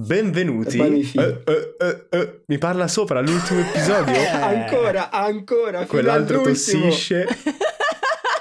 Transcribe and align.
Benvenuti. 0.00 0.78
Eh, 0.78 1.42
eh, 1.44 1.74
eh, 1.76 2.06
eh, 2.08 2.40
Mi 2.46 2.56
parla 2.56 2.86
sopra 2.86 3.20
l'ultimo 3.20 3.58
episodio. 3.58 4.14
ancora, 4.30 5.10
ancora. 5.10 5.86
Quell'altro 5.86 6.42
tossisce. 6.42 7.26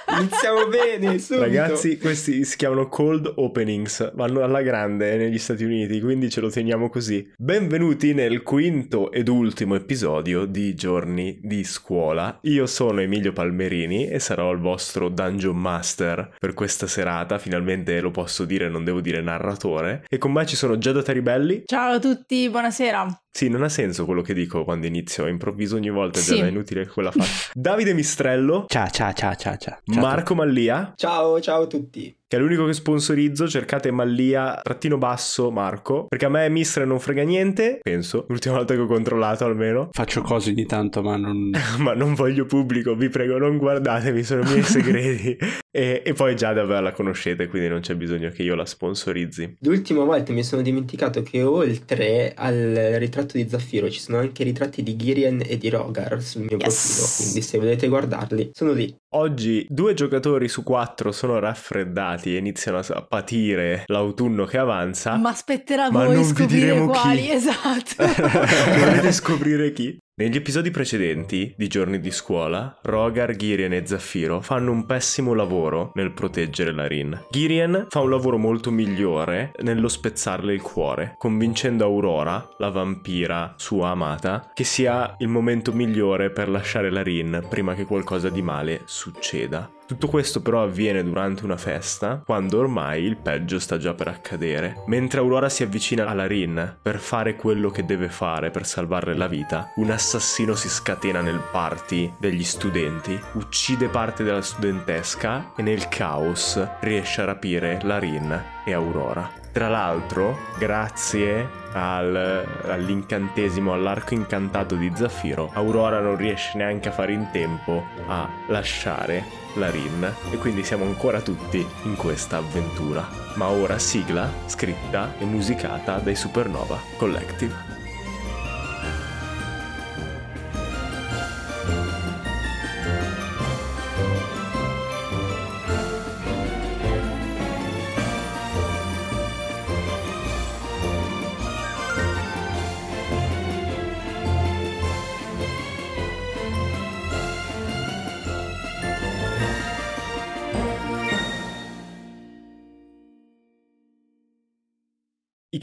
Iniziamo 0.09 0.67
bene, 0.67 1.19
subito. 1.19 1.43
Ragazzi, 1.43 1.97
questi 1.97 2.45
si 2.45 2.55
chiamano 2.55 2.87
cold 2.87 3.29
openings, 3.35 4.13
vanno 4.15 4.41
alla 4.41 4.61
grande 4.61 5.17
negli 5.17 5.37
Stati 5.37 5.65
Uniti, 5.65 5.99
quindi 5.99 6.29
ce 6.29 6.39
lo 6.39 6.49
teniamo 6.49 6.89
così. 6.89 7.29
Benvenuti 7.35 8.13
nel 8.13 8.41
quinto 8.41 9.11
ed 9.11 9.27
ultimo 9.27 9.75
episodio 9.75 10.45
di 10.45 10.73
Giorni 10.75 11.39
di 11.41 11.63
Scuola. 11.65 12.39
Io 12.43 12.65
sono 12.67 13.01
Emilio 13.01 13.33
Palmerini 13.33 14.07
e 14.07 14.19
sarò 14.19 14.51
il 14.53 14.59
vostro 14.59 15.09
Dungeon 15.09 15.57
Master 15.57 16.35
per 16.39 16.53
questa 16.53 16.87
serata, 16.87 17.37
finalmente 17.37 17.99
lo 17.99 18.11
posso 18.11 18.45
dire, 18.45 18.69
non 18.69 18.85
devo 18.85 19.01
dire 19.01 19.21
narratore. 19.21 20.05
E 20.07 20.17
con 20.17 20.31
me 20.31 20.45
ci 20.45 20.55
sono 20.55 20.77
Giada 20.77 21.03
Taribelli. 21.03 21.63
Ciao 21.65 21.95
a 21.95 21.99
tutti, 21.99 22.49
buonasera. 22.49 23.21
Sì, 23.29 23.49
non 23.49 23.61
ha 23.61 23.69
senso 23.69 24.05
quello 24.05 24.23
che 24.23 24.33
dico 24.33 24.63
quando 24.63 24.87
inizio, 24.87 25.27
improvviso 25.27 25.75
ogni 25.75 25.91
volta, 25.91 26.17
Sì. 26.19 26.33
Giada, 26.33 26.47
è 26.47 26.49
inutile 26.49 26.87
quella 26.87 27.11
faccia. 27.11 27.51
Davide 27.53 27.93
Mistrello. 27.93 28.65
Ciao, 28.67 28.87
ciao, 28.89 29.13
ciao, 29.13 29.35
ciao, 29.35 29.55
ciao. 29.57 29.77
Marco 30.01 30.35
Mallia. 30.35 30.93
Ciao, 30.95 31.39
ciao 31.39 31.63
a 31.63 31.67
tutti. 31.67 32.15
Che 32.29 32.35
è 32.35 32.39
l'unico 32.41 32.65
che 32.65 32.73
sponsorizzo, 32.73 33.47
cercate 33.47 33.89
Mallia 33.89 34.59
trattino 34.61 34.97
basso 34.97 35.49
Marco, 35.49 36.07
perché 36.09 36.25
a 36.25 36.29
me 36.29 36.49
Mistre 36.49 36.83
non 36.83 36.99
frega 36.99 37.23
niente, 37.23 37.79
penso, 37.81 38.25
l'ultima 38.27 38.55
volta 38.55 38.73
che 38.73 38.81
ho 38.81 38.85
controllato 38.85 39.45
almeno. 39.45 39.89
Faccio 39.93 40.21
cose 40.21 40.49
ogni 40.49 40.65
tanto, 40.65 41.01
ma 41.01 41.15
non... 41.15 41.51
ma 41.79 41.93
non 41.93 42.15
voglio 42.15 42.45
pubblico, 42.45 42.95
vi 42.95 43.07
prego 43.07 43.37
non 43.37 43.57
guardatemi, 43.57 44.23
sono 44.23 44.41
i 44.41 44.45
miei 44.45 44.63
segreti. 44.63 45.37
e, 45.71 46.01
e 46.05 46.13
poi 46.13 46.35
già 46.35 46.51
davvero 46.51 46.81
la 46.81 46.91
conoscete, 46.91 47.47
quindi 47.47 47.69
non 47.69 47.79
c'è 47.79 47.95
bisogno 47.95 48.29
che 48.29 48.43
io 48.43 48.55
la 48.55 48.65
sponsorizzi. 48.65 49.55
L'ultima 49.61 50.03
volta 50.03 50.33
mi 50.33 50.43
sono 50.43 50.61
dimenticato 50.61 51.21
che 51.21 51.43
oltre 51.43 52.33
al 52.35 52.95
ritratto 52.97 53.37
di 53.37 53.47
Zaffiro 53.47 53.89
ci 53.89 54.01
sono 54.01 54.17
anche 54.17 54.43
ritratti 54.43 54.83
di 54.83 54.97
Girian 54.97 55.41
e 55.45 55.57
di 55.57 55.69
Rogar 55.69 56.21
sul 56.21 56.41
mio 56.41 56.57
Yes. 56.57 56.95
profilo, 56.95 57.07
quindi 57.23 57.41
se 57.41 57.57
volete 57.57 57.87
guardarli, 57.87 58.49
sono 58.53 58.73
lì. 58.73 58.93
Oggi 59.11 59.65
due 59.69 59.93
giocatori 59.93 60.49
su 60.49 60.63
quattro 60.63 61.13
sono 61.13 61.39
raffreddati 61.39 62.16
e 62.25 62.37
iniziano 62.37 62.79
a 62.79 63.01
patire 63.01 63.83
l'autunno 63.87 64.45
che 64.45 64.57
avanza. 64.57 65.15
Ma 65.17 65.29
aspetterà. 65.29 65.91
Ma 65.91 66.05
voi 66.05 66.23
scoprire 66.23 66.47
diremo 66.47 66.91
chi. 66.91 66.99
quali, 66.99 67.29
esatto. 67.31 67.95
Volete 68.79 69.11
scoprire 69.11 69.71
chi? 69.73 69.97
Negli 70.19 70.37
episodi 70.37 70.71
precedenti 70.71 71.53
di 71.55 71.67
Giorni 71.67 71.99
di 71.99 72.09
Scuola, 72.09 72.79
Rogar, 72.81 73.35
Girien 73.35 73.73
e 73.73 73.85
Zaffiro 73.85 74.41
fanno 74.41 74.71
un 74.71 74.87
pessimo 74.87 75.35
lavoro 75.35 75.91
nel 75.93 76.11
proteggere 76.11 76.71
la 76.71 76.87
Rin. 76.87 77.25
Girien 77.29 77.85
fa 77.87 77.99
un 77.99 78.09
lavoro 78.09 78.39
molto 78.39 78.71
migliore 78.71 79.51
nello 79.59 79.87
spezzarle 79.87 80.55
il 80.55 80.63
cuore, 80.63 81.13
convincendo 81.19 81.83
Aurora, 81.83 82.49
la 82.57 82.71
vampira 82.71 83.53
sua 83.57 83.89
amata, 83.89 84.49
che 84.55 84.63
sia 84.63 85.13
il 85.19 85.27
momento 85.27 85.71
migliore 85.71 86.31
per 86.31 86.49
lasciare 86.49 86.89
la 86.89 87.03
Rin 87.03 87.45
prima 87.47 87.75
che 87.75 87.85
qualcosa 87.85 88.29
di 88.29 88.41
male 88.41 88.81
succeda. 88.85 89.69
Tutto 89.87 90.09
questo 90.09 90.41
però 90.41 90.63
avviene 90.63 91.01
durante 91.01 91.45
una 91.45 91.55
festa, 91.55 92.21
quando 92.25 92.59
ormai 92.59 93.03
il 93.03 93.15
peggio 93.15 93.57
sta 93.57 93.77
già 93.77 93.93
per 93.93 94.09
accadere. 94.09 94.83
Mentre 94.87 95.21
Aurora 95.21 95.47
si 95.47 95.63
avvicina 95.63 96.07
alla 96.07 96.27
Rin 96.27 96.79
per 96.81 96.99
fare 96.99 97.37
quello 97.37 97.69
che 97.69 97.85
deve 97.85 98.09
fare 98.09 98.51
per 98.51 98.65
salvarle 98.65 99.15
la 99.15 99.27
vita, 99.27 99.71
un 99.75 99.89
assassino 100.07 100.55
si 100.55 100.69
scatena 100.69 101.19
nel 101.19 101.41
party 101.51 102.13
degli 102.17 102.45
studenti, 102.45 103.19
uccide 103.33 103.89
parte 103.89 104.23
della 104.23 104.41
studentesca 104.41 105.51
e 105.53 105.61
nel 105.61 105.89
caos 105.89 106.65
riesce 106.79 107.21
a 107.21 107.25
rapire 107.25 107.79
la 107.83 107.99
Rin 107.99 108.43
e 108.63 108.71
Aurora. 108.73 109.29
Tra 109.51 109.67
l'altro, 109.67 110.37
grazie 110.57 111.49
al- 111.73 112.45
all'incantesimo, 112.67 113.73
all'arco 113.73 114.13
incantato 114.13 114.75
di 114.75 114.89
Zaffiro, 114.95 115.51
Aurora 115.53 115.99
non 115.99 116.15
riesce 116.15 116.57
neanche 116.57 116.87
a 116.87 116.93
fare 116.93 117.11
in 117.11 117.27
tempo 117.33 117.83
a 118.07 118.29
lasciare 118.47 119.25
la 119.55 119.69
Rin 119.69 120.09
e 120.31 120.37
quindi 120.37 120.63
siamo 120.63 120.85
ancora 120.85 121.19
tutti 121.19 121.67
in 121.83 121.97
questa 121.97 122.37
avventura. 122.37 123.05
Ma 123.33 123.47
ora 123.47 123.77
sigla 123.77 124.31
scritta 124.45 125.15
e 125.17 125.25
musicata 125.25 125.97
dai 125.97 126.15
Supernova 126.15 126.79
Collective. 126.95 127.76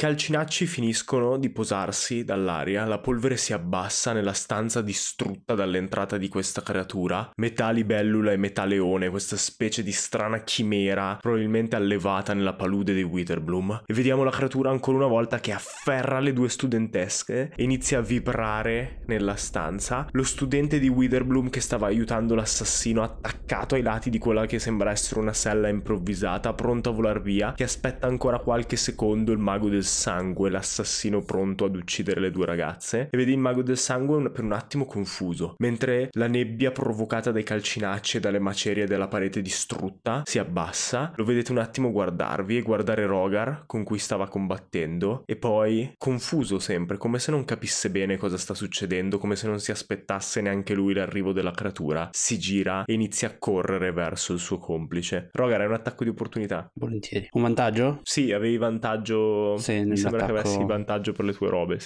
Calcinacci 0.04 0.66
finiscono 0.66 1.38
di 1.38 1.48
posarsi 1.48 2.25
dall'aria, 2.25 2.84
la 2.84 2.98
polvere 2.98 3.38
si 3.38 3.54
abbassa 3.54 4.12
nella 4.12 4.34
stanza 4.34 4.82
distrutta 4.82 5.54
dall'entrata 5.54 6.19
di 6.19 6.28
questa 6.28 6.60
creatura, 6.60 7.31
metà 7.37 7.70
libellula 7.70 8.31
e 8.31 8.37
metà 8.37 8.66
leone, 8.66 9.09
questa 9.09 9.38
specie 9.38 9.82
di 9.82 9.92
strana 9.92 10.42
chimera 10.42 11.16
probabilmente 11.19 11.75
allevata 11.76 12.34
nella 12.34 12.53
palude 12.53 12.92
di 12.92 13.03
Witherbloom. 13.03 13.84
E 13.87 13.94
vediamo 13.94 14.25
la 14.25 14.31
creatura 14.31 14.69
ancora 14.69 14.98
una 14.98 15.06
volta 15.06 15.41
che 15.41 15.53
afferra 15.53 16.21
le 16.21 16.34
due 16.34 16.50
studentesche 16.50 17.53
e 17.56 17.62
inizia 17.62 18.00
a 18.00 18.03
vibrare 18.03 19.04
nella 19.06 19.36
stanza. 19.36 20.06
Lo 20.10 20.25
studente 20.25 20.81
di 20.81 20.88
Witherbloom 20.88 21.48
che 21.48 21.62
stava 21.62 21.86
aiutando 21.86 22.34
l'assassino 22.34 23.03
attaccato 23.03 23.75
ai 23.75 23.81
lati 23.81 24.10
di 24.10 24.19
quella 24.19 24.44
che 24.44 24.59
sembra 24.59 24.91
essere 24.91 25.21
una 25.21 25.32
sella 25.32 25.69
improvvisata, 25.69 26.53
pronto 26.53 26.91
a 26.91 26.92
volar 26.92 27.22
via, 27.22 27.54
che 27.54 27.65
aspetta 27.65 28.06
ancora 28.06 28.38
qualche 28.38 28.76
secondo 28.76 29.32
il 29.32 29.38
mago 29.38 29.71
del 29.71 29.92
sangue, 29.94 30.50
l'assassino 30.50 31.22
pronto 31.22 31.65
ad 31.65 31.77
uccidere 31.77 32.21
le 32.21 32.31
due 32.31 32.47
ragazze. 32.47 33.09
E 33.10 33.16
vedi 33.16 33.32
il 33.32 33.38
mago 33.38 33.62
del 33.62 33.78
sangue 33.78 34.16
un- 34.16 34.31
per 34.32 34.44
un 34.44 34.53
attimo 34.53 34.84
confuso, 34.84 35.55
mentre 35.59 36.09
la 36.12 36.27
nebbia 36.27 36.72
provocata 36.72 37.31
dai 37.31 37.43
calcinacci 37.44 38.16
e 38.16 38.21
dalle 38.21 38.38
macerie 38.38 38.87
della 38.87 39.09
parete 39.09 39.41
distrutta 39.41 40.22
si 40.25 40.38
abbassa. 40.38 41.12
Lo 41.16 41.25
vedete 41.25 41.53
un 41.53 41.59
attimo 41.59 41.91
guardarvi 41.93 42.56
e 42.59 42.62
guardare 42.62 43.06
Rogar 43.06 43.65
con 43.66 43.84
cui 43.84 43.99
stava 43.99 44.28
combattendo, 44.28 45.22
e 45.27 45.37
poi 45.37 45.93
confuso 45.97 46.59
sempre, 46.59 46.97
come 46.97 47.19
se 47.19 47.31
non 47.31 47.44
capisse 47.44 47.91
bene 47.91 48.16
cosa 48.16 48.37
sta 48.37 48.54
succedendo, 48.54 49.19
come 49.19 49.37
se 49.37 49.47
non 49.47 49.60
si 49.60 49.71
aspettasse 49.71 50.41
neanche 50.41 50.75
lui 50.75 50.94
l'arrivo 50.94 51.33
della 51.33 51.53
creatura. 51.53 52.09
Si 52.12 52.38
gira 52.38 52.84
e 52.84 52.93
inizia 52.93 53.28
a 53.28 53.37
correre 53.38 53.93
verso 53.93 54.33
il 54.33 54.38
suo 54.38 54.59
complice. 54.59 55.31
Rogar, 55.33 55.60
è 55.60 55.66
un 55.66 55.75
attacco 55.75 56.04
di 56.04 56.10
opportunità. 56.10 56.69
Volentieri. 56.75 57.28
Un 57.33 57.43
vantaggio? 57.43 58.00
Sì, 58.03 58.33
avevi 58.33 58.56
vantaggio. 58.56 59.56
Sì, 59.59 59.84
Mi 59.84 59.97
sembra 59.97 60.21
che 60.21 60.27
nell'attacco. 60.27 60.55
avessi 60.55 60.65
vantaggio 60.65 61.12
per 61.12 61.25
le 61.25 61.33
tue 61.33 61.49
robe. 61.49 61.78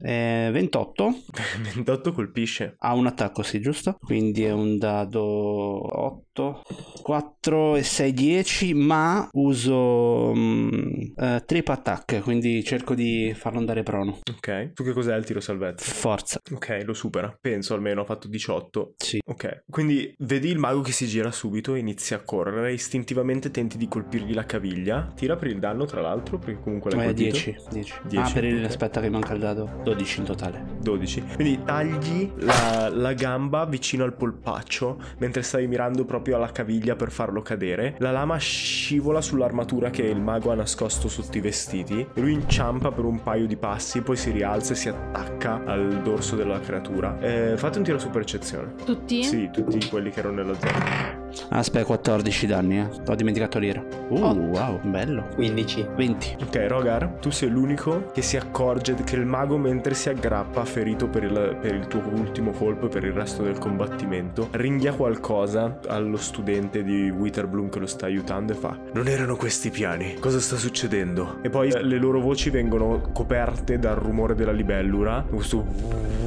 Eh, 0.00 0.50
28. 0.52 1.14
28 1.74 2.12
colpisce. 2.12 2.76
Ha 2.78 2.94
un 2.94 3.06
attacco, 3.06 3.42
sì, 3.42 3.60
giusto? 3.60 3.96
Quindi 4.00 4.44
è 4.44 4.52
un 4.52 4.78
dado 4.78 5.22
8, 5.22 6.62
4 7.02 7.76
e 7.76 7.82
6, 7.82 8.12
10, 8.12 8.74
ma 8.74 9.28
uso 9.32 10.32
mm, 10.34 10.70
eh, 11.16 11.42
trip 11.46 11.68
attack, 11.68 12.20
quindi 12.22 12.62
cerco 12.64 12.94
di 12.94 13.32
farlo 13.34 13.58
andare 13.58 13.82
prono. 13.82 14.18
Ok. 14.30 14.72
Tu 14.72 14.84
che 14.84 14.92
cos'è 14.92 15.16
il 15.16 15.24
tiro 15.24 15.40
salvezza? 15.40 15.84
Forza. 15.92 16.38
Ok, 16.52 16.82
lo 16.84 16.94
supera. 16.94 17.36
Penso 17.40 17.74
almeno 17.74 18.02
ha 18.02 18.04
fatto 18.04 18.28
18. 18.28 18.94
Sì. 18.96 19.18
Ok. 19.26 19.62
Quindi 19.68 20.14
vedi 20.18 20.48
il 20.48 20.58
mago 20.58 20.80
che 20.80 20.92
si 20.92 21.06
gira 21.06 21.30
subito 21.30 21.74
e 21.74 21.78
inizia 21.80 22.16
a 22.16 22.22
correre. 22.22 22.72
Istintivamente 22.72 23.50
tenti 23.50 23.76
di 23.76 23.88
colpirgli 23.88 24.32
la 24.34 24.44
caviglia. 24.44 25.12
Tira 25.14 25.36
per 25.36 25.48
il 25.48 25.58
danno, 25.58 25.84
tra 25.86 26.00
l'altro, 26.00 26.38
perché 26.38 26.60
comunque 26.62 26.90
l'hai 26.92 27.00
Eh, 27.00 27.04
colpito. 27.06 27.30
10, 27.32 27.56
10. 27.70 27.94
10, 28.04 28.16
Ah, 28.16 28.32
per 28.32 28.44
il... 28.44 28.58
ok. 28.60 28.64
aspetta 28.66 29.00
che 29.00 29.10
manca 29.10 29.32
il 29.34 29.40
dado. 29.40 29.80
12 29.88 30.18
in 30.20 30.24
totale. 30.26 30.64
12. 30.80 31.24
Quindi 31.34 31.60
tagli 31.64 32.30
la, 32.40 32.90
la 32.92 33.12
gamba 33.14 33.64
vicino 33.64 34.04
al 34.04 34.12
polpaccio 34.14 34.98
mentre 35.18 35.42
stavi 35.42 35.66
mirando 35.66 36.04
proprio 36.04 36.36
alla 36.36 36.50
caviglia 36.52 36.94
per 36.94 37.10
farlo 37.10 37.40
cadere. 37.42 37.96
La 37.98 38.10
lama 38.10 38.36
scivola 38.36 39.20
sull'armatura 39.20 39.90
che 39.90 40.02
il 40.02 40.20
mago 40.20 40.50
ha 40.50 40.54
nascosto 40.54 41.08
sotto 41.08 41.36
i 41.38 41.40
vestiti 41.40 42.06
lui 42.14 42.32
inciampa 42.32 42.90
per 42.92 43.04
un 43.04 43.22
paio 43.22 43.46
di 43.46 43.56
passi, 43.56 44.02
poi 44.02 44.16
si 44.16 44.30
rialza 44.30 44.72
e 44.72 44.76
si 44.76 44.88
attacca 44.88 45.62
al 45.64 46.00
dorso 46.02 46.36
della 46.36 46.60
creatura. 46.60 47.18
Eh, 47.20 47.56
fate 47.56 47.78
un 47.78 47.84
tiro 47.84 47.98
su 47.98 48.10
percezione. 48.10 48.74
Tutti? 48.84 49.22
Sì, 49.22 49.48
tutti 49.52 49.88
quelli 49.88 50.10
che 50.10 50.20
erano 50.20 50.42
nella 50.42 50.54
zona. 50.58 51.26
Aspetta, 51.50 51.84
14 51.86 52.46
danni, 52.46 52.78
eh. 52.80 52.88
Ho 53.06 53.14
dimenticato 53.14 53.58
l'ira. 53.58 53.82
Uh, 54.08 54.16
Oh. 54.28 54.32
wow, 54.34 54.80
bello. 54.82 55.26
15. 55.34 55.86
20. 55.96 56.36
Ok, 56.42 56.64
Rogar, 56.68 57.06
tu 57.20 57.30
sei 57.30 57.48
l'unico 57.48 58.10
che 58.12 58.20
si 58.22 58.36
accorge 58.36 58.94
che 59.04 59.16
il 59.16 59.24
mago 59.24 59.56
mentre 59.56 59.76
si 59.94 60.08
aggrappa, 60.08 60.64
ferito 60.64 61.08
per 61.08 61.24
il, 61.24 61.58
per 61.60 61.74
il 61.74 61.86
tuo 61.86 62.02
ultimo 62.14 62.52
colpo 62.52 62.86
e 62.86 62.88
per 62.88 63.04
il 63.04 63.12
resto 63.12 63.42
del 63.42 63.58
combattimento, 63.58 64.48
ringhia 64.52 64.92
qualcosa 64.92 65.80
allo 65.86 66.16
studente 66.16 66.82
di 66.82 67.10
Witherbloom 67.10 67.68
che 67.68 67.78
lo 67.78 67.86
sta 67.86 68.06
aiutando 68.06 68.52
e 68.52 68.56
fa 68.56 68.78
Non 68.92 69.08
erano 69.08 69.36
questi 69.36 69.70
piani, 69.70 70.16
cosa 70.20 70.40
sta 70.40 70.56
succedendo? 70.56 71.38
E 71.42 71.50
poi 71.50 71.70
le 71.70 71.98
loro 71.98 72.20
voci 72.20 72.50
vengono 72.50 73.10
coperte 73.12 73.78
dal 73.78 73.96
rumore 73.96 74.34
della 74.34 74.52
libellula, 74.52 75.24
questo 75.28 76.26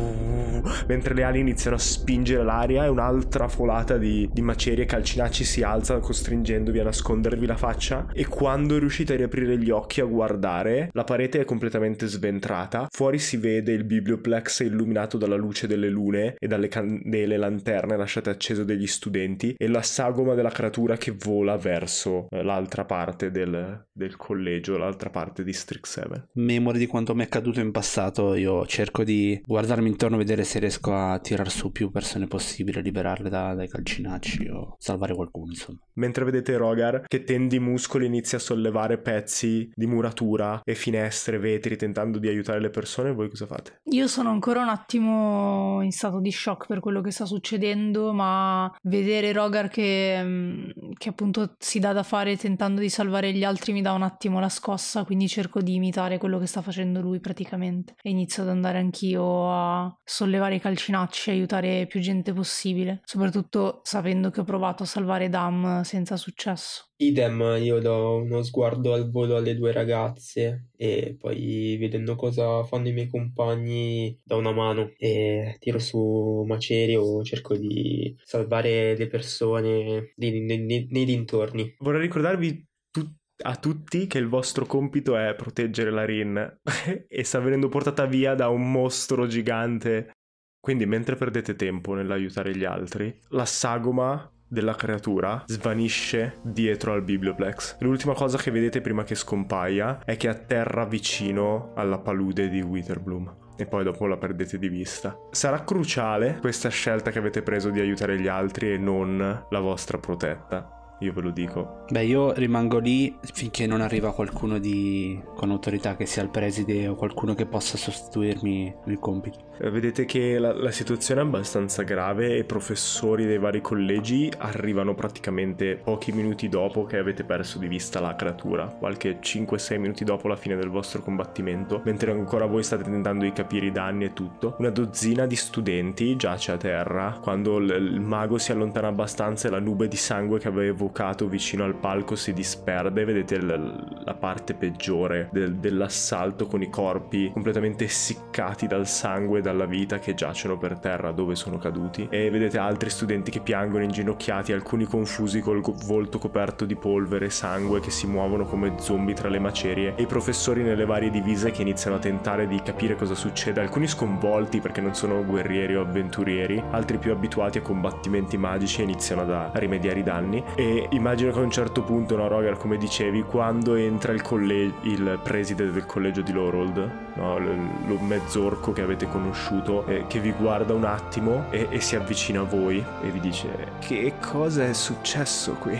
mentre 0.88 1.14
le 1.14 1.24
ali 1.24 1.40
iniziano 1.40 1.76
a 1.76 1.80
spingere 1.80 2.44
l'aria 2.44 2.86
e 2.86 2.88
un'altra 2.88 3.48
folata 3.48 3.98
di, 3.98 4.30
di 4.32 4.42
macerie 4.42 4.86
calcinacci 4.86 5.44
si 5.44 5.64
alza 5.64 6.00
costringendovi 6.00 6.80
a 6.80 6.84
nascondervi 6.84 7.46
la 7.46 7.58
faccia 7.58 8.08
e 8.14 8.28
quando 8.28 8.78
riuscite 8.78 9.14
a 9.14 9.18
riaprire 9.18 9.58
gli 9.58 9.70
occhi 9.70 10.02
a 10.02 10.06
guardare 10.06 10.90
la 10.94 11.04
parete 11.04 11.42
è 11.42 11.46
completamente 11.46 12.08
sventrata 12.08 12.88
fuori 12.92 13.20
si 13.20 13.38
vede 13.42 13.74
il 13.74 13.84
biblioplex 13.84 14.62
illuminato 14.62 15.18
dalla 15.18 15.36
luce 15.36 15.68
delle 15.68 15.90
lune 15.90 16.36
e 16.38 16.48
dalle 16.48 16.70
candele 16.70 17.36
lanterne 17.36 17.98
lasciate 17.98 18.30
accese 18.30 18.64
dagli 18.64 18.88
studenti 18.88 19.56
e 19.58 19.68
la 19.68 19.82
sagoma 19.82 20.34
della 20.34 20.52
creatura 20.52 20.96
che 20.96 21.12
vola 21.12 21.58
verso 21.58 22.28
eh, 22.30 22.44
l'altra 22.44 22.86
parte 22.86 23.32
del, 23.32 23.88
del 23.92 24.16
collegio 24.16 24.78
l'altra 24.78 25.10
parte 25.10 25.44
di 25.44 25.52
Strixhaven 25.52 26.30
Memoria 26.34 26.80
di 26.80 26.88
quanto 26.88 27.16
mi 27.16 27.22
è 27.22 27.26
accaduto 27.26 27.60
in 27.60 27.72
passato, 27.72 28.36
io 28.36 28.66
cerco 28.66 29.04
di 29.04 29.42
guardarmi 29.44 29.90
intorno 29.90 30.16
e 30.16 30.20
vedere 30.20 30.44
se 30.44 30.60
riesco 30.60 30.94
a 30.94 31.20
tirar 31.20 31.50
su 31.50 31.72
più 31.72 31.90
persone 31.90 32.28
possibile, 32.28 32.82
liberarle 32.82 33.30
da- 33.30 33.54
dai 33.54 33.68
calcinacci 33.68 34.48
o 34.48 34.76
salvare 34.78 35.16
qualcuno, 35.16 35.52
insomma. 35.52 35.80
Mentre 35.94 36.26
vedete 36.26 36.56
Rogar 36.56 37.04
che 37.08 37.24
tende 37.24 37.56
i 37.56 37.60
muscoli 37.60 38.06
inizia 38.06 38.38
a 38.38 38.42
sollevare 38.42 39.00
pezzi 39.00 39.70
di 39.74 39.86
muratura 39.88 40.62
e 40.64 40.76
finestre, 40.76 41.40
vetri, 41.40 41.76
tentando 41.76 42.20
di 42.20 42.28
aiutare 42.28 42.60
le 42.60 42.70
persone, 42.70 43.12
voi 43.12 43.30
cosa 43.32 43.46
fate? 43.46 43.82
Io 43.86 44.08
sono 44.08 44.30
ancora 44.30 44.62
un 44.62 44.68
attimo 44.68 45.82
in 45.82 45.92
stato 45.92 46.20
di 46.20 46.32
shock 46.32 46.68
per 46.68 46.80
quello 46.80 47.02
che 47.02 47.12
sta 47.12 47.26
succedendo, 47.26 48.14
ma 48.14 48.72
vedere 48.84 49.32
Rogar 49.32 49.70
che, 49.70 50.22
mm, 50.22 50.70
che 50.98 51.10
appunto 51.10 51.56
si 51.58 51.80
dà 51.80 51.94
da 51.94 52.04
fare 52.04 52.38
tentando 52.38 52.82
di 52.82 52.90
salvare 52.90 53.34
gli 53.34 53.44
altri 53.44 53.74
mi 53.74 53.82
dà 53.82 53.94
un 53.94 54.04
attimo 54.04 54.40
la 54.40 54.50
scossa, 54.50 55.04
quindi 55.04 55.28
cerco 55.28 55.62
di 55.62 55.76
imitare 55.76 56.18
quello 56.18 56.40
che 56.40 56.46
sta 56.46 56.62
facendo 56.62 57.02
lui 57.02 57.20
praticamente. 57.20 57.96
E 58.02 58.10
inizio 58.10 58.44
ad 58.44 58.50
andare 58.50 58.78
anch'io 58.78 59.52
a 59.52 59.98
sollevare 60.04 60.56
i 60.56 60.60
calcinacci 60.60 61.30
e 61.30 61.34
aiutare 61.34 61.86
più 61.88 62.00
gente 62.00 62.34
possibile, 62.34 63.02
soprattutto 63.04 63.82
sapendo 63.84 64.30
che 64.30 64.42
ho 64.42 64.44
provato 64.44 64.84
a 64.84 64.86
salvare 64.86 65.30
Dam 65.30 65.82
senza 65.82 66.18
successo. 66.18 66.86
Idem, 67.02 67.58
io 67.60 67.80
do 67.80 68.18
uno 68.18 68.44
sguardo 68.44 68.94
al 68.94 69.10
volo 69.10 69.36
alle 69.36 69.56
due 69.56 69.72
ragazze 69.72 70.68
e 70.78 71.16
poi 71.20 71.76
vedendo 71.80 72.16
cosa 72.16 72.64
fanno 72.64 72.90
i 72.90 72.94
miei 72.94 73.08
compagni 73.08 74.16
do 74.24 74.38
una 74.38 74.52
mano 74.52 74.94
e 75.00 75.56
tiro 75.60 75.80
su 75.80 76.44
macerie 76.46 76.98
o 76.98 77.24
cerco 77.24 77.58
di 77.58 78.16
salvare 78.24 78.96
le 78.96 79.08
persone 79.08 80.14
nei, 80.18 80.42
nei- 80.42 80.81
nei- 80.90 81.06
dintorni. 81.06 81.76
Vorrei 81.80 82.02
ricordarvi 82.02 82.66
tu- 82.92 83.10
a 83.44 83.56
tutti 83.56 84.08
che 84.08 84.18
il 84.18 84.28
vostro 84.28 84.66
compito 84.66 85.16
è 85.18 85.34
proteggere 85.36 85.92
la 85.92 86.06
Rin 86.06 86.60
e 87.08 87.24
sta 87.24 87.40
venendo 87.40 87.70
portata 87.70 88.06
via 88.06 88.36
da 88.36 88.50
un 88.50 88.72
mostro 88.72 89.28
gigante. 89.28 90.12
Quindi 90.60 90.86
mentre 90.86 91.16
perdete 91.16 91.56
tempo 91.56 91.96
nell'aiutare 91.96 92.56
gli 92.56 92.64
altri, 92.64 93.16
la 93.30 93.46
sagoma 93.46 94.32
della 94.52 94.76
creatura 94.76 95.44
svanisce 95.48 96.40
dietro 96.44 96.92
al 96.92 97.04
biblioplex. 97.04 97.78
L'ultima 97.80 98.14
cosa 98.14 98.38
che 98.38 98.52
vedete 98.52 98.82
prima 98.82 99.04
che 99.04 99.16
scompaia 99.16 100.04
è 100.04 100.18
che 100.18 100.28
atterra 100.28 100.86
vicino 100.86 101.72
alla 101.76 102.00
palude 102.00 102.50
di 102.50 102.62
Witherbloom. 102.62 103.41
E 103.62 103.68
poi 103.68 103.84
dopo 103.84 104.08
la 104.08 104.18
perdete 104.18 104.58
di 104.58 104.70
vista. 104.70 105.16
Sarà 105.30 105.64
cruciale 105.64 106.40
questa 106.42 106.70
scelta 106.70 107.12
che 107.12 107.20
avete 107.20 107.44
preso 107.44 107.70
di 107.70 107.80
aiutare 107.80 108.20
gli 108.20 108.28
altri 108.28 108.74
e 108.74 108.78
non 108.80 109.46
la 109.48 109.60
vostra 109.60 110.00
protetta. 110.00 110.81
Io 111.02 111.14
ve 111.14 111.22
lo 111.22 111.32
dico. 111.32 111.84
Beh, 111.90 112.06
io 112.06 112.32
rimango 112.34 112.78
lì 112.78 113.16
finché 113.34 113.66
non 113.66 113.82
arriva 113.82 114.14
qualcuno 114.14 114.60
di... 114.60 115.20
con 115.36 115.50
autorità, 115.50 115.96
che 115.96 116.06
sia 116.06 116.22
il 116.22 116.30
preside 116.30 116.88
o 116.88 116.96
qualcuno 116.96 117.34
che 117.34 117.46
possa 117.46 117.76
sostituirmi 117.76 118.74
nel 118.86 119.00
compito. 119.00 119.40
Eh, 119.60 119.70
Vedete 119.70 120.06
che 120.06 120.38
la, 120.38 120.54
la 120.54 120.72
situazione 120.72 121.22
è 121.22 121.24
abbastanza 121.24 121.82
grave 121.84 122.30
e 122.30 122.38
i 122.40 122.44
professori 122.44 123.26
dei 123.26 123.40
vari 123.40 123.62
collegi 123.62 124.32
arrivano 124.38 124.94
praticamente 124.94 125.76
pochi 125.76 126.12
minuti 126.12 126.50
dopo 126.50 126.86
che 126.86 126.98
avete 126.98 127.24
perso 127.24 127.58
di 127.58 127.68
vista 127.68 128.00
la 128.00 128.16
creatura, 128.16 128.66
qualche 128.68 129.20
5-6 129.20 129.80
minuti 129.80 130.04
dopo 130.04 130.28
la 130.28 130.36
fine 130.36 130.56
del 130.56 130.70
vostro 130.70 131.02
combattimento, 131.02 131.82
mentre 131.84 132.12
ancora 132.12 132.46
voi 132.46 132.64
state 132.64 132.84
tentando 132.84 133.24
di 133.24 133.34
capire 133.34 133.66
i 133.66 133.72
danni 133.72 134.06
e 134.06 134.14
tutto. 134.14 134.56
Una 134.60 134.70
dozzina 134.70 135.26
di 135.26 135.36
studenti 135.36 136.16
giace 136.16 136.52
a 136.52 136.58
terra 136.58 137.18
quando 137.22 137.58
l- 137.58 137.70
il 137.70 138.00
mago 138.00 138.38
si 138.38 138.52
allontana 138.52 138.88
abbastanza 138.88 139.48
e 139.48 139.52
la 139.52 139.60
nube 139.60 139.88
di 139.88 139.98
sangue 139.98 140.40
che 140.40 140.48
aveva 140.48 140.70
evocato 140.92 141.28
vicino 141.28 141.64
al 141.64 141.76
palco 141.76 142.16
si 142.16 142.34
disperde. 142.34 143.06
Vedete 143.06 143.38
l- 143.38 144.02
la 144.04 144.14
parte 144.14 144.54
peggiore 144.54 145.30
del- 145.32 145.56
dell'assalto 145.56 146.46
con 146.48 146.62
i 146.62 146.70
corpi 146.70 147.32
completamente 147.32 147.86
essiccati 147.86 148.68
dal 148.68 148.86
sangue 148.88 149.40
e 149.40 149.42
dalla 149.42 149.66
vita 149.66 150.00
che 150.00 150.14
giacciono 150.14 150.58
per 150.58 150.78
terra 150.80 151.12
dove 151.12 151.36
sono 151.36 151.58
caduti. 151.58 152.08
E 152.10 152.30
vedete 152.30 152.58
altri 152.58 152.90
studenti 152.90 153.32
che 153.32 153.40
piangono 153.40 153.84
inginocchiati, 153.84 154.52
alcuni 154.52 154.84
confusi 154.86 155.40
col 155.40 155.62
co- 155.62 155.76
volto 155.86 156.18
coperto 156.18 156.66
di 156.66 156.76
polvere 156.76 157.28
e 157.28 157.30
sangue 157.30 157.80
che 157.80 157.90
si 157.90 158.06
muovono 158.06 158.44
come 158.46 158.74
zombie 158.80 159.16
tra 159.16 159.30
le 159.30 159.40
macerie. 159.40 159.94
E 159.96 160.04
i 160.04 160.08
professori 160.08 160.62
nelle 160.62 160.86
varie 160.86 161.10
divise 161.10 161.52
che 161.52 161.62
iniziano 161.62 161.96
a 161.96 162.00
tentare 162.00 162.48
di 162.48 162.62
capire 162.62 162.96
cosa 162.96 163.16
succede. 163.16 163.62
Alcuni 163.62 163.88
sconvolti 163.88 164.60
perché 164.60 164.82
non 164.82 164.94
sono 164.94 165.24
guerrieri 165.24 165.76
o 165.78 165.82
avventurieri, 165.82 166.62
altri 166.72 166.98
più 166.98 167.12
abituati 167.12 167.60
a 167.60 167.62
combattimenti 167.62 168.38
magici 168.38 168.82
e 168.82 168.84
iniziano 168.84 169.22
a 169.22 169.52
rimediare 169.54 170.00
i 170.00 170.04
danni. 170.04 170.44
E 170.56 170.81
immagino 170.90 171.32
che 171.32 171.40
a 171.40 171.42
un 171.42 171.52
certo 171.52 171.84
punto, 171.84 172.16
no, 172.16 172.28
Roger, 172.28 172.58
come 172.58 172.78
dicevi, 172.78 173.24
quando 173.24 173.76
entra 173.76 174.12
il, 174.12 174.22
colle- 174.22 174.74
il 174.82 175.20
preside 175.24 175.72
del 175.72 175.86
collegio 175.86 176.22
di 176.22 176.32
Lorold, 176.32 176.92
no, 177.16 177.38
l- 177.38 177.70
lo 177.88 178.00
mezzorco 178.00 178.72
che 178.72 178.82
avete 178.82 179.08
conosciuto, 179.08 179.86
eh, 179.86 180.06
che 180.08 180.20
vi 180.20 180.32
guarda 180.32 180.74
un 180.74 180.86
attimo 180.86 181.46
e, 181.50 181.68
e 181.70 181.80
si 181.80 181.96
avvicina 181.96 182.42
a 182.42 182.44
voi 182.44 182.84
e 183.04 183.10
vi 183.10 183.20
dice: 183.20 183.48
Che 183.80 184.14
cosa 184.20 184.66
è 184.66 184.74
successo 184.74 185.54
qui? 185.54 185.80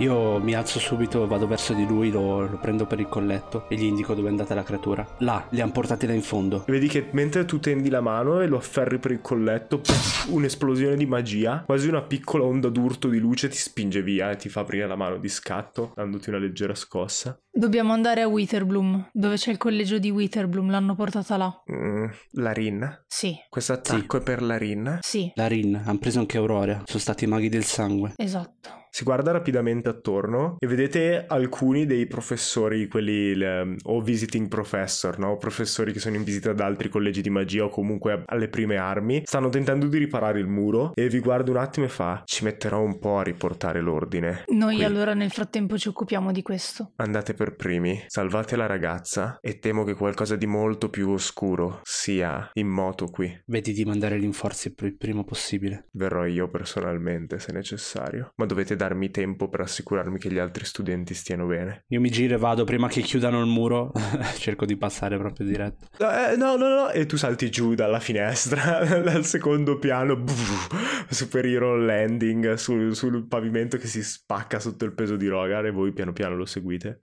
Io 0.00 0.38
mi 0.38 0.54
alzo 0.54 0.78
subito, 0.78 1.26
vado 1.26 1.46
verso 1.46 1.74
di 1.74 1.86
lui, 1.86 2.10
lo, 2.10 2.48
lo 2.48 2.58
prendo 2.58 2.86
per 2.86 3.00
il 3.00 3.06
colletto 3.06 3.68
e 3.68 3.76
gli 3.76 3.82
indico 3.84 4.14
dove 4.14 4.28
è 4.28 4.30
andata 4.30 4.54
la 4.54 4.62
creatura. 4.62 5.06
Là, 5.18 5.46
li 5.50 5.60
han 5.60 5.72
portati 5.72 6.06
là 6.06 6.14
in 6.14 6.22
fondo. 6.22 6.64
E 6.66 6.72
vedi 6.72 6.88
che 6.88 7.08
mentre 7.12 7.44
tu 7.44 7.58
tendi 7.60 7.90
la 7.90 8.00
mano 8.00 8.40
e 8.40 8.46
lo 8.46 8.56
afferri 8.56 8.98
per 8.98 9.10
il 9.10 9.20
colletto, 9.20 9.78
puff, 9.80 10.28
un'esplosione 10.30 10.96
di 10.96 11.04
magia, 11.04 11.64
quasi 11.66 11.88
una 11.88 12.00
piccola 12.00 12.44
onda 12.44 12.70
d'urto 12.70 13.08
di 13.08 13.18
luce 13.18 13.48
ti 13.48 13.58
spinge 13.58 14.02
via 14.02 14.30
e 14.30 14.36
ti 14.36 14.48
fa 14.48 14.60
aprire 14.60 14.86
la 14.86 14.96
mano 14.96 15.18
di 15.18 15.28
scatto, 15.28 15.92
dandoti 15.94 16.30
una 16.30 16.38
leggera 16.38 16.74
scossa. 16.74 17.38
Dobbiamo 17.52 17.92
andare 17.92 18.22
a 18.22 18.26
Witherbloom, 18.26 19.10
dove 19.12 19.36
c'è 19.36 19.50
il 19.50 19.58
collegio 19.58 19.98
di 19.98 20.10
Witherbloom, 20.10 20.70
l'hanno 20.70 20.94
portata 20.94 21.36
là. 21.36 21.62
Mm, 21.70 22.06
la 22.32 22.52
Rin. 22.54 23.04
Sì, 23.06 23.36
Questo 23.50 23.74
attacco 23.74 24.16
è 24.16 24.22
per 24.22 24.40
la 24.40 24.56
Rin. 24.56 25.00
sì, 25.02 25.30
La 25.34 25.46
Rin, 25.46 25.78
hanno 25.84 25.98
preso 25.98 26.20
anche 26.20 26.38
Aurora. 26.38 26.80
Sono 26.86 27.00
stati 27.00 27.24
i 27.24 27.26
maghi 27.26 27.50
del 27.50 27.64
sangue. 27.64 28.14
esatto. 28.16 28.78
Si 28.90 29.04
guarda 29.04 29.30
rapidamente 29.30 29.88
attorno 29.88 30.56
e 30.58 30.66
vedete 30.66 31.24
alcuni 31.26 31.86
dei 31.86 32.06
professori, 32.06 32.88
quelli 32.88 33.12
il, 33.12 33.76
o 33.84 34.00
visiting 34.00 34.48
professor, 34.48 35.18
no? 35.18 35.36
Professori 35.36 35.92
che 35.92 36.00
sono 36.00 36.16
in 36.16 36.24
visita 36.24 36.52
da 36.52 36.66
altri 36.66 36.88
collegi 36.88 37.22
di 37.22 37.30
magia 37.30 37.64
o 37.64 37.68
comunque 37.68 38.24
alle 38.26 38.48
prime 38.48 38.76
armi, 38.76 39.22
stanno 39.24 39.48
tentando 39.48 39.86
di 39.86 39.98
riparare 39.98 40.40
il 40.40 40.48
muro 40.48 40.92
e 40.94 41.08
vi 41.08 41.20
guarda 41.20 41.50
un 41.50 41.58
attimo 41.58 41.86
e 41.86 41.88
fa: 41.88 42.22
Ci 42.24 42.44
metterò 42.44 42.80
un 42.80 42.98
po' 42.98 43.18
a 43.18 43.22
riportare 43.22 43.80
l'ordine. 43.80 44.44
Noi 44.48 44.76
Qui. 44.76 44.84
allora 44.84 45.14
nel 45.14 45.30
frattempo 45.30 45.78
ci 45.78 45.88
occupiamo 45.88 46.32
di 46.32 46.42
questo. 46.42 46.92
Andate 46.96 47.34
per 47.34 47.54
primi, 47.54 48.02
salvate 48.08 48.56
la 48.56 48.66
ragazza 48.66 49.38
e 49.40 49.58
temo 49.58 49.84
che 49.84 49.94
qualcosa 49.94 50.36
di 50.36 50.46
molto 50.46 50.90
più 50.90 51.10
oscuro 51.10 51.80
sia 51.84 52.50
in 52.54 52.68
moto 52.68 53.06
qui. 53.06 53.42
Vedi 53.46 53.72
di 53.72 53.84
mandare 53.84 54.16
rinforzi 54.16 54.74
il 54.80 54.96
prima 54.96 55.22
possibile. 55.22 55.86
Verrò 55.92 56.26
io 56.26 56.48
personalmente 56.48 57.38
se 57.38 57.52
necessario, 57.52 58.32
ma 58.36 58.46
dovete 58.46 58.76
darmi 58.80 59.10
tempo 59.10 59.50
per 59.50 59.60
assicurarmi 59.60 60.18
che 60.18 60.32
gli 60.32 60.38
altri 60.38 60.64
studenti 60.64 61.12
stiano 61.12 61.46
bene. 61.46 61.84
Io 61.88 62.00
mi 62.00 62.10
giro 62.10 62.34
e 62.34 62.38
vado 62.38 62.64
prima 62.64 62.88
che 62.88 63.02
chiudano 63.02 63.38
il 63.40 63.46
muro. 63.46 63.92
Cerco 64.38 64.64
di 64.64 64.76
passare 64.76 65.18
proprio 65.18 65.46
diretto. 65.46 65.86
Eh, 65.98 66.36
no, 66.36 66.56
no, 66.56 66.68
no, 66.68 66.90
e 66.90 67.04
tu 67.04 67.16
salti 67.16 67.50
giù 67.50 67.74
dalla 67.74 68.00
finestra, 68.00 68.82
dal 69.04 69.24
secondo 69.26 69.78
piano, 69.78 70.16
buff, 70.20 71.10
superhero 71.10 71.76
landing 71.76 72.54
sul, 72.54 72.94
sul 72.96 73.26
pavimento 73.26 73.76
che 73.76 73.86
si 73.86 74.02
spacca 74.02 74.58
sotto 74.58 74.86
il 74.86 74.94
peso 74.94 75.16
di 75.16 75.28
Rogar 75.28 75.66
e 75.66 75.70
voi 75.70 75.92
piano 75.92 76.12
piano 76.12 76.36
lo 76.36 76.46
seguite. 76.46 77.02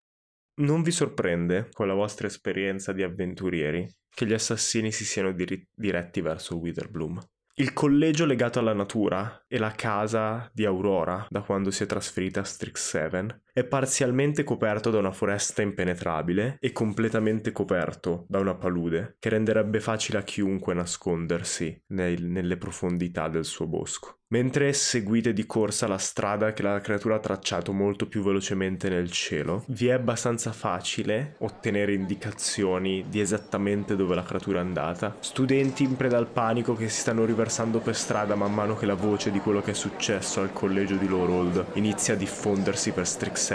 Non 0.60 0.82
vi 0.82 0.90
sorprende, 0.90 1.70
con 1.72 1.86
la 1.86 1.94
vostra 1.94 2.26
esperienza 2.26 2.92
di 2.92 3.04
avventurieri, 3.04 3.88
che 4.10 4.26
gli 4.26 4.34
assassini 4.34 4.92
si 4.92 5.06
siano 5.06 5.32
diri- 5.32 5.68
diretti 5.72 6.22
verso 6.22 6.58
Witherbloom. 6.58 7.20
Il 7.60 7.74
collegio 7.74 8.26
legato 8.26 8.60
alla 8.60 8.76
natura 8.76 9.44
e 9.48 9.58
la 9.58 9.72
casa 9.72 10.48
di 10.54 10.64
Aurora, 10.64 11.26
da 11.28 11.42
quando 11.42 11.72
si 11.72 11.82
è 11.82 11.86
trasferita 11.88 12.42
a 12.42 12.44
Strixhaven, 12.44 13.42
è 13.58 13.64
parzialmente 13.64 14.44
coperto 14.44 14.92
da 14.92 15.00
una 15.00 15.12
foresta 15.12 15.64
impenetrabile 15.64 16.58
e 16.60 16.72
completamente 16.72 17.52
coperto 17.52 18.28
da 18.30 18.38
una 18.38 18.54
palude 18.54 19.16
che 19.18 19.30
renderebbe 19.30 19.80
facile 19.80 20.20
a 20.20 20.22
chiunque 20.22 20.76
nascondersi 20.76 21.82
nel- 21.88 22.24
nelle 22.24 22.58
profondità 22.58 23.30
del 23.30 23.46
suo 23.46 23.66
bosco. 23.66 24.18
Mentre 24.30 24.74
seguite 24.74 25.32
di 25.32 25.46
corsa 25.46 25.88
la 25.88 25.98
strada 25.98 26.52
che 26.52 26.62
la 26.62 26.82
creatura 26.82 27.16
ha 27.16 27.20
tracciato 27.20 27.72
molto 27.72 28.08
più 28.08 28.22
velocemente 28.22 28.90
nel 28.90 29.10
cielo, 29.10 29.64
vi 29.68 29.88
è 29.88 29.94
abbastanza 29.94 30.52
facile 30.52 31.36
ottenere 31.40 31.94
indicazioni 31.94 33.06
di 33.08 33.22
esattamente 33.22 33.96
dove 33.96 34.16
la 34.16 34.24
creatura 34.24 34.60
è 34.60 34.64
andata. 34.64 35.16
Studenti 35.22 35.84
in 35.84 35.96
preda 35.96 36.18
al 36.18 36.28
panico 36.28 36.76
che 36.76 36.90
si 36.90 37.00
stanno 37.00 37.24
riversando 37.24 37.80
per 37.80 37.96
strada 37.96 38.36
man 38.36 38.54
mano 38.54 38.76
che 38.76 38.86
la 38.86 38.96
voce 38.96 39.32
di 39.32 39.40
quello 39.40 39.62
che 39.62 39.72
è 39.72 39.74
successo 39.74 40.42
al 40.42 40.52
collegio 40.52 40.98
di 40.98 41.08
Lowrold 41.08 41.68
inizia 41.76 42.16
a 42.16 42.18
diffondersi 42.18 42.92
per 42.92 43.08
Strixhaven, 43.08 43.47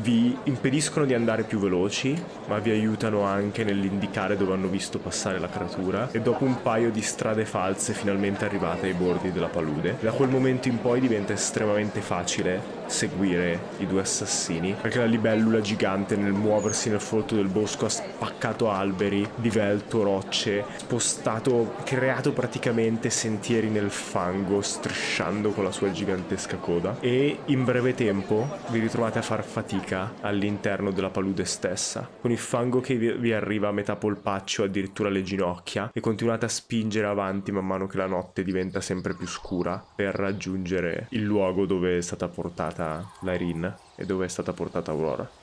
vi 0.00 0.36
impediscono 0.44 1.04
di 1.04 1.14
andare 1.14 1.44
più 1.44 1.58
veloci, 1.58 2.20
ma 2.46 2.58
vi 2.58 2.70
aiutano 2.70 3.22
anche 3.22 3.64
nell'indicare 3.64 4.36
dove 4.36 4.54
hanno 4.54 4.68
visto 4.68 4.98
passare 4.98 5.38
la 5.38 5.48
creatura. 5.48 6.10
E 6.10 6.20
dopo 6.20 6.44
un 6.44 6.60
paio 6.62 6.90
di 6.90 7.02
strade 7.02 7.44
false 7.44 7.92
finalmente 7.92 8.44
arrivate 8.44 8.86
ai 8.86 8.94
bordi 8.94 9.30
della 9.30 9.48
palude, 9.48 9.96
da 10.00 10.12
quel 10.12 10.28
momento 10.28 10.68
in 10.68 10.80
poi 10.80 11.00
diventa 11.00 11.32
estremamente 11.32 12.00
facile 12.00 12.77
seguire 12.88 13.60
i 13.78 13.86
due 13.86 14.00
assassini 14.00 14.74
perché 14.80 14.98
la 14.98 15.04
libellula 15.04 15.60
gigante 15.60 16.16
nel 16.16 16.32
muoversi 16.32 16.90
nel 16.90 17.00
folto 17.00 17.34
del 17.34 17.48
bosco 17.48 17.86
ha 17.86 17.88
spaccato 17.88 18.70
alberi, 18.70 19.28
divelto 19.36 20.02
rocce, 20.02 20.64
spostato, 20.76 21.74
creato 21.84 22.32
praticamente 22.32 23.10
sentieri 23.10 23.68
nel 23.68 23.90
fango 23.90 24.60
strisciando 24.60 25.50
con 25.50 25.64
la 25.64 25.72
sua 25.72 25.90
gigantesca 25.90 26.56
coda. 26.56 26.96
E 27.00 27.40
in 27.46 27.64
breve 27.64 27.94
tempo 27.94 28.58
vi 28.68 28.80
ritrovate 28.80 29.18
a 29.18 29.22
far 29.22 29.44
fatica 29.44 30.14
all'interno 30.20 30.90
della 30.90 31.10
palude 31.10 31.44
stessa. 31.44 32.08
Con 32.20 32.30
il 32.30 32.38
fango 32.38 32.80
che 32.80 32.96
vi, 32.96 33.32
arriva 33.32 33.68
a 33.68 33.72
metà 33.72 33.96
polpaccio 33.96 34.64
addirittura 34.64 35.08
alle 35.08 35.22
ginocchia 35.22 35.90
e 35.92 36.00
continuate 36.00 36.46
a 36.46 36.48
spingere 36.48 37.06
avanti 37.06 37.52
man 37.52 37.66
mano 37.66 37.86
che 37.86 37.98
la 37.98 38.06
notte 38.06 38.42
diventa 38.42 38.80
sempre 38.80 39.14
più 39.14 39.26
scura 39.26 39.82
per 39.94 40.14
raggiungere 40.14 41.06
il 41.10 41.22
luogo 41.22 41.66
dove 41.66 41.98
è 41.98 42.00
stata 42.00 42.28
portata 42.28 42.77
Lyrin 43.20 43.76
e 43.96 44.06
dove 44.06 44.26
è 44.26 44.28
stata 44.28 44.52
portata 44.52 44.90
Aurora. 44.90 45.37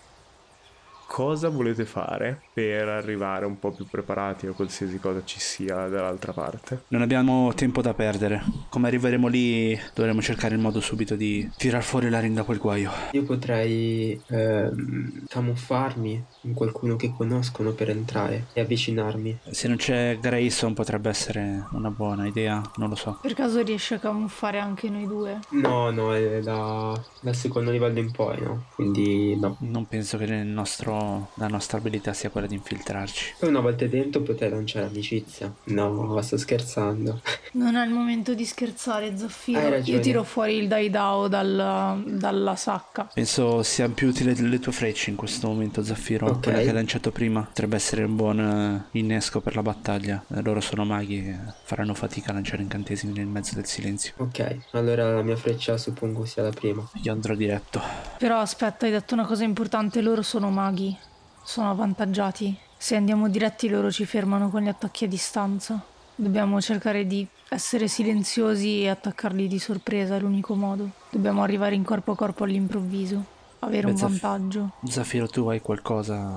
Cosa 1.08 1.50
volete 1.50 1.86
fare 1.86 2.42
per 2.54 2.88
arrivare 2.88 3.46
un 3.46 3.58
po' 3.60 3.72
più 3.72 3.86
preparati 3.86 4.48
a 4.48 4.52
qualsiasi 4.52 5.00
cosa 5.00 5.22
ci 5.24 5.40
sia 5.40 5.88
dall'altra 5.88 6.34
parte? 6.34 6.84
Non 6.90 7.02
abbiamo 7.02 7.54
tempo 7.54 7.82
da 7.82 7.94
perdere. 7.94 8.44
Come 8.70 8.88
arriveremo 8.88 9.28
lì, 9.28 9.80
dovremo 9.94 10.22
cercare 10.22 10.56
il 10.56 10.62
modo 10.62 10.82
subito 10.82 11.16
di 11.16 11.50
tirar 11.58 11.84
fuori 11.84 12.10
la 12.10 12.20
rinda 12.20 12.42
da 12.42 12.44
quel 12.44 12.58
guaio. 12.58 12.92
Io 13.12 13.24
potrei 13.24 14.20
ehm, 14.28 15.26
camuffarmi 15.28 16.24
in 16.42 16.54
qualcuno 16.54 16.96
che 16.98 17.14
conoscono 17.16 17.72
per 17.72 17.90
entrare 17.92 18.48
e 18.54 18.62
avvicinarmi. 18.62 19.40
Se 19.52 19.68
non 19.68 19.78
c'è 19.78 20.18
Grayson 20.20 20.74
potrebbe 20.74 21.10
essere 21.10 21.66
una 21.72 21.92
buona 21.92 22.26
idea, 22.28 22.62
non 22.76 22.90
lo 22.90 22.96
so. 22.96 23.20
Per 23.22 23.34
caso 23.34 23.62
riesce 23.62 23.96
a 23.96 24.00
camuffare 24.00 24.60
anche 24.60 24.90
noi 24.90 25.08
due? 25.08 25.40
No, 25.52 25.92
no, 25.92 26.14
è 26.14 26.42
da, 26.42 27.00
dal 27.22 27.36
secondo 27.36 27.72
livello 27.72 28.00
in 28.00 28.12
poi, 28.12 28.42
no? 28.42 28.66
Quindi 28.76 29.38
no. 29.40 29.56
Non 29.60 29.88
penso 29.88 30.18
che 30.18 30.26
il 30.26 30.46
nostro- 30.48 30.95
la 31.36 31.48
nostra 31.48 31.78
abilità 31.78 32.14
sia 32.14 32.30
quella 32.30 32.48
di 32.48 32.56
infiltrarci. 32.56 33.36
Poi 33.40 33.50
una 33.50 33.60
volta 33.60 33.86
dentro 33.86 34.22
potrei 34.22 34.50
lanciare 34.50 34.86
amicizia. 34.88 35.54
No, 35.66 36.22
sto 36.22 36.38
scherzando. 36.38 37.22
Non 37.54 37.76
è 37.76 37.86
il 37.86 37.92
momento 37.92 38.34
di 38.34 38.46
scherzare, 38.46 39.10
ragione. 39.10 39.84
Io 39.84 40.00
tiro 40.00 40.24
fuori 40.24 40.56
il 40.58 40.68
Daidao 40.68 41.28
dal- 41.28 42.04
dalla 42.06 42.56
sacca. 42.56 43.10
Penso 43.14 43.64
sia 43.64 43.88
più 43.90 44.10
utile 44.10 44.34
le 44.36 44.60
tue 44.60 44.72
frecce 44.72 45.10
in 45.10 45.16
questo 45.16 45.48
momento, 45.48 45.84
Zaffiro. 45.84 46.28
Ok. 46.28 46.44
Quella 46.44 46.60
che 46.60 46.68
hai 46.68 46.74
lanciato 46.74 47.12
prima 47.12 47.42
potrebbe 47.42 47.76
essere 47.76 48.04
un 48.04 48.16
buon 48.16 48.40
eh, 48.40 48.98
innesco 48.98 49.42
per 49.42 49.56
la 49.56 49.62
battaglia. 49.62 50.24
Loro 50.28 50.60
sono 50.62 50.86
maghi 50.86 51.28
e 51.28 51.38
faranno 51.64 51.94
fatica 51.94 52.32
a 52.32 52.34
lanciare 52.34 52.62
incantesimi 52.62 53.14
nel 53.14 53.28
mezzo 53.28 53.56
del 53.56 53.66
silenzio. 53.66 54.14
Ok, 54.18 54.58
allora 54.72 55.14
la 55.14 55.22
mia 55.22 55.36
freccia 55.36 55.78
suppongo 55.78 56.26
sia 56.26 56.44
la 56.44 56.52
prima. 56.52 56.88
Io 57.04 57.12
andrò 57.12 57.34
diretto. 57.36 57.82
Però 58.18 58.40
aspetta, 58.40 58.86
hai 58.86 58.92
detto 58.92 59.14
una 59.14 59.26
cosa 59.26 59.44
importante, 59.44 60.02
loro 60.02 60.22
sono 60.22 60.50
maghi. 60.50 60.98
Sono 61.44 61.70
avvantaggiati. 61.70 62.58
Se 62.78 62.96
andiamo 62.96 63.30
diretti 63.30 63.70
loro 63.70 63.92
ci 63.92 64.06
fermano 64.06 64.50
con 64.50 64.62
gli 64.62 64.68
attacchi 64.68 65.06
a 65.06 65.08
distanza. 65.08 65.84
Dobbiamo 66.16 66.62
cercare 66.62 67.06
di 67.06 67.28
essere 67.50 67.88
silenziosi 67.88 68.82
e 68.82 68.90
attaccarli 68.90 69.48
di 69.48 69.60
sorpresa, 69.60 70.16
è 70.16 70.20
l'unico 70.20 70.56
modo. 70.56 70.90
Dobbiamo 71.10 71.44
arrivare 71.44 71.76
in 71.76 71.84
corpo 71.84 72.14
a 72.14 72.16
corpo 72.16 72.46
all'improvviso. 72.46 73.24
Avere 73.60 73.88
un 73.88 73.94
Beh, 73.94 74.00
Zaff- 74.00 74.22
vantaggio. 74.22 74.72
Zaffiro, 74.84 75.28
tu 75.28 75.48
hai 75.48 75.60
qualcosa 75.62 76.34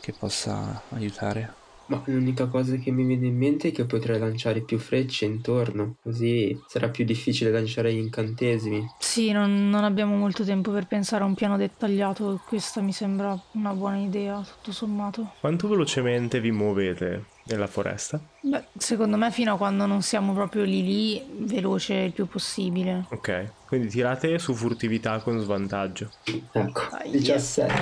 che 0.00 0.12
possa 0.12 0.82
aiutare? 0.90 1.54
Ma 1.90 2.00
l'unica 2.06 2.46
cosa 2.46 2.76
che 2.76 2.92
mi 2.92 3.04
viene 3.04 3.26
in 3.26 3.36
mente 3.36 3.68
è 3.68 3.72
che 3.72 3.84
potrei 3.84 4.16
lanciare 4.20 4.60
più 4.60 4.78
frecce 4.78 5.24
intorno, 5.24 5.96
così 6.00 6.56
sarà 6.68 6.88
più 6.88 7.04
difficile 7.04 7.50
lanciare 7.50 7.92
gli 7.92 7.98
incantesimi. 7.98 8.86
Sì, 9.00 9.32
non, 9.32 9.68
non 9.68 9.82
abbiamo 9.82 10.14
molto 10.14 10.44
tempo 10.44 10.70
per 10.70 10.86
pensare 10.86 11.24
a 11.24 11.26
un 11.26 11.34
piano 11.34 11.56
dettagliato. 11.56 12.40
Questa 12.46 12.80
mi 12.80 12.92
sembra 12.92 13.36
una 13.54 13.72
buona 13.72 13.98
idea, 13.98 14.40
tutto 14.40 14.70
sommato. 14.70 15.32
Quanto 15.40 15.66
velocemente 15.66 16.40
vi 16.40 16.52
muovete 16.52 17.29
nella 17.44 17.66
foresta? 17.66 18.20
Beh, 18.42 18.64
secondo 18.78 19.16
me 19.16 19.30
fino 19.30 19.54
a 19.54 19.56
quando 19.56 19.86
non 19.86 20.02
siamo 20.02 20.32
proprio 20.32 20.64
lì 20.64 20.82
lì, 20.84 21.22
veloce 21.46 21.94
il 21.94 22.12
più 22.12 22.26
possibile. 22.26 23.06
Ok, 23.10 23.52
quindi 23.66 23.88
tirate 23.88 24.38
su 24.38 24.54
furtività 24.54 25.18
con 25.20 25.38
svantaggio. 25.40 26.10
Ecco, 26.52 26.82
Aia. 26.90 27.10
17. 27.10 27.74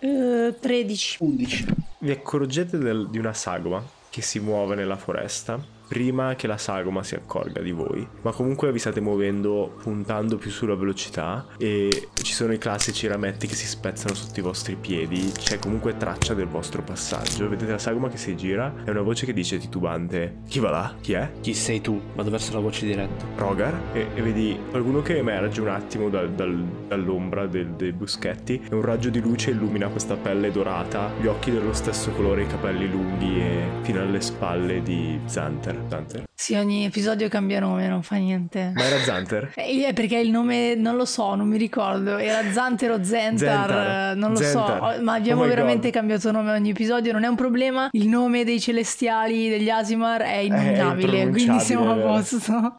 Eh, 0.00 0.54
13. 0.60 1.16
11. 1.20 1.66
Vi 1.98 2.10
accorgete 2.10 2.78
del- 2.78 3.08
di 3.10 3.18
una 3.18 3.32
sagoma 3.32 3.82
che 4.10 4.22
si 4.22 4.38
muove 4.38 4.74
nella 4.74 4.96
foresta 4.96 5.58
prima 5.88 6.34
che 6.34 6.46
la 6.46 6.56
sagoma 6.56 7.02
si 7.02 7.14
accorga 7.14 7.60
di 7.60 7.70
voi, 7.72 8.06
ma 8.22 8.32
comunque 8.32 8.72
vi 8.72 8.78
state 8.78 9.00
muovendo 9.00 9.74
puntando 9.82 10.36
più 10.36 10.50
sulla 10.50 10.74
velocità 10.74 11.46
e 11.58 12.08
ci 12.14 12.32
sono 12.32 12.52
i 12.52 12.58
classici 12.58 13.06
rametti 13.06 13.46
che 13.46 13.54
si 13.54 13.66
spezzano 13.66 14.14
sotto 14.14 14.40
i 14.40 14.42
vostri 14.42 14.74
piedi, 14.76 15.30
c'è 15.32 15.58
comunque 15.58 15.96
traccia 15.96 16.34
del 16.34 16.46
vostro 16.46 16.82
passaggio. 16.82 17.48
Vedete 17.48 17.70
la 17.72 17.78
sagoma 17.78 18.08
che 18.08 18.16
si 18.16 18.36
gira 18.36 18.72
e 18.84 18.90
una 18.90 19.02
voce 19.02 19.26
che 19.26 19.32
dice 19.32 19.58
titubante: 19.58 20.38
Chi 20.48 20.58
va 20.58 20.70
là? 20.70 20.94
Chi 21.00 21.12
è? 21.12 21.30
Chi 21.40 21.54
sei 21.54 21.80
tu? 21.80 22.00
Vado 22.14 22.30
verso 22.30 22.52
la 22.52 22.60
voce 22.60 22.86
diretta. 22.86 23.24
Rogar 23.36 23.74
e, 23.92 24.06
e 24.14 24.22
vedi 24.22 24.58
qualcuno 24.70 25.02
che 25.02 25.18
emerge 25.18 25.60
un 25.60 25.68
attimo 25.68 26.08
dal- 26.08 26.32
dal- 26.32 26.64
dall'ombra 26.88 27.46
del- 27.46 27.70
dei 27.74 27.92
buschetti 27.92 28.66
e 28.70 28.74
un 28.74 28.82
raggio 28.82 29.10
di 29.10 29.20
luce 29.20 29.50
illumina 29.50 29.88
questa 29.88 30.16
pelle 30.16 30.50
dorata, 30.50 31.10
gli 31.20 31.26
occhi 31.26 31.50
dello 31.50 31.72
stesso 31.72 32.10
colore, 32.10 32.42
i 32.42 32.46
capelli 32.46 32.88
lunghi 32.90 33.40
e 33.40 33.60
fino 33.82 34.00
alle 34.00 34.20
spalle 34.20 34.82
di 34.82 35.20
Xanter. 35.26 35.75
Xanter? 35.88 36.24
Sì, 36.34 36.54
ogni 36.54 36.84
episodio 36.84 37.28
cambia 37.28 37.60
nome, 37.60 37.88
non 37.88 38.02
fa 38.02 38.16
niente. 38.16 38.72
Ma 38.74 38.84
era 38.84 38.96
Xanter? 38.96 39.52
Eh, 39.56 39.86
È 39.86 39.92
perché 39.92 40.18
il 40.18 40.30
nome 40.30 40.74
non 40.74 40.96
lo 40.96 41.04
so, 41.04 41.34
non 41.34 41.48
mi 41.48 41.56
ricordo. 41.58 42.16
Era 42.18 42.50
Zanter 42.52 42.90
o 42.92 43.02
Zentar, 43.02 43.68
Zentar. 43.68 44.10
eh, 44.12 44.14
non 44.14 44.30
lo 44.32 44.36
Zentar. 44.36 44.96
so. 44.96 45.02
Ma 45.02 45.14
abbiamo 45.14 45.42
Oh 45.42 45.46
veramente 45.46 45.88
God. 45.88 45.92
cambiato 45.92 46.30
nome 46.32 46.52
ogni 46.52 46.70
episodio, 46.70 47.12
non 47.12 47.24
è 47.24 47.28
un 47.28 47.36
problema. 47.36 47.88
Il 47.92 48.08
nome 48.08 48.44
dei 48.44 48.60
celestiali, 48.60 49.48
degli 49.48 49.68
Asimar 49.70 50.22
è 50.22 50.36
innominabile, 50.38 51.28
quindi 51.30 51.60
siamo 51.60 51.90
a 51.90 51.94
posto. 51.96 52.76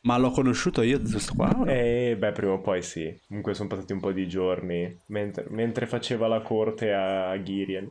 Ma 0.00 0.16
l'ho 0.16 0.30
conosciuto 0.30 0.80
io 0.82 1.02
giusto 1.02 1.34
qua? 1.34 1.48
no? 1.48 1.66
Eh, 1.66 2.14
beh, 2.18 2.32
prima 2.32 2.52
o 2.52 2.60
poi 2.60 2.82
sì. 2.82 3.14
Comunque 3.26 3.52
sono 3.54 3.68
passati 3.68 3.92
un 3.92 4.00
po' 4.00 4.12
di 4.12 4.28
giorni 4.28 4.96
mentre, 5.06 5.44
mentre 5.50 5.86
faceva 5.86 6.28
la 6.28 6.40
corte 6.40 6.92
a, 6.92 7.30
a. 7.32 7.40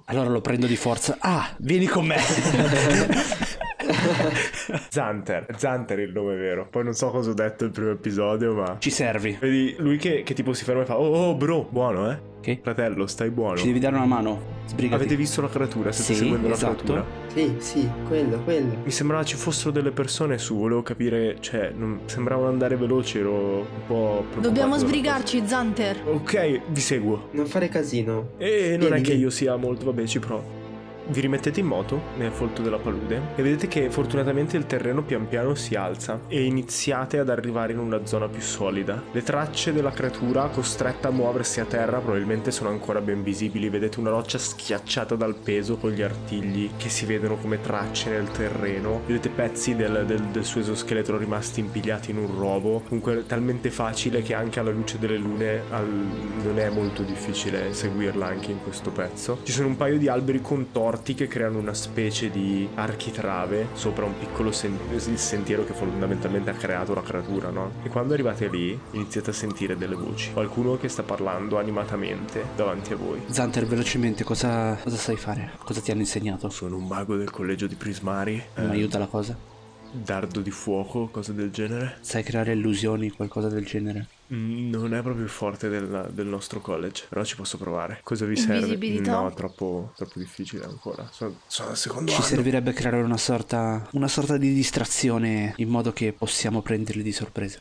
Allora 0.05 0.29
lo 0.29 0.41
prendo 0.41 0.65
di 0.67 0.77
forza. 0.77 1.17
Ah, 1.19 1.53
vieni 1.59 1.85
con 1.85 2.05
me. 2.07 2.15
Xanter, 4.89 5.45
Xanter 5.45 5.99
è 5.99 6.03
il 6.03 6.11
nome 6.11 6.35
vero. 6.35 6.67
Poi 6.69 6.83
non 6.83 6.93
so 6.93 7.09
cosa 7.09 7.31
ho 7.31 7.33
detto 7.33 7.65
il 7.65 7.71
primo 7.71 7.91
episodio, 7.91 8.53
ma... 8.53 8.75
Ci 8.79 8.89
servi. 8.89 9.37
Vedi 9.39 9.75
lui 9.79 9.97
che, 9.97 10.23
che 10.23 10.33
tipo 10.33 10.53
si 10.53 10.63
ferma 10.63 10.81
e 10.81 10.85
fa: 10.85 10.97
Oh, 10.99 11.29
oh, 11.29 11.35
bro, 11.35 11.67
buono, 11.69 12.11
eh? 12.11 12.35
Che? 12.41 12.59
Fratello, 12.61 13.07
stai 13.07 13.29
buono. 13.29 13.57
Ci 13.57 13.65
devi 13.65 13.79
dare 13.79 13.95
una 13.95 14.05
mano. 14.05 14.55
Sbrigati. 14.67 14.95
Avete 14.95 15.15
visto 15.15 15.41
la 15.41 15.49
creatura? 15.49 15.91
State 15.91 16.13
Sì, 16.13 16.19
seguendo 16.19 16.49
esatto. 16.49 16.93
la 16.93 17.03
creatura? 17.03 17.05
Sì, 17.33 17.55
sì, 17.59 17.89
quello, 18.07 18.39
quello. 18.43 18.77
Mi 18.83 18.91
sembrava 18.91 19.23
ci 19.23 19.35
fossero 19.35 19.71
delle 19.71 19.91
persone 19.91 20.37
su, 20.37 20.57
volevo 20.57 20.83
capire, 20.83 21.37
cioè, 21.39 21.71
non, 21.75 22.01
sembravano 22.05 22.47
andare 22.47 22.75
veloci, 22.75 23.19
ero 23.19 23.59
un 23.59 23.65
po' 23.85 24.23
preoccupato. 24.29 24.39
Dobbiamo 24.41 24.77
sbrigarci, 24.77 25.43
Zanter. 25.45 26.01
Ok, 26.05 26.61
vi 26.67 26.81
seguo. 26.81 27.29
Non 27.31 27.45
fare 27.47 27.69
casino. 27.69 28.31
E 28.37 28.75
non 28.77 28.87
Vieni, 28.87 29.01
è 29.01 29.03
che 29.03 29.13
io 29.13 29.29
sia 29.29 29.55
molto, 29.55 29.85
vabbè, 29.85 30.05
ci 30.05 30.19
provo. 30.19 30.56
Vi 31.09 31.21
rimettete 31.21 31.59
in 31.59 31.65
moto 31.65 32.01
nel 32.17 32.31
folto 32.31 32.61
della 32.61 32.77
palude 32.77 33.21
e 33.35 33.41
vedete 33.41 33.67
che 33.67 33.89
fortunatamente 33.89 34.57
il 34.57 34.65
terreno 34.65 35.03
pian 35.03 35.27
piano 35.27 35.55
si 35.55 35.75
alza 35.75 36.19
e 36.27 36.43
iniziate 36.43 37.19
ad 37.19 37.29
arrivare 37.29 37.73
in 37.73 37.79
una 37.79 38.05
zona 38.05 38.27
più 38.27 38.41
solida. 38.41 39.01
Le 39.11 39.23
tracce 39.23 39.73
della 39.73 39.91
creatura 39.91 40.47
costretta 40.47 41.07
a 41.07 41.11
muoversi 41.11 41.59
a 41.59 41.65
terra 41.65 41.99
probabilmente 41.99 42.51
sono 42.51 42.69
ancora 42.69 42.99
ben 42.99 43.23
visibili. 43.23 43.69
Vedete 43.69 43.99
una 43.99 44.09
roccia 44.09 44.37
schiacciata 44.37 45.15
dal 45.15 45.35
peso 45.35 45.77
con 45.77 45.91
gli 45.91 46.01
artigli 46.01 46.71
che 46.77 46.89
si 46.89 47.05
vedono 47.05 47.37
come 47.37 47.61
tracce 47.61 48.09
nel 48.09 48.29
terreno. 48.29 49.01
Vedete 49.05 49.29
pezzi 49.29 49.75
del, 49.75 50.03
del, 50.05 50.23
del 50.23 50.43
suo 50.43 50.61
esoscheletro 50.61 51.17
rimasti 51.17 51.61
impigliati 51.61 52.11
in 52.11 52.17
un 52.17 52.37
robo. 52.37 52.81
Comunque 52.85 53.25
talmente 53.25 53.69
facile 53.69 54.21
che 54.21 54.33
anche 54.33 54.59
alla 54.59 54.71
luce 54.71 54.99
delle 54.99 55.17
lune 55.17 55.61
al... 55.69 55.87
non 55.87 56.59
è 56.59 56.69
molto 56.69 57.03
difficile 57.03 57.73
seguirla 57.73 58.25
anche 58.25 58.51
in 58.51 58.61
questo 58.61 58.91
pezzo. 58.91 59.39
Ci 59.43 59.51
sono 59.51 59.67
un 59.67 59.77
paio 59.77 59.97
di 59.97 60.07
alberi 60.07 60.41
contorti 60.41 60.95
che 61.01 61.27
creano 61.27 61.59
una 61.59 61.73
specie 61.73 62.29
di 62.29 62.67
architrave 62.75 63.67
sopra 63.73 64.05
un 64.05 64.17
piccolo 64.17 64.51
sen- 64.51 64.77
il 64.91 65.17
sentiero 65.17 65.65
che 65.65 65.73
fondamentalmente 65.73 66.49
ha 66.49 66.53
creato 66.53 66.93
la 66.93 67.01
creatura, 67.01 67.49
no? 67.49 67.71
E 67.83 67.89
quando 67.89 68.13
arrivate 68.13 68.47
lì 68.47 68.77
iniziate 68.91 69.29
a 69.29 69.33
sentire 69.33 69.77
delle 69.77 69.95
voci. 69.95 70.31
Qualcuno 70.33 70.77
che 70.77 70.89
sta 70.89 71.03
parlando 71.03 71.57
animatamente 71.57 72.45
davanti 72.55 72.93
a 72.93 72.95
voi. 72.95 73.21
Zanter, 73.27 73.65
velocemente, 73.65 74.23
cosa, 74.23 74.77
cosa 74.81 74.97
sai 74.97 75.15
fare? 75.15 75.51
Cosa 75.63 75.81
ti 75.81 75.91
hanno 75.91 76.01
insegnato? 76.01 76.49
Sono 76.49 76.77
un 76.77 76.87
mago 76.87 77.15
del 77.15 77.29
collegio 77.29 77.67
di 77.67 77.75
Prismari. 77.75 78.41
Non 78.55 78.69
eh, 78.69 78.73
aiuta 78.73 78.97
la 78.97 79.07
cosa? 79.07 79.55
dardo 79.89 80.41
di 80.41 80.51
fuoco, 80.51 81.07
cose 81.07 81.33
del 81.33 81.51
genere. 81.51 81.97
Sai 82.01 82.23
creare 82.23 82.53
illusioni, 82.53 83.09
qualcosa 83.09 83.47
del 83.47 83.65
genere? 83.65 84.07
Mm, 84.33 84.69
Non 84.71 84.93
è 84.93 85.01
proprio 85.01 85.23
il 85.23 85.29
forte 85.29 85.69
del, 85.69 86.09
del 86.11 86.27
nostro 86.27 86.59
college, 86.59 87.05
però 87.09 87.23
ci 87.23 87.35
posso 87.35 87.57
provare. 87.57 87.99
Cosa 88.03 88.25
vi 88.25 88.35
serve? 88.35 88.75
No, 89.01 89.31
troppo, 89.33 89.93
troppo 89.95 90.19
difficile 90.19 90.65
ancora. 90.65 91.07
Sono, 91.11 91.39
sono 91.47 91.69
al 91.69 91.77
secondo 91.77 92.11
Ci 92.11 92.17
anno. 92.17 92.25
servirebbe 92.25 92.73
creare 92.73 93.01
una 93.01 93.17
sorta, 93.17 93.87
una 93.93 94.07
sorta 94.07 94.37
di 94.37 94.53
distrazione 94.53 95.53
in 95.57 95.69
modo 95.69 95.93
che 95.93 96.13
possiamo 96.13 96.61
prenderli 96.61 97.03
di 97.03 97.11
sorpresa. 97.11 97.59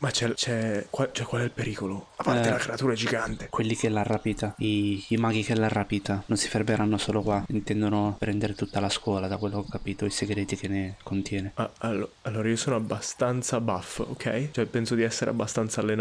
Ma 0.00 0.10
c'è, 0.10 0.32
c'è, 0.34 0.86
qual, 0.90 1.10
cioè, 1.12 1.26
qual 1.26 1.40
è 1.42 1.44
il 1.44 1.50
pericolo? 1.50 2.08
A 2.16 2.22
parte 2.22 2.48
Eh. 2.48 2.50
la 2.50 2.56
creatura 2.58 2.94
gigante. 2.94 3.48
Quelli 3.48 3.74
che 3.76 3.88
l'ha 3.88 4.02
rapita, 4.02 4.54
i, 4.58 5.04
i 5.08 5.16
maghi 5.16 5.42
che 5.42 5.54
l'ha 5.54 5.68
rapita, 5.68 6.22
non 6.26 6.38
si 6.38 6.48
fermeranno 6.48 6.98
solo 6.98 7.22
qua, 7.22 7.44
intendono 7.48 8.16
prendere 8.18 8.54
tutta 8.54 8.80
la 8.80 8.88
scuola, 8.88 9.26
da 9.28 9.36
quello 9.36 9.60
che 9.60 9.66
ho 9.66 9.70
capito, 9.70 10.04
i 10.04 10.10
segreti 10.10 10.56
che 10.56 10.68
ne 10.68 10.96
contiene. 11.02 11.52
Ah, 11.54 11.70
allo- 11.78 12.12
allora 12.22 12.48
io 12.48 12.56
sono 12.56 12.76
abbastanza 12.76 13.60
buff, 13.60 13.98
ok? 14.00 14.50
Cioè 14.52 14.66
penso 14.66 14.94
di 14.94 15.02
essere 15.02 15.30
abbastanza 15.30 15.80
allenato, 15.80 15.94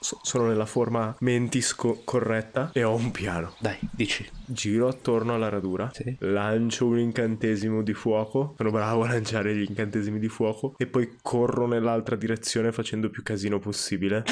so- 0.00 0.18
sono 0.22 0.46
nella 0.48 0.66
forma 0.66 1.14
mentis 1.20 1.74
co- 1.74 2.00
corretta 2.04 2.70
e 2.72 2.82
ho 2.82 2.94
un 2.94 3.10
piano. 3.10 3.54
Dai, 3.58 3.76
dici. 3.90 4.28
Giro 4.44 4.88
attorno 4.88 5.34
alla 5.34 5.48
radura, 5.48 5.90
Sì. 5.92 6.16
lancio 6.20 6.86
un 6.86 6.98
incantesimo 6.98 7.82
di 7.82 7.94
fuoco, 7.94 8.54
sono 8.56 8.70
bravo 8.70 9.02
a 9.04 9.08
lanciare 9.08 9.54
gli 9.54 9.64
incantesimi 9.66 10.18
di 10.18 10.28
fuoco 10.28 10.74
e 10.76 10.86
poi 10.86 11.16
corro 11.22 11.66
nell'altra 11.66 12.16
direzione 12.16 12.72
facendo 12.72 13.08
più 13.10 13.22
casino 13.22 13.58
possibile. 13.58 14.24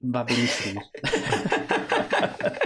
Va 0.00 0.24
benissimo. 0.24 0.90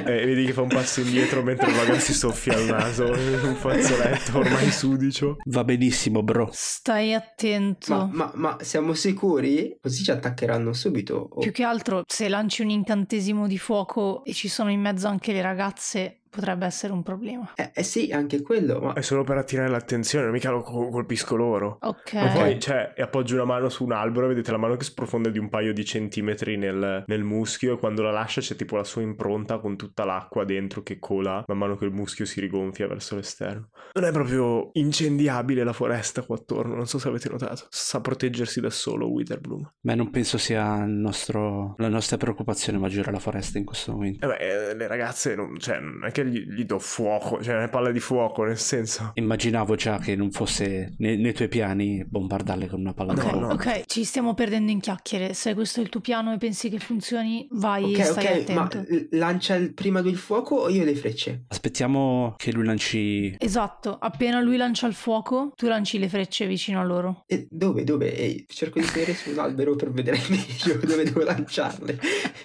E 0.08 0.24
vedi 0.24 0.46
che 0.46 0.52
fa 0.52 0.62
un 0.62 0.68
passo 0.68 1.00
indietro 1.00 1.42
mentre 1.42 1.70
magari 1.70 2.00
si 2.00 2.14
soffia 2.14 2.56
il 2.58 2.66
naso 2.66 3.06
in 3.14 3.40
un 3.44 3.54
fazzoletto 3.54 4.38
ormai 4.38 4.70
sudicio. 4.70 5.36
Va 5.44 5.64
benissimo, 5.64 6.22
bro. 6.22 6.48
Stai 6.52 7.12
attento. 7.14 7.94
Ma, 7.94 8.08
ma- 8.12 8.32
ma 8.34 8.56
siamo 8.62 8.94
sicuri? 8.94 9.76
Così 9.80 10.02
ci 10.02 10.10
attaccheranno 10.10 10.72
subito. 10.72 11.28
O- 11.32 11.40
Più 11.40 11.52
che 11.52 11.62
altro, 11.62 12.04
se 12.06 12.28
lanci 12.28 12.62
un 12.62 12.70
incantesimo 12.70 13.46
di 13.46 13.58
fuoco 13.58 14.24
e 14.24 14.32
ci 14.32 14.48
sono 14.48 14.70
in 14.70 14.80
mezzo 14.80 15.08
anche 15.08 15.32
le 15.32 15.42
ragazze, 15.42 16.17
potrebbe 16.28 16.66
essere 16.66 16.92
un 16.92 17.02
problema. 17.02 17.52
Eh, 17.54 17.70
eh 17.74 17.82
sì, 17.82 18.10
anche 18.12 18.42
quello, 18.42 18.80
ma 18.80 18.92
È 18.92 19.00
solo 19.00 19.24
per 19.24 19.38
attirare 19.38 19.68
l'attenzione, 19.68 20.30
mica 20.30 20.50
lo 20.50 20.62
col- 20.62 20.90
colpisco 20.90 21.36
loro. 21.36 21.78
Ok. 21.80 22.14
E 22.14 22.30
poi, 22.32 22.60
cioè, 22.60 22.92
e 22.96 23.02
appoggio 23.02 23.34
una 23.34 23.44
mano 23.44 23.68
su 23.68 23.84
un 23.84 23.92
albero 23.92 24.26
e 24.26 24.28
vedete 24.28 24.50
la 24.50 24.58
mano 24.58 24.76
che 24.76 24.84
sprofonda 24.84 25.28
di 25.28 25.38
un 25.38 25.48
paio 25.48 25.72
di 25.72 25.84
centimetri 25.84 26.56
nel, 26.56 27.04
nel 27.06 27.24
muschio 27.24 27.74
e 27.74 27.78
quando 27.78 28.02
la 28.02 28.10
lascia 28.10 28.40
c'è 28.40 28.54
tipo 28.56 28.76
la 28.76 28.84
sua 28.84 29.02
impronta 29.02 29.58
con 29.58 29.76
tutta 29.76 30.04
l'acqua 30.04 30.44
dentro 30.44 30.82
che 30.82 30.98
cola 30.98 31.44
man 31.46 31.58
mano 31.58 31.76
che 31.76 31.84
il 31.84 31.92
muschio 31.92 32.24
si 32.24 32.40
rigonfia 32.40 32.86
verso 32.86 33.16
l'esterno. 33.16 33.70
Non 33.92 34.04
è 34.04 34.12
proprio 34.12 34.70
incendiabile 34.74 35.64
la 35.64 35.72
foresta 35.72 36.22
qua 36.22 36.36
attorno, 36.36 36.74
non 36.74 36.86
so 36.86 36.98
se 36.98 37.08
avete 37.08 37.28
notato. 37.28 37.66
Sa 37.70 38.00
proteggersi 38.00 38.60
da 38.60 38.70
solo 38.70 39.08
Witherbloom. 39.10 39.74
Beh, 39.80 39.94
non 39.94 40.10
penso 40.10 40.38
sia 40.38 40.84
il 40.84 40.92
nostro- 40.92 41.74
la 41.78 41.88
nostra 41.88 42.16
preoccupazione 42.16 42.78
maggiore 42.78 43.10
la 43.10 43.18
foresta 43.18 43.58
in 43.58 43.64
questo 43.64 43.92
momento. 43.92 44.24
E 44.24 44.28
beh, 44.28 44.70
eh, 44.70 44.74
le 44.74 44.86
ragazze, 44.86 45.34
non, 45.34 45.58
cioè, 45.58 45.78
non 45.80 46.04
è 46.04 46.10
che 46.10 46.17
gli, 46.24 46.40
gli 46.48 46.64
do 46.64 46.78
fuoco, 46.78 47.42
cioè, 47.42 47.58
ne 47.58 47.68
palle 47.68 47.92
di 47.92 48.00
fuoco, 48.00 48.44
nel 48.44 48.58
senso... 48.58 49.10
Immaginavo 49.14 49.74
già 49.74 49.98
che 49.98 50.16
non 50.16 50.30
fosse 50.30 50.94
nei, 50.98 51.16
nei 51.18 51.32
tuoi 51.32 51.48
piani 51.48 52.04
bombardarle 52.06 52.66
con 52.68 52.80
una 52.80 52.94
palla 52.94 53.14
di 53.14 53.20
fuoco. 53.20 53.38
no. 53.38 53.52
ok, 53.52 53.82
ci 53.86 54.04
stiamo 54.04 54.34
perdendo 54.34 54.70
in 54.70 54.80
chiacchiere. 54.80 55.34
Se 55.34 55.54
questo 55.54 55.80
è 55.80 55.82
il 55.82 55.88
tuo 55.88 56.00
piano 56.00 56.32
e 56.32 56.38
pensi 56.38 56.68
che 56.68 56.78
funzioni, 56.78 57.46
vai 57.52 57.94
e 57.94 57.98
ok, 58.00 58.04
stai 58.04 58.40
ok, 58.42 58.50
ma 58.50 58.62
attento. 58.64 58.94
l- 58.94 59.08
lancia 59.12 59.54
il- 59.54 59.74
prima 59.74 60.00
lui 60.00 60.10
il 60.10 60.16
fuoco 60.16 60.54
o 60.56 60.68
io 60.68 60.84
le 60.84 60.94
frecce? 60.94 61.44
Aspettiamo 61.48 62.34
che 62.36 62.52
lui 62.52 62.64
lanci. 62.64 63.34
Esatto, 63.38 63.96
appena 63.98 64.40
lui 64.40 64.56
lancia 64.56 64.86
il 64.86 64.94
fuoco, 64.94 65.52
tu 65.56 65.66
lanci 65.68 65.98
le 65.98 66.08
frecce 66.08 66.46
vicino 66.46 66.80
a 66.80 66.84
loro. 66.84 67.24
E 67.26 67.46
dove, 67.50 67.84
dove? 67.84 68.14
E 68.16 68.44
cerco 68.48 68.78
di 68.80 68.86
salire 68.86 69.14
su 69.14 69.30
un 69.30 69.38
albero 69.38 69.74
per 69.76 69.90
vedere 69.90 70.18
meglio 70.28 70.78
dove 70.84 71.04
devo 71.04 71.22
lanciarle. 71.22 71.98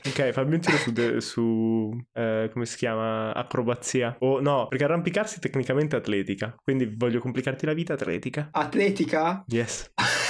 Ok, 0.05 0.31
fammi 0.31 0.55
un 0.55 0.59
tiro 0.61 0.77
su, 0.77 0.91
de- 0.91 1.21
su 1.21 1.91
eh, 2.13 2.49
come 2.51 2.65
si 2.65 2.77
chiama? 2.77 3.33
Acrobazia. 3.63 4.15
O 4.19 4.41
no, 4.41 4.67
perché 4.67 4.83
arrampicarsi 4.83 5.39
tecnicamente 5.39 5.95
è 5.95 5.99
atletica. 5.99 6.55
Quindi 6.61 6.93
voglio 6.95 7.19
complicarti 7.19 7.65
la 7.65 7.73
vita 7.73 7.93
atletica. 7.93 8.49
Atletica? 8.51 9.43
Yes. 9.47 9.91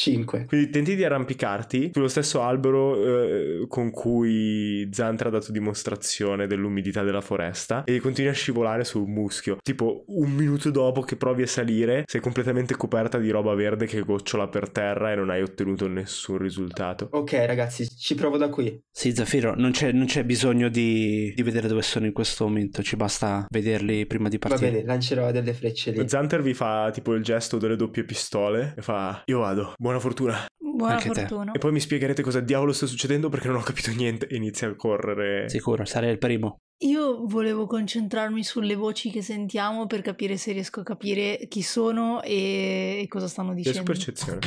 5. 0.00 0.44
Quindi 0.46 0.68
tenti 0.68 0.94
di 0.94 1.02
arrampicarti 1.04 1.90
sullo 1.94 2.08
stesso 2.08 2.42
albero 2.42 3.02
eh, 3.02 3.66
con 3.66 3.90
cui 3.90 4.86
Zantra 4.92 5.28
ha 5.28 5.32
dato 5.32 5.50
dimostrazione 5.52 6.46
dell'umidità 6.46 7.02
della 7.02 7.22
foresta 7.22 7.82
e 7.84 7.98
continui 7.98 8.30
a 8.30 8.34
scivolare 8.34 8.84
su 8.84 9.02
un 9.02 9.10
muschio. 9.10 9.56
Tipo 9.62 10.04
un 10.08 10.32
minuto 10.32 10.70
dopo 10.70 11.00
che 11.00 11.16
provi 11.16 11.42
a 11.42 11.46
salire 11.46 12.04
sei 12.06 12.20
completamente 12.20 12.76
coperta 12.76 13.16
di 13.18 13.30
roba 13.30 13.54
verde 13.54 13.86
che 13.86 14.02
gocciola 14.02 14.48
per 14.48 14.68
terra 14.68 15.12
e 15.12 15.16
non 15.16 15.30
hai 15.30 15.40
ottenuto 15.40 15.88
nessun 15.88 16.36
risultato. 16.36 17.08
Ok, 17.12 17.32
ragazzi, 17.46 17.88
ci 17.88 18.14
provo 18.14 18.36
da 18.36 18.50
qui. 18.50 18.78
Sì, 18.90 19.14
Zafiro, 19.14 19.54
non 19.56 19.70
c'è, 19.70 19.92
non 19.92 20.04
c'è 20.04 20.24
bisogno 20.24 20.68
di, 20.68 21.32
di 21.34 21.42
vedere 21.42 21.68
dove 21.68 21.80
sono 21.80 22.04
in 22.04 22.12
questo 22.12 22.44
momento, 22.44 22.82
ci 22.82 22.96
basta 22.96 23.46
vederli 23.48 24.04
prima 24.04 24.28
di 24.28 24.36
Va 24.38 24.48
partire. 24.50 24.70
bene, 24.72 24.84
lancerò 24.84 25.32
delle 25.32 25.54
frecce 25.54 25.92
lì. 25.92 26.06
Zanter 26.06 26.42
vi 26.42 26.52
fa 26.52 26.90
tipo 26.92 27.14
il 27.14 27.22
gesto 27.22 27.56
delle 27.56 27.76
doppie 27.76 28.04
pistole 28.04 28.74
e 28.76 28.82
fa 28.82 29.22
io 29.24 29.38
vado, 29.38 29.72
buona 29.86 30.00
fortuna. 30.00 30.46
Buona 30.58 30.94
Anche 30.94 31.10
te. 31.10 31.20
fortuna. 31.20 31.52
E 31.52 31.58
poi 31.58 31.72
mi 31.72 31.80
spiegherete 31.80 32.22
cosa 32.22 32.40
diavolo 32.40 32.72
sta 32.72 32.86
succedendo 32.86 33.28
perché 33.28 33.46
non 33.46 33.56
ho 33.58 33.62
capito 33.62 33.90
niente 33.92 34.26
e 34.26 34.34
inizia 34.36 34.68
a 34.68 34.74
correre. 34.74 35.48
Sicuro, 35.48 35.84
sarei 35.84 36.10
il 36.10 36.18
primo. 36.18 36.56
Io 36.84 37.24
volevo 37.26 37.66
concentrarmi 37.66 38.42
sulle 38.44 38.74
voci 38.74 39.10
che 39.10 39.22
sentiamo 39.22 39.86
per 39.86 40.02
capire 40.02 40.36
se 40.36 40.52
riesco 40.52 40.80
a 40.80 40.82
capire 40.82 41.46
chi 41.48 41.62
sono 41.62 42.20
e, 42.22 43.06
cosa 43.08 43.28
stanno 43.28 43.54
dicendo. 43.54 43.84
percezione. 43.84 44.40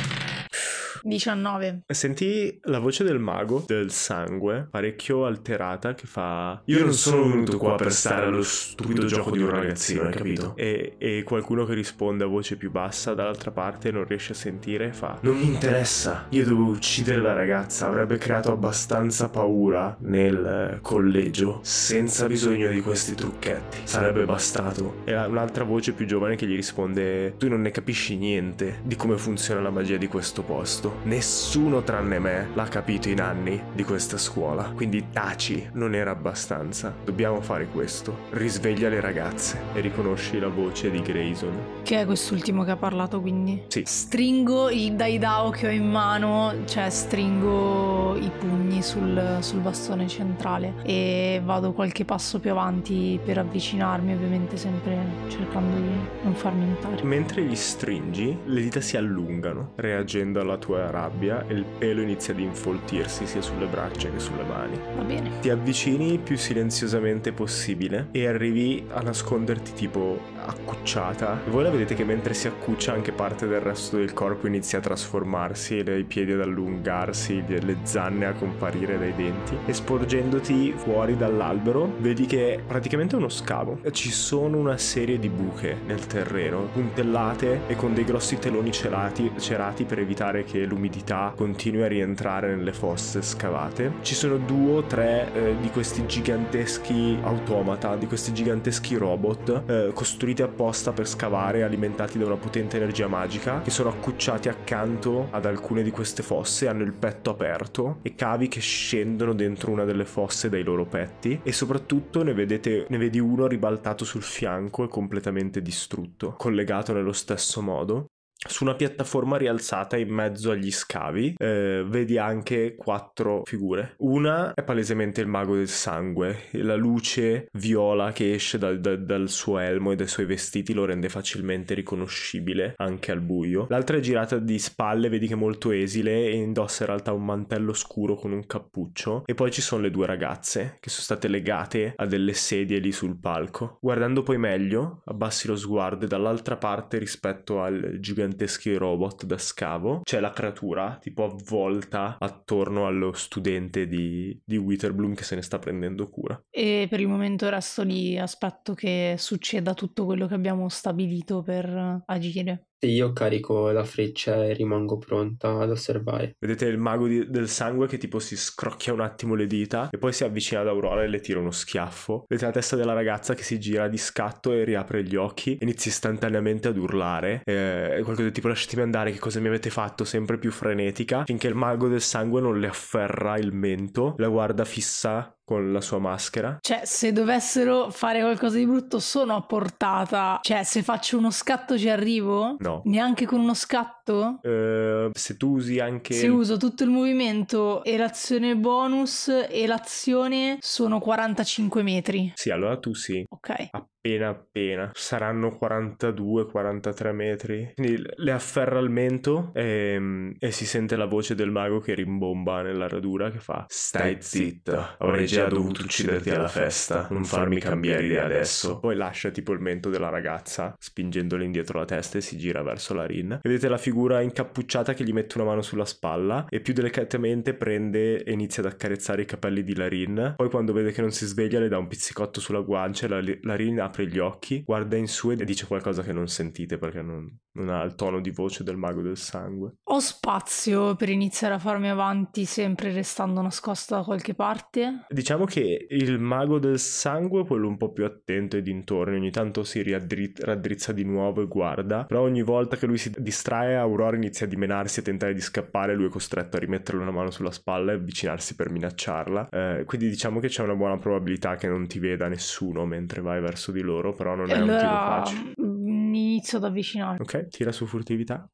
19. 1.02 1.82
Senti 1.86 2.58
la 2.64 2.78
voce 2.78 3.04
del 3.04 3.18
mago 3.18 3.64
del 3.66 3.90
sangue 3.90 4.66
parecchio 4.70 5.24
alterata 5.24 5.94
che 5.94 6.06
fa 6.06 6.60
Io 6.66 6.80
non 6.80 6.92
sono 6.92 7.28
venuto 7.28 7.58
qua 7.58 7.76
per 7.76 7.92
stare 7.92 8.26
allo 8.26 8.42
stupido 8.42 9.06
gioco 9.06 9.30
di 9.30 9.42
un 9.42 9.50
ragazzino, 9.50 10.02
hai 10.02 10.12
capito? 10.12 10.54
E, 10.56 10.94
e 10.98 11.22
qualcuno 11.24 11.64
che 11.64 11.74
risponde 11.74 12.24
a 12.24 12.26
voce 12.26 12.56
più 12.56 12.70
bassa 12.70 13.14
dall'altra 13.14 13.50
parte 13.50 13.90
non 13.90 14.04
riesce 14.04 14.32
a 14.32 14.36
sentire 14.36 14.92
fa 14.92 15.18
Non 15.22 15.36
mi 15.36 15.46
interessa, 15.46 16.26
io 16.30 16.44
devo 16.44 16.64
uccidere 16.64 17.20
la 17.20 17.32
ragazza, 17.32 17.86
avrebbe 17.86 18.18
creato 18.18 18.52
abbastanza 18.52 19.28
paura 19.28 19.96
nel 20.00 20.74
eh, 20.74 20.78
collegio 20.80 21.60
senza 21.62 22.26
bisogno 22.26 22.68
di 22.68 22.80
questi 22.80 23.14
trucchetti, 23.14 23.78
sarebbe 23.84 24.24
bastato. 24.24 25.02
E 25.04 25.16
un'altra 25.16 25.64
voce 25.64 25.92
più 25.92 26.06
giovane 26.06 26.36
che 26.36 26.46
gli 26.46 26.54
risponde 26.54 27.36
Tu 27.36 27.48
non 27.48 27.60
ne 27.60 27.70
capisci 27.70 28.16
niente 28.16 28.80
di 28.82 28.96
come 28.96 29.16
funziona 29.16 29.60
la 29.60 29.70
magia 29.70 29.96
di 29.96 30.06
questo 30.06 30.42
posto. 30.42 30.89
Nessuno 31.04 31.82
tranne 31.82 32.18
me 32.18 32.48
l'ha 32.54 32.64
capito 32.64 33.08
in 33.08 33.20
anni 33.20 33.60
di 33.72 33.84
questa 33.84 34.18
scuola. 34.18 34.72
Quindi 34.74 35.06
taci, 35.12 35.68
non 35.72 35.94
era 35.94 36.10
abbastanza. 36.10 36.94
Dobbiamo 37.04 37.40
fare 37.40 37.66
questo. 37.66 38.16
Risveglia 38.30 38.88
le 38.88 39.00
ragazze 39.00 39.58
e 39.74 39.80
riconosci 39.80 40.38
la 40.38 40.48
voce 40.48 40.90
di 40.90 41.00
Grayson. 41.02 41.52
Che 41.82 42.00
è 42.00 42.04
quest'ultimo 42.04 42.64
che 42.64 42.70
ha 42.72 42.76
parlato 42.76 43.20
quindi? 43.20 43.62
Sì. 43.68 43.82
Stringo 43.86 44.70
il 44.70 44.92
daidao 44.94 45.50
che 45.50 45.66
ho 45.66 45.70
in 45.70 45.90
mano, 45.90 46.52
cioè 46.66 46.90
stringo 46.90 48.16
i 48.16 48.30
pugni 48.38 48.82
sul, 48.82 49.38
sul 49.40 49.60
bastone 49.60 50.08
centrale 50.08 50.74
e 50.82 51.40
vado 51.44 51.72
qualche 51.72 52.04
passo 52.04 52.38
più 52.38 52.50
avanti 52.50 53.18
per 53.24 53.38
avvicinarmi, 53.38 54.14
ovviamente 54.14 54.56
sempre 54.56 54.98
cercando 55.28 55.76
di 55.76 55.98
non 56.22 56.34
farmi 56.34 56.68
notare. 56.68 57.02
Mentre 57.02 57.42
li 57.42 57.56
stringi, 57.56 58.36
le 58.44 58.60
dita 58.60 58.80
si 58.80 58.96
allungano, 58.96 59.72
reagendo 59.76 60.40
alla 60.40 60.56
tua 60.56 60.79
rabbia 60.88 61.44
e 61.48 61.54
il 61.54 61.64
pelo 61.64 62.00
inizia 62.00 62.32
ad 62.32 62.38
infoltirsi 62.38 63.26
sia 63.26 63.42
sulle 63.42 63.66
braccia 63.66 64.08
che 64.08 64.20
sulle 64.20 64.44
mani. 64.44 64.78
Va 64.94 65.02
bene. 65.02 65.40
Ti 65.40 65.50
avvicini 65.50 66.18
più 66.18 66.36
silenziosamente 66.36 67.32
possibile 67.32 68.06
e 68.12 68.26
arrivi 68.26 68.86
a 68.92 69.00
nasconderti 69.00 69.72
tipo 69.72 70.20
accucciata. 70.44 71.40
E 71.46 71.50
voi 71.50 71.64
la 71.64 71.70
vedete 71.70 71.94
che 71.94 72.04
mentre 72.04 72.34
si 72.34 72.46
accuccia 72.46 72.92
anche 72.92 73.12
parte 73.12 73.46
del 73.46 73.60
resto 73.60 73.96
del 73.96 74.12
corpo 74.12 74.46
inizia 74.46 74.78
a 74.78 74.82
trasformarsi, 74.82 75.76
i 75.76 76.04
piedi 76.04 76.32
ad 76.32 76.40
allungarsi, 76.40 77.42
le 77.46 77.76
zanne 77.82 78.26
a 78.26 78.32
comparire 78.32 78.98
dai 78.98 79.14
denti. 79.14 79.56
E 79.66 79.72
sporgendoti 79.72 80.72
fuori 80.76 81.16
dall'albero, 81.16 81.92
vedi 81.98 82.26
che 82.26 82.54
è 82.54 82.60
praticamente 82.60 83.16
uno 83.16 83.28
scavo. 83.28 83.80
Ci 83.90 84.10
sono 84.10 84.58
una 84.58 84.76
serie 84.76 85.18
di 85.18 85.28
buche 85.28 85.76
nel 85.86 86.06
terreno, 86.06 86.68
puntellate 86.72 87.62
e 87.66 87.76
con 87.76 87.94
dei 87.94 88.04
grossi 88.04 88.38
teloni 88.38 88.70
celati, 88.70 89.30
cerati 89.38 89.84
per 89.84 89.98
evitare 89.98 90.44
che 90.44 90.64
l'umidità 90.70 91.32
continui 91.36 91.82
a 91.82 91.88
rientrare 91.88 92.54
nelle 92.54 92.72
fosse 92.72 93.20
scavate. 93.20 93.94
Ci 94.02 94.14
sono 94.14 94.36
due 94.36 94.72
o 94.72 94.82
tre 94.84 95.32
eh, 95.32 95.56
di 95.60 95.68
questi 95.68 96.06
giganteschi 96.06 97.18
automata, 97.22 97.96
di 97.96 98.06
questi 98.06 98.32
giganteschi 98.32 98.94
robot 98.96 99.62
eh, 99.66 99.90
costruiti 99.92 100.42
apposta 100.42 100.92
per 100.92 101.06
scavare, 101.06 101.62
alimentati 101.62 102.18
da 102.18 102.26
una 102.26 102.36
potente 102.36 102.76
energia 102.76 103.08
magica, 103.08 103.60
che 103.62 103.70
sono 103.70 103.90
accucciati 103.90 104.48
accanto 104.48 105.28
ad 105.30 105.44
alcune 105.44 105.82
di 105.82 105.90
queste 105.90 106.22
fosse, 106.22 106.68
hanno 106.68 106.84
il 106.84 106.92
petto 106.92 107.30
aperto 107.30 107.98
e 108.02 108.14
cavi 108.14 108.48
che 108.48 108.60
scendono 108.60 109.34
dentro 109.34 109.72
una 109.72 109.84
delle 109.84 110.04
fosse 110.04 110.48
dai 110.48 110.62
loro 110.62 110.84
petti 110.84 111.40
e 111.42 111.52
soprattutto 111.52 112.22
ne, 112.22 112.32
vedete, 112.32 112.86
ne 112.88 112.98
vedi 112.98 113.18
uno 113.18 113.46
ribaltato 113.46 114.04
sul 114.04 114.22
fianco 114.22 114.84
e 114.84 114.88
completamente 114.88 115.60
distrutto, 115.60 116.34
collegato 116.36 116.92
nello 116.92 117.12
stesso 117.12 117.60
modo 117.60 118.06
su 118.48 118.64
una 118.64 118.74
piattaforma 118.74 119.36
rialzata 119.36 119.98
in 119.98 120.08
mezzo 120.08 120.50
agli 120.50 120.70
scavi 120.70 121.34
eh, 121.36 121.84
vedi 121.86 122.16
anche 122.16 122.74
quattro 122.74 123.42
figure. 123.44 123.94
Una 123.98 124.54
è 124.54 124.62
palesemente 124.62 125.20
il 125.20 125.26
mago 125.26 125.56
del 125.56 125.68
sangue, 125.68 126.44
la 126.52 126.74
luce 126.74 127.48
viola 127.52 128.12
che 128.12 128.32
esce 128.32 128.56
dal, 128.56 128.80
dal, 128.80 129.04
dal, 129.04 129.28
suo 129.28 129.58
elmo 129.58 129.92
e 129.92 129.96
dai 129.96 130.08
suoi 130.08 130.24
vestiti 130.24 130.72
lo 130.72 130.86
rende 130.86 131.10
facilmente 131.10 131.74
riconoscibile 131.74 132.72
anche 132.76 133.12
al 133.12 133.20
buio. 133.20 133.66
L'altra 133.68 133.98
è 133.98 134.00
girata 134.00 134.38
di 134.38 134.58
spalle, 134.58 135.10
vedi 135.10 135.26
che 135.26 135.34
è 135.34 135.36
molto 135.36 135.70
esile 135.70 136.26
e 136.26 136.34
indossa 136.34 136.84
in 136.84 136.88
realtà 136.88 137.12
un 137.12 137.24
mantello 137.24 137.74
scuro 137.74 138.14
con 138.14 138.32
un 138.32 138.46
cappuccio. 138.46 139.24
E 139.26 139.34
poi 139.34 139.50
ci 139.50 139.60
sono 139.60 139.82
le 139.82 139.90
due 139.90 140.06
ragazze 140.06 140.78
che 140.80 140.88
sono 140.88 141.02
state 141.02 141.28
legate 141.28 141.92
a 141.94 142.06
delle 142.06 142.32
sedie 142.32 142.78
lì 142.78 142.90
sul 142.90 143.18
palco. 143.18 143.76
Guardando 143.80 144.22
poi 144.22 144.38
meglio, 144.38 145.02
abbassi 145.04 145.46
lo 145.46 145.56
sguardo 145.56 146.06
e 146.06 146.08
dall'altra 146.08 146.56
parte 146.56 146.98
rispetto 146.98 147.60
al 147.60 147.98
gigante 148.00 148.29
giganteschi 148.30 148.74
robot 148.74 149.24
da 149.24 149.38
scavo. 149.38 150.00
C'è 150.04 150.20
la 150.20 150.30
creatura 150.30 150.98
tipo 151.00 151.24
avvolta 151.24 152.16
attorno 152.18 152.86
allo 152.86 153.12
studente 153.12 153.86
di, 153.86 154.40
di 154.44 154.56
Witterbloom 154.56 155.14
che 155.14 155.24
se 155.24 155.34
ne 155.34 155.42
sta 155.42 155.58
prendendo 155.58 156.08
cura. 156.08 156.40
E 156.48 156.86
per 156.88 157.00
il 157.00 157.08
momento 157.08 157.48
resto 157.48 157.82
lì, 157.82 158.18
aspetto 158.18 158.74
che 158.74 159.16
succeda 159.18 159.74
tutto 159.74 160.04
quello 160.04 160.26
che 160.26 160.34
abbiamo 160.34 160.68
stabilito 160.68 161.42
per 161.42 162.02
agire. 162.06 162.69
Io 162.82 163.12
carico 163.12 163.70
la 163.70 163.84
freccia 163.84 164.44
e 164.44 164.54
rimango 164.54 164.96
pronta 164.96 165.58
ad 165.58 165.70
osservare. 165.70 166.36
Vedete 166.38 166.66
il 166.66 166.78
mago 166.78 167.06
di, 167.06 167.28
del 167.28 167.48
sangue 167.48 167.86
che 167.86 167.98
tipo 167.98 168.18
si 168.18 168.36
scrocchia 168.36 168.92
un 168.92 169.00
attimo 169.00 169.34
le 169.34 169.46
dita 169.46 169.90
e 169.90 169.98
poi 169.98 170.12
si 170.12 170.24
avvicina 170.24 170.60
ad 170.60 170.68
Aurora 170.68 171.02
e 171.02 171.08
le 171.08 171.20
tira 171.20 171.40
uno 171.40 171.50
schiaffo. 171.50 172.24
Vedete 172.26 172.46
la 172.46 172.52
testa 172.52 172.76
della 172.76 172.94
ragazza 172.94 173.34
che 173.34 173.42
si 173.42 173.58
gira 173.60 173.88
di 173.88 173.98
scatto 173.98 174.52
e 174.52 174.64
riapre 174.64 175.02
gli 175.02 175.16
occhi. 175.16 175.58
Inizia 175.60 175.90
istantaneamente 175.90 176.68
ad 176.68 176.78
urlare. 176.78 177.42
Eh, 177.44 178.00
qualcosa 178.02 178.22
del 178.22 178.32
tipo 178.32 178.48
lasciatemi 178.48 178.82
andare, 178.82 179.12
che 179.12 179.18
cosa 179.18 179.40
mi 179.40 179.48
avete 179.48 179.68
fatto? 179.68 180.04
Sempre 180.04 180.38
più 180.38 180.50
frenetica. 180.50 181.24
Finché 181.24 181.48
il 181.48 181.54
mago 181.54 181.88
del 181.88 182.00
sangue 182.00 182.40
non 182.40 182.58
le 182.58 182.68
afferra 182.68 183.36
il 183.36 183.52
mento. 183.52 184.14
La 184.16 184.28
guarda 184.28 184.64
fissa 184.64 185.34
con 185.50 185.72
la 185.72 185.80
sua 185.80 185.98
maschera. 185.98 186.58
Cioè, 186.60 186.82
se 186.84 187.10
dovessero 187.10 187.90
fare 187.90 188.20
qualcosa 188.20 188.56
di 188.56 188.66
brutto, 188.66 189.00
sono 189.00 189.34
a 189.34 189.42
portata. 189.42 190.38
Cioè, 190.40 190.62
se 190.62 190.84
faccio 190.84 191.18
uno 191.18 191.32
scatto 191.32 191.76
ci 191.76 191.88
arrivo? 191.88 192.54
No. 192.60 192.82
Neanche 192.84 193.26
con 193.26 193.40
uno 193.40 193.54
scatto? 193.54 193.98
Uh, 194.18 195.10
se 195.12 195.36
tu 195.36 195.56
usi 195.56 195.78
anche. 195.78 196.14
Se 196.14 196.28
uso 196.28 196.56
tutto 196.56 196.84
il 196.84 196.90
movimento 196.90 197.84
e 197.84 197.96
l'azione 197.96 198.56
bonus 198.56 199.28
e 199.28 199.66
l'azione 199.66 200.58
sono 200.60 200.98
45 200.98 201.82
metri. 201.82 202.32
Sì, 202.34 202.50
allora 202.50 202.78
tu 202.78 202.94
sì. 202.94 203.24
Ok. 203.28 203.68
Appena 204.02 204.28
appena. 204.28 204.90
Saranno 204.94 205.58
42-43 205.60 207.12
metri. 207.12 207.72
Quindi 207.74 208.02
le 208.16 208.32
afferra 208.32 208.78
al 208.78 208.90
mento 208.90 209.50
e, 209.52 210.34
e, 210.38 210.50
si 210.50 210.64
sente 210.64 210.96
la 210.96 211.04
voce 211.04 211.34
del 211.34 211.50
mago 211.50 211.80
che 211.80 211.92
rimbomba 211.92 212.62
nella 212.62 212.88
radura 212.88 213.30
che 213.30 213.40
fa: 213.40 213.66
Stai 213.68 214.16
zitta, 214.20 214.96
avrei 214.98 215.26
già 215.26 215.46
dovuto 215.48 215.82
ucciderti 215.82 216.30
alla 216.30 216.48
festa. 216.48 217.08
Non 217.10 217.24
farmi 217.24 217.60
cambiare 217.60 218.06
idea 218.06 218.24
adesso. 218.24 218.78
Poi 218.80 218.96
lascia 218.96 219.30
tipo 219.30 219.52
il 219.52 219.60
mento 219.60 219.90
della 219.90 220.08
ragazza, 220.08 220.74
spingendole 220.78 221.44
indietro 221.44 221.78
la 221.78 221.84
testa 221.84 222.16
e 222.16 222.22
si 222.22 222.38
gira 222.38 222.62
verso 222.62 222.94
la 222.94 223.04
Rin. 223.04 223.38
Vedete 223.42 223.68
la 223.68 223.76
figura 223.76 223.99
incappucciata 224.08 224.94
che 224.94 225.04
gli 225.04 225.12
mette 225.12 225.38
una 225.38 225.48
mano 225.48 225.62
sulla 225.62 225.84
spalla 225.84 226.46
e 226.48 226.60
più 226.60 226.72
delicatamente 226.72 227.54
prende 227.54 228.22
e 228.22 228.32
inizia 228.32 228.62
ad 228.62 228.72
accarezzare 228.72 229.22
i 229.22 229.26
capelli 229.26 229.62
di 229.62 229.74
Larin. 229.74 230.34
Poi 230.36 230.48
quando 230.48 230.72
vede 230.72 230.92
che 230.92 231.00
non 231.00 231.12
si 231.12 231.26
sveglia 231.26 231.60
le 231.60 231.68
dà 231.68 231.78
un 231.78 231.86
pizzicotto 231.86 232.40
sulla 232.40 232.60
guancia 232.60 233.06
e 233.06 233.08
la, 233.08 233.20
Larin 233.42 233.80
apre 233.80 234.06
gli 234.06 234.18
occhi, 234.18 234.62
guarda 234.62 234.96
in 234.96 235.08
su 235.08 235.30
e 235.30 235.44
dice 235.44 235.66
qualcosa 235.66 236.02
che 236.02 236.12
non 236.12 236.28
sentite 236.28 236.78
perché 236.78 237.02
non, 237.02 237.30
non 237.52 237.68
ha 237.68 237.82
il 237.82 237.94
tono 237.94 238.20
di 238.20 238.30
voce 238.30 238.64
del 238.64 238.76
mago 238.76 239.02
del 239.02 239.16
sangue. 239.16 239.74
Ho 239.84 239.98
spazio 239.98 240.94
per 240.96 241.08
iniziare 241.08 241.54
a 241.54 241.58
farmi 241.58 241.88
avanti 241.88 242.44
sempre 242.44 242.92
restando 242.92 243.40
nascosta 243.42 243.96
da 243.96 244.02
qualche 244.02 244.34
parte? 244.34 245.06
Diciamo 245.08 245.44
che 245.44 245.86
il 245.88 246.18
mago 246.18 246.58
del 246.58 246.78
sangue 246.78 247.42
è 247.42 247.46
quello 247.46 247.68
un 247.68 247.76
po' 247.76 247.92
più 247.92 248.04
attento 248.04 248.56
ai 248.56 248.62
dintorni, 248.62 249.16
ogni 249.16 249.30
tanto 249.30 249.64
si 249.64 249.82
raddrizza 249.82 250.92
di 250.92 251.04
nuovo 251.04 251.42
e 251.42 251.46
guarda, 251.46 252.04
però 252.04 252.22
ogni 252.22 252.42
volta 252.42 252.76
che 252.76 252.86
lui 252.86 252.98
si 252.98 253.12
distrae 253.18 253.76
Aurora 253.80 254.16
inizia 254.16 254.46
a 254.46 254.48
dimenarsi 254.48 255.00
e 255.00 255.02
tentare 255.02 255.34
di 255.34 255.40
scappare, 255.40 255.94
lui 255.94 256.06
è 256.06 256.10
costretto 256.10 256.56
a 256.56 256.60
rimetterle 256.60 257.02
una 257.02 257.10
mano 257.10 257.30
sulla 257.30 257.50
spalla 257.50 257.92
e 257.92 257.96
avvicinarsi 257.96 258.54
per 258.54 258.70
minacciarla. 258.70 259.48
Eh, 259.50 259.84
quindi 259.86 260.08
diciamo 260.08 260.40
che 260.40 260.48
c'è 260.48 260.62
una 260.62 260.74
buona 260.74 260.96
probabilità 260.98 261.56
che 261.56 261.68
non 261.68 261.86
ti 261.86 261.98
veda 261.98 262.28
nessuno 262.28 262.84
mentre 262.86 263.20
vai 263.20 263.40
verso 263.40 263.72
di 263.72 263.80
loro, 263.80 264.12
però 264.12 264.34
non 264.34 264.50
è 264.50 264.54
allora, 264.54 264.72
un 264.72 264.78
tiro 264.78 264.96
facile. 264.96 265.52
Inizio 265.56 266.58
ad 266.58 266.64
avvicinarmi. 266.64 267.20
Ok, 267.20 267.48
tira 267.48 267.72
su 267.72 267.86
furtività. 267.86 268.48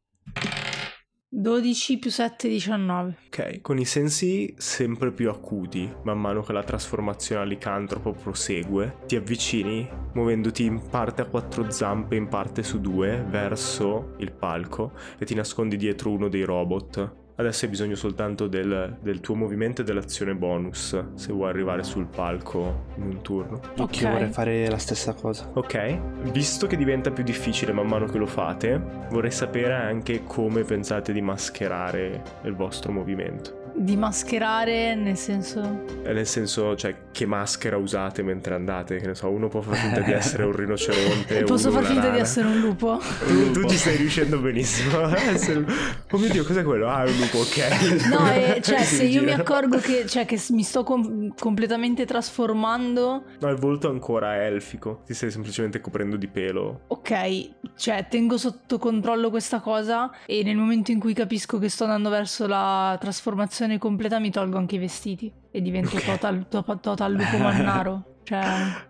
12 1.29 1.99
più 1.99 2.09
7, 2.09 2.49
19. 2.49 3.17
Ok, 3.27 3.61
con 3.61 3.79
i 3.79 3.85
sensi 3.85 4.55
sempre 4.57 5.11
più 5.11 5.29
acuti, 5.29 5.93
man 6.05 6.21
mano 6.21 6.43
che 6.43 6.53
la 6.53 6.63
trasformazione 6.63 7.43
a 7.43 7.45
licantropo 7.45 8.13
prosegue, 8.13 8.99
ti 9.07 9.17
avvicini, 9.17 9.89
muovendoti 10.15 10.65
in 10.65 10.81
parte 10.89 11.23
a 11.23 11.27
quattro 11.27 11.69
zampe, 11.69 12.15
in 12.15 12.29
parte 12.29 12.63
su 12.63 12.81
due, 12.81 13.27
verso 13.29 14.15
il 14.19 14.31
palco 14.31 14.93
e 15.19 15.25
ti 15.25 15.35
nascondi 15.35 15.77
dietro 15.77 16.13
uno 16.13 16.29
dei 16.29 16.45
robot 16.45 17.25
Adesso 17.39 17.67
hai 17.67 17.71
bisogno 17.71 17.97
soltanto 17.97 18.47
del, 18.47 18.97
del, 19.01 19.21
tuo 19.21 19.35
movimento 19.35 19.83
e 19.83 19.85
dell'azione 19.85 20.35
bonus 20.35 20.99
se 21.15 21.33
vuoi 21.33 21.51
arrivare 21.51 21.83
sul 21.83 22.07
palco 22.07 22.85
in 22.97 23.03
un 23.03 23.21
turno. 23.21 23.61
Ok. 23.77 24.09
Vorrei 24.09 24.31
fare 24.31 24.71
la 24.71 24.79
stessa 24.79 25.13
cosa. 25.13 25.51
Ok. 25.53 26.31
Visto 26.33 26.67
che 26.67 26.77
diventa 26.77 27.11
più 27.11 27.23
difficile 27.23 27.73
man 27.73 27.89
mano 27.89 28.07
che 28.07 28.17
lo 28.17 28.27
fate, 28.27 28.81
vorrei 29.11 29.31
sapere 29.31 29.75
anche 29.75 30.25
come 30.25 30.63
pensate 30.63 31.13
di 31.13 31.21
mascherare 31.21 32.23
il 32.45 32.55
vostro 32.55 32.91
movimento 32.91 33.66
di 33.77 33.97
mascherare 33.97 34.95
nel 34.95 35.17
senso? 35.17 35.85
Eh, 36.03 36.13
nel 36.13 36.27
senso 36.27 36.75
cioè 36.77 36.95
che 37.13 37.27
maschera 37.27 37.77
usate 37.77 38.23
mentre 38.23 38.55
andate 38.55 38.97
che 38.97 39.07
ne 39.07 39.15
so 39.15 39.29
uno 39.29 39.49
può 39.49 39.61
far 39.61 39.77
finta 39.77 40.01
di 40.01 40.13
essere 40.13 40.45
un 40.45 40.53
rinoceronte 40.53 41.45
posso 41.45 41.71
far 41.71 41.85
finta 41.85 42.09
di 42.09 42.19
essere 42.19 42.49
un 42.49 42.61
lupo? 42.61 42.99
Tu, 43.27 43.51
tu 43.53 43.69
ci 43.69 43.77
stai 43.77 43.97
riuscendo 43.97 44.39
benissimo 44.39 44.99
oh 44.99 46.19
mio 46.19 46.29
dio 46.31 46.45
cos'è 46.45 46.63
quello? 46.63 46.89
Ah 46.89 47.05
è 47.05 47.11
un 47.11 47.17
lupo 47.17 47.39
ok. 47.39 48.09
No 48.11 48.33
e, 48.33 48.61
cioè 48.63 48.83
se 48.83 49.05
io 49.05 49.23
mi 49.23 49.33
accorgo 49.33 49.79
che, 49.79 50.07
cioè, 50.07 50.25
che 50.25 50.41
mi 50.51 50.63
sto 50.63 50.83
com- 50.83 51.35
completamente 51.39 52.05
trasformando 52.07 53.25
no 53.39 53.49
il 53.49 53.57
volto 53.57 53.89
ancora 53.89 54.37
è 54.37 54.47
elfico 54.47 55.03
ti 55.05 55.15
stai 55.15 55.31
semplicemente 55.31 55.81
coprendo 55.81 56.17
di 56.17 56.29
pelo. 56.29 56.83
Ok 56.89 57.55
cioè 57.77 58.07
tengo 58.09 58.39
sotto 58.39 58.79
controllo 58.79 59.31
questa 59.31 59.61
cosa 59.61 60.11
e 60.25 60.43
nel 60.43 60.57
momento 60.57 60.91
in 60.91 60.99
cui 60.99 61.13
capisco 61.13 61.59
che 61.59 61.69
sto 61.69 61.85
andando 61.85 62.09
verso 62.09 62.47
la 62.47 62.97
trasformazione 62.99 63.66
versione 63.67 63.79
completa 63.79 64.19
mi 64.19 64.31
tolgo 64.31 64.57
anche 64.57 64.77
i 64.77 64.79
vestiti 64.79 65.33
e 65.51 65.61
divento 65.61 65.97
okay. 65.97 66.15
total, 66.15 66.49
total, 66.49 66.81
total 66.81 67.13
lupo 67.13 67.37
mannaro. 67.39 68.05
Cioè... 68.23 68.43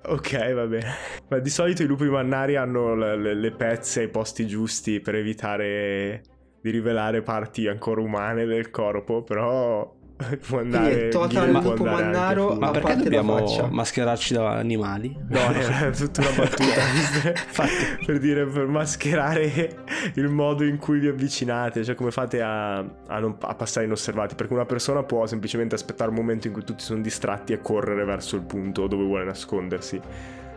Ok, 0.06 0.52
va 0.52 0.66
bene. 0.66 0.92
Ma 1.28 1.38
di 1.38 1.50
solito 1.50 1.82
i 1.82 1.86
lupi 1.86 2.04
mannari 2.04 2.56
hanno 2.56 2.94
le, 2.94 3.16
le, 3.16 3.34
le 3.34 3.50
pezze 3.52 4.00
ai 4.02 4.08
posti 4.08 4.46
giusti 4.46 5.00
per 5.00 5.14
evitare 5.16 6.22
di 6.60 6.70
rivelare 6.70 7.22
parti 7.22 7.66
ancora 7.66 8.00
umane 8.00 8.44
del 8.44 8.70
corpo, 8.70 9.22
però 9.22 9.94
può 10.48 10.60
andare 10.60 11.08
total 11.08 11.50
lupo 11.50 11.84
mannaro 11.84 12.54
ma 12.54 12.70
perché 12.70 12.96
dobbiamo 12.96 13.68
mascherarci 13.70 14.32
da 14.32 14.52
animali? 14.52 15.14
no 15.28 15.38
è 15.52 15.90
tutta 15.96 16.22
una 16.22 16.30
battuta. 16.30 17.64
Per 18.06 18.18
dire 18.18 18.46
per 18.46 18.66
mascherare 18.66 19.76
il 20.14 20.28
modo 20.28 20.64
in 20.64 20.78
cui 20.78 20.98
vi 20.98 21.08
avvicinate 21.08 21.84
cioè 21.84 21.94
come 21.94 22.10
fate 22.10 22.40
a, 22.40 22.78
a, 22.78 23.18
non, 23.18 23.36
a, 23.40 23.54
passare 23.54 23.86
inosservati 23.86 24.34
perché 24.34 24.52
una 24.52 24.64
persona 24.64 25.02
può 25.02 25.26
semplicemente 25.26 25.74
aspettare 25.74 26.10
un 26.10 26.16
momento 26.16 26.46
in 26.46 26.52
cui 26.52 26.64
tutti 26.64 26.82
sono 26.82 27.00
distratti 27.00 27.52
e 27.52 27.60
correre 27.60 28.04
verso 28.04 28.36
il 28.36 28.42
punto 28.42 28.86
dove 28.86 29.04
vuole 29.04 29.24
nascondersi 29.24 30.00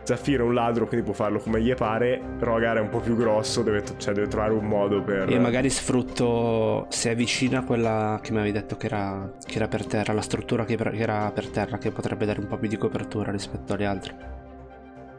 Zaffiro 0.02 0.44
è 0.44 0.46
un 0.46 0.54
ladro, 0.54 0.86
quindi 0.86 1.04
può 1.04 1.14
farlo 1.14 1.38
come 1.38 1.60
gli 1.60 1.72
pare. 1.74 2.20
Rogar 2.38 2.76
è 2.76 2.80
un 2.80 2.88
po' 2.88 3.00
più 3.00 3.16
grosso, 3.16 3.62
deve, 3.62 3.82
cioè, 3.96 4.14
deve 4.14 4.28
trovare 4.28 4.52
un 4.52 4.64
modo 4.64 5.02
per. 5.02 5.30
E 5.30 5.38
magari 5.38 5.70
sfrutto 5.70 6.86
se 6.88 7.10
è 7.10 7.14
vicina 7.14 7.60
a 7.60 7.64
quella 7.64 8.18
che 8.22 8.32
mi 8.32 8.38
avevi 8.38 8.52
detto 8.52 8.76
che 8.76 8.86
era, 8.86 9.32
che 9.44 9.56
era 9.56 9.68
per 9.68 9.86
terra, 9.86 10.12
la 10.12 10.22
struttura 10.22 10.64
che, 10.64 10.76
che 10.76 10.98
era 10.98 11.30
per 11.32 11.48
terra, 11.48 11.78
che 11.78 11.90
potrebbe 11.90 12.26
dare 12.26 12.40
un 12.40 12.46
po' 12.46 12.56
più 12.56 12.68
di 12.68 12.76
copertura 12.76 13.30
rispetto 13.30 13.74
alle 13.74 13.86
altre. 13.86 14.39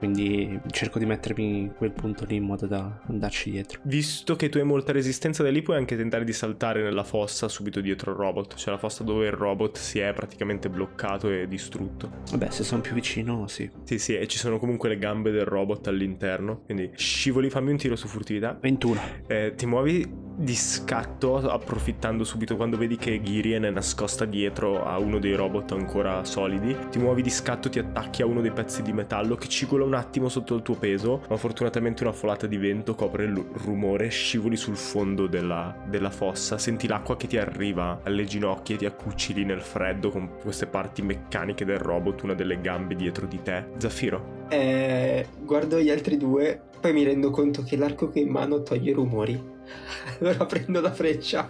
Quindi 0.02 0.60
cerco 0.72 0.98
di 0.98 1.06
mettermi 1.06 1.60
in 1.60 1.76
quel 1.76 1.92
punto 1.92 2.26
lì 2.26 2.38
in 2.38 2.44
modo 2.44 2.66
da 2.66 3.02
andarci 3.08 3.52
dietro. 3.52 3.82
Visto 3.84 4.36
che 4.36 4.50
tu 4.50 4.58
hai 4.58 4.64
molta 4.64 4.92
resistenza 4.92 5.44
da 5.44 5.52
lì, 5.52 5.62
puoi 5.62 5.78
anche 5.78 5.96
tentare 5.96 6.24
di 6.24 6.34
saltare 6.34 6.82
nella 6.82 7.04
fossa 7.04 7.48
subito 7.48 7.82
dietro 7.82 8.10
il 8.10 8.18
robot. 8.18 8.56
Cioè 8.56 8.74
la 8.74 8.80
fossa 8.80 9.04
dove 9.04 9.28
il 9.28 9.34
robot 9.34 9.78
si 9.78 10.00
è 10.00 10.12
praticamente 10.12 10.70
bloccato 10.70 11.30
e 11.30 11.48
distrutto. 11.48 12.10
Vabbè, 12.32 12.50
se 12.50 12.64
sono 12.64 12.82
più 12.82 12.94
vicino, 12.94 13.46
sì. 13.48 13.70
Sì, 13.84 14.00
sì, 14.00 14.18
e 14.18 14.26
ci 14.26 14.40
sono 14.40 14.58
comunque 14.58 14.90
le 14.90 14.98
gambe 14.98 15.30
del 15.30 15.46
robot 15.46 15.86
all'interno. 15.86 16.62
Quindi 16.66 16.90
scivoli, 16.96 17.52
fammi 17.52 17.70
un 17.70 17.78
tiro 17.78 17.96
su 17.96 18.08
furtività. 18.08 18.58
21. 18.60 19.00
Eh, 19.28 19.54
ti 19.56 19.68
muovi 19.68 20.30
di 20.36 20.56
scatto, 20.56 21.38
approfittando 21.38 22.24
subito 22.24 22.56
quando 22.56 22.76
vedi 22.76 22.98
che 22.98 23.22
Girien 23.22 23.64
è 23.64 23.70
nascosta 23.70 24.26
dietro 24.26 24.84
a 24.84 24.98
uno 24.98 25.20
dei 25.20 25.36
robot 25.36 25.74
ancora 25.74 26.24
solidi. 26.24 26.76
Ti 26.90 26.98
muovi 26.98 27.22
di 27.22 27.30
scatto, 27.30 27.70
ti 27.70 27.78
attacchi 27.78 28.24
a 28.24 28.26
uno 28.26 28.42
dei 28.42 28.52
pezzi 28.52 28.82
di 28.82 28.92
metallo 28.92 29.36
che 29.36 29.48
cigola 29.48 29.84
un 29.92 29.98
attimo 29.98 30.30
sotto 30.30 30.56
il 30.56 30.62
tuo 30.62 30.76
peso, 30.76 31.24
ma 31.28 31.36
fortunatamente 31.36 32.04
una 32.04 32.14
folata 32.14 32.48
di 32.48 32.56
vento 32.56 32.96
copre 32.96 33.26
il 33.26 33.36
rumore, 33.36 34.08
scivoli 34.08 34.56
sul 34.56 34.78
fondo 34.78 35.28
della, 35.28 35.76
della 35.86 36.10
fossa, 36.10 36.58
senti 36.58 36.88
l'acqua 36.88 37.18
che 37.18 37.28
ti 37.28 37.38
arriva 37.38 38.00
alle 38.04 38.24
ginocchia 38.24 38.76
e 38.76 38.78
ti 38.78 38.86
accucili 38.86 39.44
nel 39.44 39.62
freddo 39.62 40.10
con 40.10 40.38
queste 40.42 40.66
parti 40.66 41.02
meccaniche 41.02 41.66
del 41.66 41.78
robot, 41.78 42.24
una 42.24 42.34
delle 42.34 42.62
gambe 42.62 42.96
dietro 42.96 43.28
di 43.28 43.42
te. 43.42 43.66
Zaffiro? 43.78 44.46
Eh, 44.50 45.28
guardo 45.42 45.80
gli 45.80 45.90
altri 45.90 46.16
due, 46.16 46.62
poi 46.80 46.94
mi 46.94 47.04
rendo 47.04 47.30
conto 47.30 47.62
che 47.64 47.76
l'arco 47.76 48.10
che 48.10 48.22
ho 48.22 48.24
in 48.24 48.30
mano 48.30 48.64
toglie 48.64 48.94
rumori. 48.94 49.60
Allora 50.20 50.46
prendo 50.46 50.80
la 50.80 50.92
freccia 50.92 51.50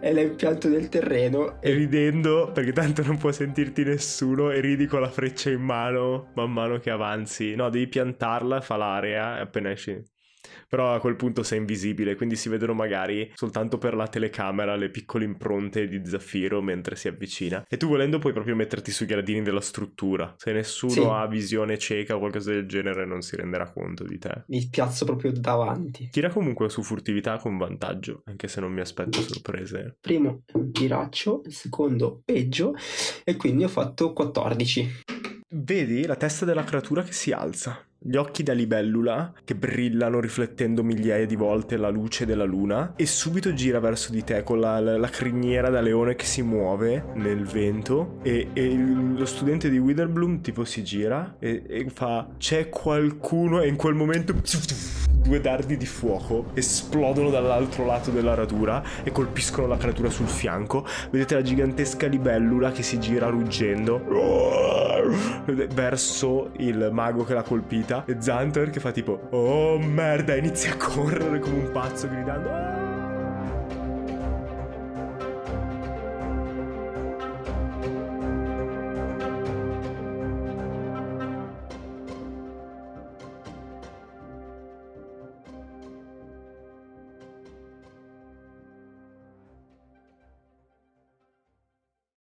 e 0.00 0.12
la 0.12 0.20
impianto 0.20 0.68
nel 0.68 0.88
terreno. 0.88 1.60
E 1.60 1.72
ridendo, 1.72 2.50
perché 2.52 2.72
tanto 2.72 3.02
non 3.02 3.16
può 3.16 3.32
sentirti 3.32 3.84
nessuno, 3.84 4.50
e 4.50 4.60
ridi 4.60 4.86
con 4.86 5.00
la 5.00 5.10
freccia 5.10 5.50
in 5.50 5.62
mano 5.62 6.30
man 6.34 6.52
mano 6.52 6.78
che 6.78 6.90
avanzi. 6.90 7.54
No, 7.54 7.70
devi 7.70 7.86
piantarla, 7.88 8.60
fa 8.60 8.76
l'area 8.76 9.38
e 9.38 9.40
appena 9.40 9.70
esci 9.70 10.12
però 10.74 10.92
a 10.92 10.98
quel 10.98 11.14
punto 11.14 11.44
sei 11.44 11.58
invisibile, 11.58 12.16
quindi 12.16 12.34
si 12.34 12.48
vedono 12.48 12.74
magari 12.74 13.30
soltanto 13.34 13.78
per 13.78 13.94
la 13.94 14.08
telecamera 14.08 14.74
le 14.74 14.90
piccole 14.90 15.24
impronte 15.24 15.86
di 15.86 16.04
Zaffiro 16.04 16.60
mentre 16.62 16.96
si 16.96 17.06
avvicina. 17.06 17.64
E 17.68 17.76
tu 17.76 17.86
volendo 17.86 18.18
puoi 18.18 18.32
proprio 18.32 18.56
metterti 18.56 18.90
sui 18.90 19.06
gradini 19.06 19.42
della 19.42 19.60
struttura. 19.60 20.34
Se 20.36 20.50
nessuno 20.50 20.92
sì. 20.92 21.00
ha 21.00 21.28
visione 21.28 21.78
cieca 21.78 22.16
o 22.16 22.18
qualcosa 22.18 22.50
del 22.50 22.66
genere 22.66 23.06
non 23.06 23.22
si 23.22 23.36
renderà 23.36 23.70
conto 23.70 24.02
di 24.02 24.18
te. 24.18 24.42
Mi 24.48 24.66
piazzo 24.68 25.04
proprio 25.04 25.30
davanti. 25.30 26.08
Tira 26.10 26.28
comunque 26.28 26.68
su 26.68 26.82
furtività 26.82 27.38
con 27.38 27.56
vantaggio, 27.56 28.22
anche 28.24 28.48
se 28.48 28.60
non 28.60 28.72
mi 28.72 28.80
aspetto 28.80 29.20
sorprese. 29.20 29.98
Primo 30.00 30.42
tiraccio, 30.72 31.42
secondo 31.46 32.20
peggio 32.24 32.74
e 33.22 33.36
quindi 33.36 33.62
ho 33.62 33.68
fatto 33.68 34.12
14. 34.12 35.02
Vedi 35.50 36.04
la 36.04 36.16
testa 36.16 36.44
della 36.44 36.64
creatura 36.64 37.04
che 37.04 37.12
si 37.12 37.30
alza 37.30 37.80
gli 38.06 38.16
occhi 38.16 38.42
da 38.42 38.52
libellula 38.52 39.32
che 39.44 39.54
brillano 39.54 40.20
riflettendo 40.20 40.84
migliaia 40.84 41.24
di 41.24 41.36
volte 41.36 41.78
la 41.78 41.88
luce 41.88 42.26
della 42.26 42.44
luna 42.44 42.92
e 42.96 43.06
subito 43.06 43.54
gira 43.54 43.80
verso 43.80 44.12
di 44.12 44.22
te 44.22 44.42
con 44.42 44.60
la, 44.60 44.78
la, 44.78 44.98
la 44.98 45.08
criniera 45.08 45.70
da 45.70 45.80
leone 45.80 46.14
che 46.14 46.26
si 46.26 46.42
muove 46.42 47.02
nel 47.14 47.44
vento 47.46 48.18
e, 48.22 48.48
e 48.52 48.62
il, 48.62 49.14
lo 49.14 49.24
studente 49.24 49.70
di 49.70 49.78
Witherbloom 49.78 50.42
tipo 50.42 50.66
si 50.66 50.84
gira 50.84 51.36
e, 51.38 51.62
e 51.66 51.86
fa 51.88 52.28
c'è 52.36 52.68
qualcuno? 52.68 53.62
E 53.62 53.68
in 53.68 53.76
quel 53.76 53.94
momento 53.94 54.34
due 55.24 55.40
dardi 55.40 55.78
di 55.78 55.86
fuoco 55.86 56.50
esplodono 56.52 57.30
dall'altro 57.30 57.86
lato 57.86 58.10
della 58.10 58.34
radura 58.34 58.82
e 59.02 59.10
colpiscono 59.10 59.66
la 59.66 59.78
creatura 59.78 60.10
sul 60.10 60.26
fianco. 60.26 60.86
Vedete 61.10 61.34
la 61.34 61.42
gigantesca 61.42 62.06
libellula 62.06 62.70
che 62.70 62.82
si 62.82 63.00
gira 63.00 63.28
ruggendo 63.28 64.02
verso 65.74 66.50
il 66.58 66.90
mago 66.92 67.24
che 67.24 67.34
l'ha 67.34 67.42
colpita 67.42 67.93
e 68.06 68.16
Xanter 68.16 68.70
che 68.70 68.80
fa 68.80 68.90
tipo 68.90 69.28
oh 69.30 69.78
merda 69.78 70.34
inizia 70.34 70.72
a 70.72 70.76
correre 70.76 71.38
come 71.38 71.58
un 71.58 71.70
pazzo 71.70 72.08
gridando 72.08 72.50
ah! 72.50 72.83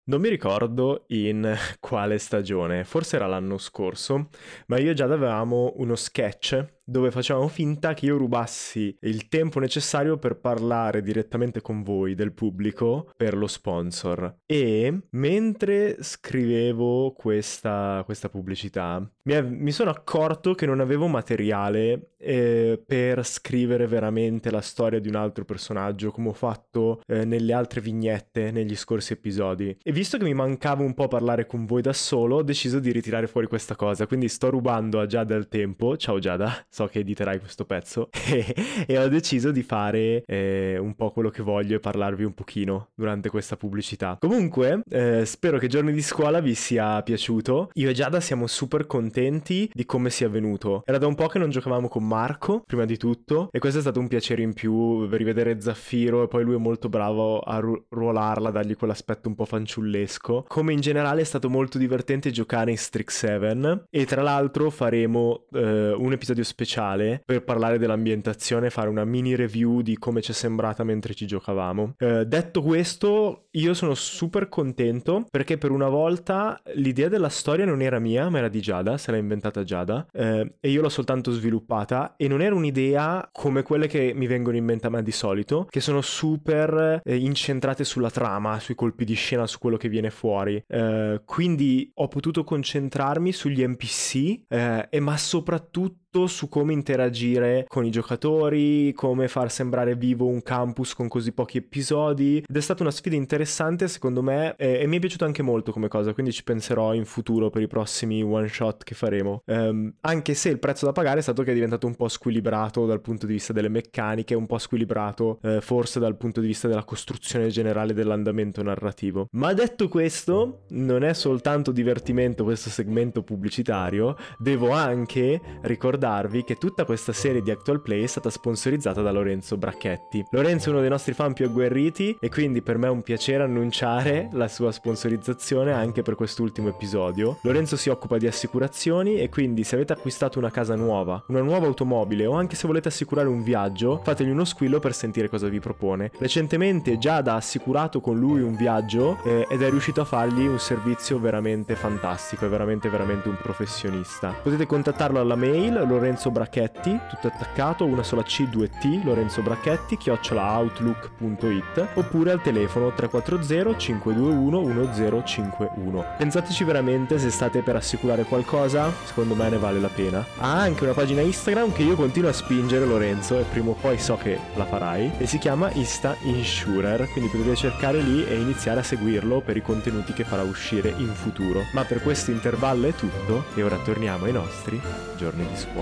Non 0.09 0.21
mi 0.21 0.29
ricordo 0.29 1.03
in 1.07 1.53
quale 1.81 2.17
stagione, 2.17 2.85
forse 2.85 3.17
era 3.17 3.27
l'anno 3.27 3.57
scorso, 3.57 4.29
ma 4.67 4.79
io 4.79 4.93
Giada 4.93 5.15
avevamo 5.15 5.73
uno 5.77 5.95
sketch 5.95 6.65
dove 6.89 7.11
facevamo 7.11 7.49
finta 7.49 7.93
che 7.93 8.05
io 8.05 8.15
rubassi 8.15 8.95
il 9.01 9.27
tempo 9.27 9.59
necessario 9.59 10.17
per 10.17 10.37
parlare 10.37 11.01
direttamente 11.01 11.61
con 11.61 11.83
voi 11.83 12.15
del 12.15 12.31
pubblico 12.31 13.11
per 13.17 13.35
lo 13.35 13.47
sponsor. 13.47 14.37
E 14.45 15.01
mentre 15.11 16.01
scrivevo 16.01 17.11
questa, 17.11 18.03
questa 18.05 18.29
pubblicità, 18.29 19.05
mi, 19.23 19.43
mi, 19.43 19.71
sono 19.71 19.89
accorto 19.89 20.53
che 20.53 20.65
non 20.65 20.79
avevo 20.79 21.07
materiale 21.07 22.13
eh, 22.19 22.81
per 22.83 23.25
scrivere 23.25 23.85
veramente 23.85 24.49
la 24.49 24.61
storia 24.61 24.99
di 24.99 25.09
un 25.09 25.15
altro 25.15 25.43
personaggio, 25.43 26.11
come 26.11 26.29
ho 26.29 26.33
fatto 26.33 27.01
eh, 27.05 27.25
nelle 27.25 27.51
altre 27.51 27.81
vignette 27.81 28.51
negli 28.51 28.77
scorsi 28.77 29.11
episodi. 29.11 29.77
E 29.83 29.91
visto 29.91 30.17
che 30.17 30.23
mi 30.23 30.33
mancava 30.33 30.83
un 30.83 30.93
po' 30.93 31.09
parlare 31.09 31.45
con 31.45 31.65
voi 31.65 31.81
da 31.81 31.93
solo, 31.93 32.37
ho 32.37 32.43
deciso 32.43 32.79
di 32.79 32.91
ritirare 32.93 33.27
fuori 33.27 33.47
questa 33.47 33.75
cosa. 33.75 34.07
Quindi 34.07 34.29
sto 34.29 34.49
rubando 34.49 35.01
a 35.01 35.05
Giada 35.05 35.35
il 35.35 35.49
tempo. 35.49 35.97
Ciao 35.97 36.19
Giada 36.19 36.65
so 36.77 36.85
che 36.85 36.99
editerai 36.99 37.39
questo 37.39 37.65
pezzo 37.65 38.09
e, 38.85 38.97
ho 38.99 39.07
deciso 39.07 39.49
di 39.49 39.63
fare 39.63 40.23
eh, 40.27 40.77
un 40.77 40.95
po' 40.95 41.09
quello 41.11 41.31
che 41.31 41.41
voglio 41.41 41.75
e 41.75 41.79
parlarvi 41.79 42.23
un 42.23 42.35
pochino 42.35 42.89
durante 42.93 43.29
questa 43.29 43.57
pubblicità. 43.57 44.17
Comunque, 44.19 44.83
eh, 44.87 45.25
spero 45.25 45.57
che 45.57 45.67
Giorni 45.67 45.91
di 45.91 46.03
Scuola 46.03 46.39
vi 46.39 46.53
sia 46.53 47.01
piaciuto. 47.01 47.71
Io 47.73 47.89
e 47.89 47.93
Giada 47.93 48.19
siamo 48.19 48.45
super 48.45 48.85
contenti 48.85 49.71
di 49.73 49.85
come 49.85 50.11
sia 50.11 50.29
venuto. 50.29 50.83
Era 50.85 50.99
da 50.99 51.07
un 51.07 51.15
po' 51.15 51.25
che 51.27 51.39
non 51.39 51.49
giocavamo 51.49 51.87
con 51.87 52.05
Marco, 52.05 52.61
prima 52.63 52.85
di 52.85 52.97
tutto, 52.97 53.49
e 53.51 53.57
questo 53.57 53.79
è 53.79 53.81
stato 53.81 53.99
un 53.99 54.07
piacere 54.07 54.43
in 54.43 54.53
più, 54.53 55.07
rivedere 55.09 55.59
Zaffiro 55.59 56.23
e 56.23 56.27
poi 56.27 56.43
lui 56.43 56.55
è 56.55 56.59
molto 56.59 56.89
bravo 56.89 57.39
a 57.39 57.57
ru- 57.57 57.85
ruolarla, 57.89 58.51
dargli 58.51 58.75
quell'aspetto 58.75 59.27
un 59.29 59.33
po' 59.33 59.45
fanciullesco. 59.45 60.45
Come 60.47 60.73
in 60.73 60.81
generale 60.81 61.21
è 61.21 61.25
stato 61.25 61.49
molto 61.49 61.79
divertente 61.79 62.29
giocare 62.29 62.69
in 62.69 62.77
Strix 62.77 63.17
7 63.17 63.85
e 63.89 64.05
tra 64.05 64.21
l'altro 64.21 64.69
faremo 64.69 65.45
eh, 65.53 65.91
un 65.93 66.11
episodio 66.11 66.43
speciale 66.43 66.65
speciale 66.67 67.21
per 67.23 67.43
parlare 67.43 67.79
dell'ambientazione, 67.79 68.69
fare 68.69 68.89
una 68.89 69.05
mini 69.05 69.35
review 69.35 69.79
di 69.81 69.97
come 69.97 70.21
ci 70.21 70.31
è 70.31 70.33
sembrata 70.33 70.83
mentre 70.83 71.13
ci 71.13 71.25
giocavamo. 71.25 71.95
Eh, 71.97 72.25
detto 72.25 72.61
questo, 72.61 73.47
io 73.51 73.73
sono 73.73 73.95
super 73.95 74.49
contento 74.49 75.25
perché 75.31 75.57
per 75.57 75.71
una 75.71 75.87
volta 75.87 76.61
l'idea 76.73 77.07
della 77.07 77.29
storia 77.29 77.65
non 77.65 77.81
era 77.81 77.99
mia, 77.99 78.29
ma 78.29 78.39
era 78.39 78.49
di 78.49 78.59
Giada, 78.59 78.97
se 78.97 79.11
l'ha 79.11 79.17
inventata 79.17 79.63
Giada, 79.63 80.05
eh, 80.11 80.55
e 80.59 80.69
io 80.69 80.81
l'ho 80.81 80.89
soltanto 80.89 81.31
sviluppata 81.31 82.15
e 82.17 82.27
non 82.27 82.41
era 82.41 82.53
un'idea 82.53 83.29
come 83.31 83.63
quelle 83.63 83.87
che 83.87 84.11
mi 84.13 84.27
vengono 84.27 84.57
in 84.57 84.65
mente 84.65 84.87
a 84.87 84.89
me 84.89 85.01
di 85.01 85.11
solito, 85.11 85.65
che 85.69 85.79
sono 85.79 86.01
super 86.01 87.01
eh, 87.01 87.15
incentrate 87.15 87.85
sulla 87.85 88.11
trama, 88.11 88.59
sui 88.59 88.75
colpi 88.75 89.05
di 89.05 89.13
scena, 89.13 89.47
su 89.47 89.57
quello 89.57 89.77
che 89.77 89.87
viene 89.87 90.09
fuori. 90.09 90.61
Eh, 90.67 91.21
quindi 91.23 91.89
ho 91.95 92.07
potuto 92.09 92.43
concentrarmi 92.43 93.31
sugli 93.31 93.65
NPC, 93.65 94.43
eh, 94.49 94.87
e 94.89 94.99
ma 94.99 95.15
soprattutto 95.15 96.06
su 96.25 96.49
come 96.49 96.73
interagire 96.73 97.65
con 97.67 97.85
i 97.85 97.91
giocatori, 97.91 98.93
come 98.93 99.27
far 99.27 99.51
sembrare 99.51 99.95
vivo 99.95 100.25
un 100.25 100.41
campus 100.41 100.95
con 100.95 101.07
così 101.07 101.33
pochi 101.33 101.57
episodi 101.57 102.43
ed 102.47 102.55
è 102.55 102.61
stata 102.61 102.81
una 102.81 102.91
sfida 102.91 103.15
interessante 103.15 103.87
secondo 103.87 104.23
me 104.23 104.55
e, 104.57 104.79
e 104.79 104.87
mi 104.87 104.97
è 104.97 104.99
piaciuto 104.99 105.25
anche 105.25 105.43
molto 105.43 105.71
come 105.71 105.87
cosa, 105.87 106.13
quindi 106.13 106.31
ci 106.31 106.43
penserò 106.43 106.93
in 106.93 107.05
futuro 107.05 107.49
per 107.49 107.61
i 107.61 107.67
prossimi 107.67 108.23
one 108.23 108.47
shot 108.47 108.83
che 108.83 108.95
faremo. 108.95 109.43
Um, 109.45 109.93
anche 110.01 110.33
se 110.33 110.49
il 110.49 110.59
prezzo 110.59 110.85
da 110.85 110.93
pagare 110.93 111.19
è 111.19 111.21
stato 111.21 111.43
che 111.43 111.51
è 111.51 111.53
diventato 111.53 111.85
un 111.85 111.95
po' 111.95 112.07
squilibrato 112.07 112.85
dal 112.85 113.01
punto 113.01 113.25
di 113.25 113.33
vista 113.33 113.53
delle 113.53 113.69
meccaniche, 113.69 114.33
un 114.33 114.47
po' 114.47 114.57
squilibrato 114.57 115.39
eh, 115.43 115.61
forse 115.61 115.99
dal 115.99 116.15
punto 116.15 116.39
di 116.39 116.47
vista 116.47 116.67
della 116.67 116.85
costruzione 116.85 117.49
generale 117.49 117.93
dell'andamento 117.93 118.63
narrativo. 118.63 119.27
Ma 119.31 119.53
detto 119.53 119.89
questo, 119.89 120.61
non 120.69 121.03
è 121.03 121.13
soltanto 121.13 121.71
divertimento 121.71 122.43
questo 122.43 122.69
segmento 122.69 123.23
pubblicitario, 123.23 124.15
devo 124.37 124.71
anche 124.71 125.39
ricordare 125.63 126.05
ricordarvi 126.07 126.43
che 126.43 126.55
tutta 126.55 126.85
questa 126.85 127.11
serie 127.11 127.41
di 127.41 127.51
Actual 127.51 127.81
Play 127.81 128.03
è 128.03 128.07
stata 128.07 128.29
sponsorizzata 128.29 129.01
da 129.01 129.11
Lorenzo 129.11 129.57
Bracchetti. 129.57 130.25
Lorenzo 130.29 130.69
è 130.69 130.71
uno 130.71 130.81
dei 130.81 130.89
nostri 130.89 131.13
fan 131.13 131.33
più 131.33 131.45
agguerriti 131.45 132.17
e 132.19 132.29
quindi 132.29 132.61
per 132.61 132.77
me 132.77 132.87
è 132.87 132.89
un 132.89 133.01
piacere 133.01 133.43
annunciare 133.43 134.29
la 134.31 134.47
sua 134.47 134.71
sponsorizzazione 134.71 135.73
anche 135.73 136.01
per 136.01 136.15
quest'ultimo 136.15 136.69
episodio. 136.69 137.37
Lorenzo 137.41 137.75
si 137.75 137.89
occupa 137.89 138.17
di 138.17 138.27
assicurazioni 138.27 139.17
e 139.17 139.29
quindi 139.29 139.63
se 139.63 139.75
avete 139.75 139.93
acquistato 139.93 140.39
una 140.39 140.49
casa 140.49 140.75
nuova, 140.75 141.23
una 141.27 141.41
nuova 141.41 141.67
automobile 141.67 142.25
o 142.25 142.33
anche 142.33 142.55
se 142.55 142.67
volete 142.67 142.87
assicurare 142.87 143.27
un 143.27 143.43
viaggio, 143.43 143.99
fategli 144.03 144.29
uno 144.29 144.45
squillo 144.45 144.79
per 144.79 144.93
sentire 144.93 145.27
cosa 145.27 145.47
vi 145.47 145.59
propone. 145.59 146.11
Recentemente 146.19 146.97
Giada 146.97 147.33
ha 147.33 147.37
assicurato 147.37 147.99
con 147.99 148.17
lui 148.17 148.41
un 148.41 148.55
viaggio 148.55 149.19
eh, 149.25 149.45
ed 149.49 149.61
è 149.61 149.69
riuscito 149.69 150.01
a 150.01 150.05
fargli 150.05 150.45
un 150.45 150.59
servizio 150.59 151.19
veramente 151.19 151.75
fantastico, 151.75 152.45
è 152.45 152.49
veramente 152.49 152.89
veramente 152.89 153.27
un 153.27 153.37
professionista. 153.41 154.33
Potete 154.41 154.65
contattarlo 154.65 155.19
alla 155.19 155.35
mail 155.35 155.75
Lorenzo 155.87 156.29
Bracchetti, 156.31 156.99
tutto 157.09 157.27
attaccato, 157.27 157.85
una 157.85 158.03
sola 158.03 158.23
C, 158.23 158.47
2 158.47 158.69
T, 158.69 159.01
Lorenzo 159.03 159.41
Bracchetti, 159.41 159.97
chiocciolaoutlook.it 159.97 161.87
oppure 161.95 162.31
al 162.31 162.41
telefono 162.41 162.93
340 162.93 163.77
521 163.77 164.61
1051. 164.61 166.05
Pensateci 166.17 166.63
veramente 166.63 167.19
se 167.19 167.29
state 167.29 167.61
per 167.61 167.75
assicurare 167.75 168.23
qualcosa, 168.23 168.91
secondo 169.05 169.35
me 169.35 169.49
ne 169.49 169.57
vale 169.57 169.79
la 169.79 169.89
pena. 169.89 170.25
Ha 170.37 170.59
anche 170.59 170.83
una 170.83 170.93
pagina 170.93 171.21
Instagram 171.21 171.71
che 171.71 171.83
io 171.83 171.95
continuo 171.95 172.29
a 172.29 172.33
spingere 172.33 172.85
Lorenzo 172.85 173.39
e 173.39 173.43
prima 173.43 173.69
o 173.69 173.73
poi 173.73 173.97
so 173.97 174.17
che 174.17 174.39
la 174.55 174.65
farai 174.65 175.11
e 175.17 175.25
si 175.25 175.37
chiama 175.37 175.69
Insta 175.73 176.15
Insurer, 176.23 177.09
quindi 177.11 177.29
potete 177.29 177.55
cercare 177.55 177.99
lì 177.99 178.25
e 178.25 178.39
iniziare 178.39 178.79
a 178.79 178.83
seguirlo 178.83 179.41
per 179.41 179.57
i 179.57 179.61
contenuti 179.61 180.13
che 180.13 180.23
farà 180.23 180.43
uscire 180.43 180.93
in 180.97 181.13
futuro. 181.13 181.63
Ma 181.71 181.83
per 181.83 182.01
questo 182.01 182.31
intervallo 182.31 182.87
è 182.87 182.93
tutto 182.93 183.45
e 183.55 183.63
ora 183.63 183.77
torniamo 183.77 184.25
ai 184.25 184.33
nostri 184.33 184.79
giorni 185.17 185.47
di 185.47 185.55
scuola. 185.55 185.76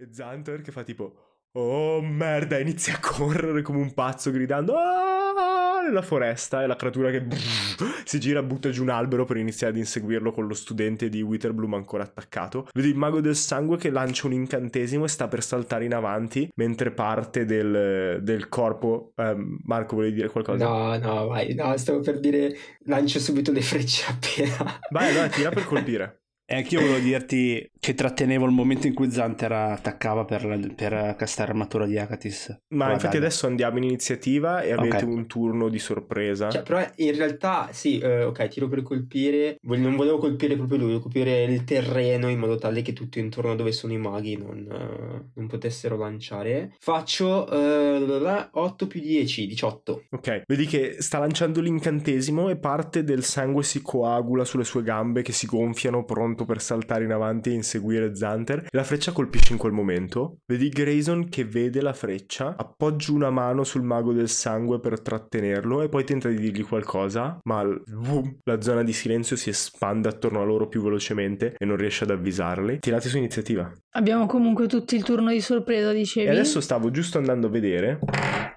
E 0.00 0.06
Zantor 0.12 0.62
che 0.62 0.70
fa 0.70 0.84
tipo 0.84 1.37
Oh 1.52 2.00
merda, 2.02 2.58
inizia 2.58 2.94
a 2.94 3.00
correre 3.00 3.62
come 3.62 3.78
un 3.78 3.94
pazzo 3.94 4.30
gridando 4.30 4.74
"Ah!" 4.76 5.80
nella 5.88 6.02
foresta 6.02 6.62
e 6.62 6.66
la 6.66 6.76
creatura 6.76 7.10
che 7.10 7.22
brrr, 7.22 8.02
si 8.04 8.20
gira 8.20 8.42
butta 8.42 8.68
giù 8.68 8.82
un 8.82 8.90
albero 8.90 9.24
per 9.24 9.38
iniziare 9.38 9.72
ad 9.72 9.78
inseguirlo 9.78 10.30
con 10.32 10.46
lo 10.46 10.52
studente 10.54 11.08
di 11.08 11.22
Witherbloom 11.22 11.74
ancora 11.74 12.02
attaccato. 12.02 12.68
Vedi 12.74 12.88
il 12.88 12.96
mago 12.96 13.20
del 13.20 13.34
sangue 13.34 13.78
che 13.78 13.90
lancia 13.90 14.26
un 14.26 14.34
incantesimo 14.34 15.04
e 15.04 15.08
sta 15.08 15.28
per 15.28 15.42
saltare 15.42 15.86
in 15.86 15.94
avanti 15.94 16.50
mentre 16.56 16.90
parte 16.90 17.46
del, 17.46 18.20
del 18.22 18.48
corpo. 18.48 19.12
Ehm, 19.16 19.58
Marco, 19.64 19.96
volevi 19.96 20.14
dire 20.14 20.28
qualcosa? 20.28 20.64
No, 20.64 20.98
no, 20.98 21.26
vai, 21.28 21.54
no, 21.54 21.76
stavo 21.76 22.00
per 22.00 22.20
dire 22.20 22.54
lancio 22.84 23.18
subito 23.18 23.52
le 23.52 23.62
frecce 23.62 24.04
appena. 24.10 24.78
Vai, 24.90 25.10
allora 25.10 25.28
tira 25.28 25.48
per 25.50 25.64
colpire. 25.64 26.17
E 26.50 26.56
anch'io 26.56 26.80
volevo 26.80 26.98
dirti 27.00 27.70
che 27.78 27.92
trattenevo 27.92 28.46
il 28.46 28.52
momento 28.52 28.86
in 28.86 28.94
cui 28.94 29.10
Zanter 29.10 29.52
attaccava 29.52 30.24
per, 30.24 30.72
per 30.74 31.14
castare 31.18 31.50
armatura 31.50 31.84
di 31.84 31.98
Akatis. 31.98 32.60
Ma 32.68 32.90
infatti 32.90 33.18
adesso 33.18 33.46
andiamo 33.46 33.76
in 33.76 33.84
iniziativa 33.84 34.62
e 34.62 34.72
avete 34.72 35.04
Ok. 35.04 35.10
un 35.10 35.26
turno 35.26 35.68
di 35.68 35.78
sorpresa. 35.78 36.48
Cioè, 36.48 36.62
però 36.62 36.82
in 36.96 37.14
realtà 37.14 37.68
sì, 37.72 37.98
eh, 37.98 38.24
ok, 38.24 38.48
tiro 38.48 38.66
per 38.68 38.82
colpire. 38.82 39.58
Non 39.60 39.94
volevo 39.94 40.16
colpire 40.16 40.56
proprio 40.56 40.78
lui, 40.78 40.86
volevo 40.86 41.02
colpire 41.02 41.44
il 41.44 41.64
terreno 41.64 42.28
in 42.30 42.38
modo 42.38 42.56
tale 42.56 42.80
che 42.80 42.94
tutto 42.94 43.18
intorno 43.18 43.50
a 43.52 43.54
dove 43.54 43.72
sono 43.72 43.92
i 43.92 43.98
maghi 43.98 44.38
non, 44.38 44.66
eh, 44.70 45.30
non 45.34 45.46
potessero 45.48 45.98
lanciare. 45.98 46.72
Faccio 46.78 47.46
eh, 47.50 48.48
8 48.50 48.86
più 48.86 49.00
10, 49.00 49.46
18. 49.46 50.04
Ok, 50.12 50.44
vedi 50.46 50.64
che 50.64 50.96
sta 51.00 51.18
lanciando 51.18 51.60
l'incantesimo 51.60 52.48
e 52.48 52.56
parte 52.56 53.04
del 53.04 53.22
sangue 53.22 53.62
si 53.64 53.82
coagula 53.82 54.46
sulle 54.46 54.64
sue 54.64 54.82
gambe 54.82 55.20
che 55.20 55.32
si 55.32 55.44
gonfiano 55.46 56.06
pronto 56.38 56.44
per 56.44 56.60
saltare 56.60 57.04
in 57.04 57.12
avanti 57.12 57.50
e 57.50 57.54
inseguire 57.54 58.14
Zanter. 58.14 58.66
La 58.70 58.84
freccia 58.84 59.12
colpisce 59.12 59.52
in 59.52 59.58
quel 59.58 59.72
momento. 59.72 60.38
Vedi 60.46 60.68
Grayson 60.68 61.28
che 61.28 61.44
vede 61.44 61.80
la 61.80 61.92
freccia, 61.92 62.54
appoggia 62.56 63.12
una 63.12 63.30
mano 63.30 63.64
sul 63.64 63.82
mago 63.82 64.12
del 64.12 64.28
sangue 64.28 64.78
per 64.78 65.00
trattenerlo 65.00 65.82
e 65.82 65.88
poi 65.88 66.04
tenta 66.04 66.28
di 66.28 66.38
dirgli 66.38 66.64
qualcosa, 66.64 67.38
ma 67.44 67.64
boom, 67.64 68.38
la 68.44 68.60
zona 68.60 68.82
di 68.82 68.92
silenzio 68.92 69.36
si 69.36 69.50
espande 69.50 70.08
attorno 70.08 70.40
a 70.40 70.44
loro 70.44 70.68
più 70.68 70.82
velocemente 70.82 71.54
e 71.58 71.64
non 71.64 71.76
riesce 71.76 72.04
ad 72.04 72.10
avvisarli. 72.10 72.78
Tirate 72.78 73.08
su 73.08 73.16
iniziativa. 73.16 73.72
Abbiamo 73.92 74.26
comunque 74.26 74.66
tutto 74.66 74.94
il 74.94 75.02
turno 75.02 75.30
di 75.30 75.40
sorpresa, 75.40 75.92
dicevi. 75.92 76.26
E 76.26 76.30
adesso 76.30 76.60
stavo 76.60 76.90
giusto 76.90 77.18
andando 77.18 77.48
a 77.48 77.50
vedere, 77.50 77.98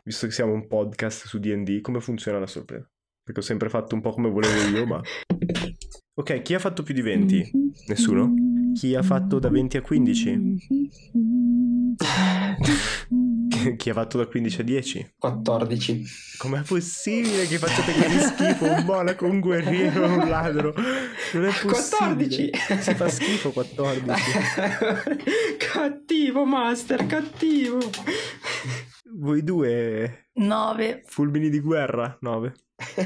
visto 0.04 0.28
che 0.28 0.34
siamo 0.34 0.54
un 0.54 0.68
podcast 0.68 1.26
su 1.26 1.40
DD, 1.40 1.82
come 1.82 2.00
funziona 2.00 2.40
la 2.40 2.48
sorpresa. 2.48 2.88
Perché 3.24 3.40
ho 3.40 3.44
sempre 3.44 3.70
fatto 3.70 3.96
un 3.96 4.02
po' 4.02 4.12
come 4.12 4.30
volevo 4.30 4.78
io, 4.78 4.86
ma... 4.86 5.02
Ok, 6.14 6.42
chi 6.42 6.54
ha 6.54 6.60
fatto 6.60 6.84
più 6.84 6.94
di 6.94 7.02
20? 7.02 7.52
Nessuno? 7.88 8.34
Chi 8.74 8.96
ha 8.96 9.02
fatto 9.02 9.40
da 9.40 9.50
20 9.50 9.78
a 9.78 9.82
15? 9.82 10.56
Chi 13.78 13.90
ha 13.90 13.94
fatto 13.94 14.18
da 14.18 14.26
15 14.26 14.60
a 14.60 14.64
10? 14.66 15.14
14. 15.18 16.04
Com'è 16.38 16.64
possibile 16.64 17.48
che 17.48 17.58
facciate 17.58 17.94
così 17.94 18.20
schifo 18.20 18.66
un 18.66 18.84
monaco, 18.84 19.26
un 19.26 19.40
guerriero, 19.40 20.06
un 20.06 20.28
ladro? 20.28 20.74
Non 21.34 21.46
è 21.46 21.52
possibile. 21.62 21.70
14. 21.70 22.52
Si 22.82 22.94
fa 22.94 23.08
schifo 23.08 23.52
14. 23.52 24.22
cattivo, 25.58 26.44
master, 26.44 27.06
cattivo. 27.06 27.80
Voi 29.14 29.44
due, 29.44 30.28
9. 30.34 31.04
fulmini 31.06 31.50
di 31.50 31.62
guerra? 31.62 32.18
9. 32.20 32.54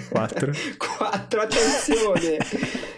4. 0.09 0.51
4, 0.77 1.41
attenzione. 1.41 2.37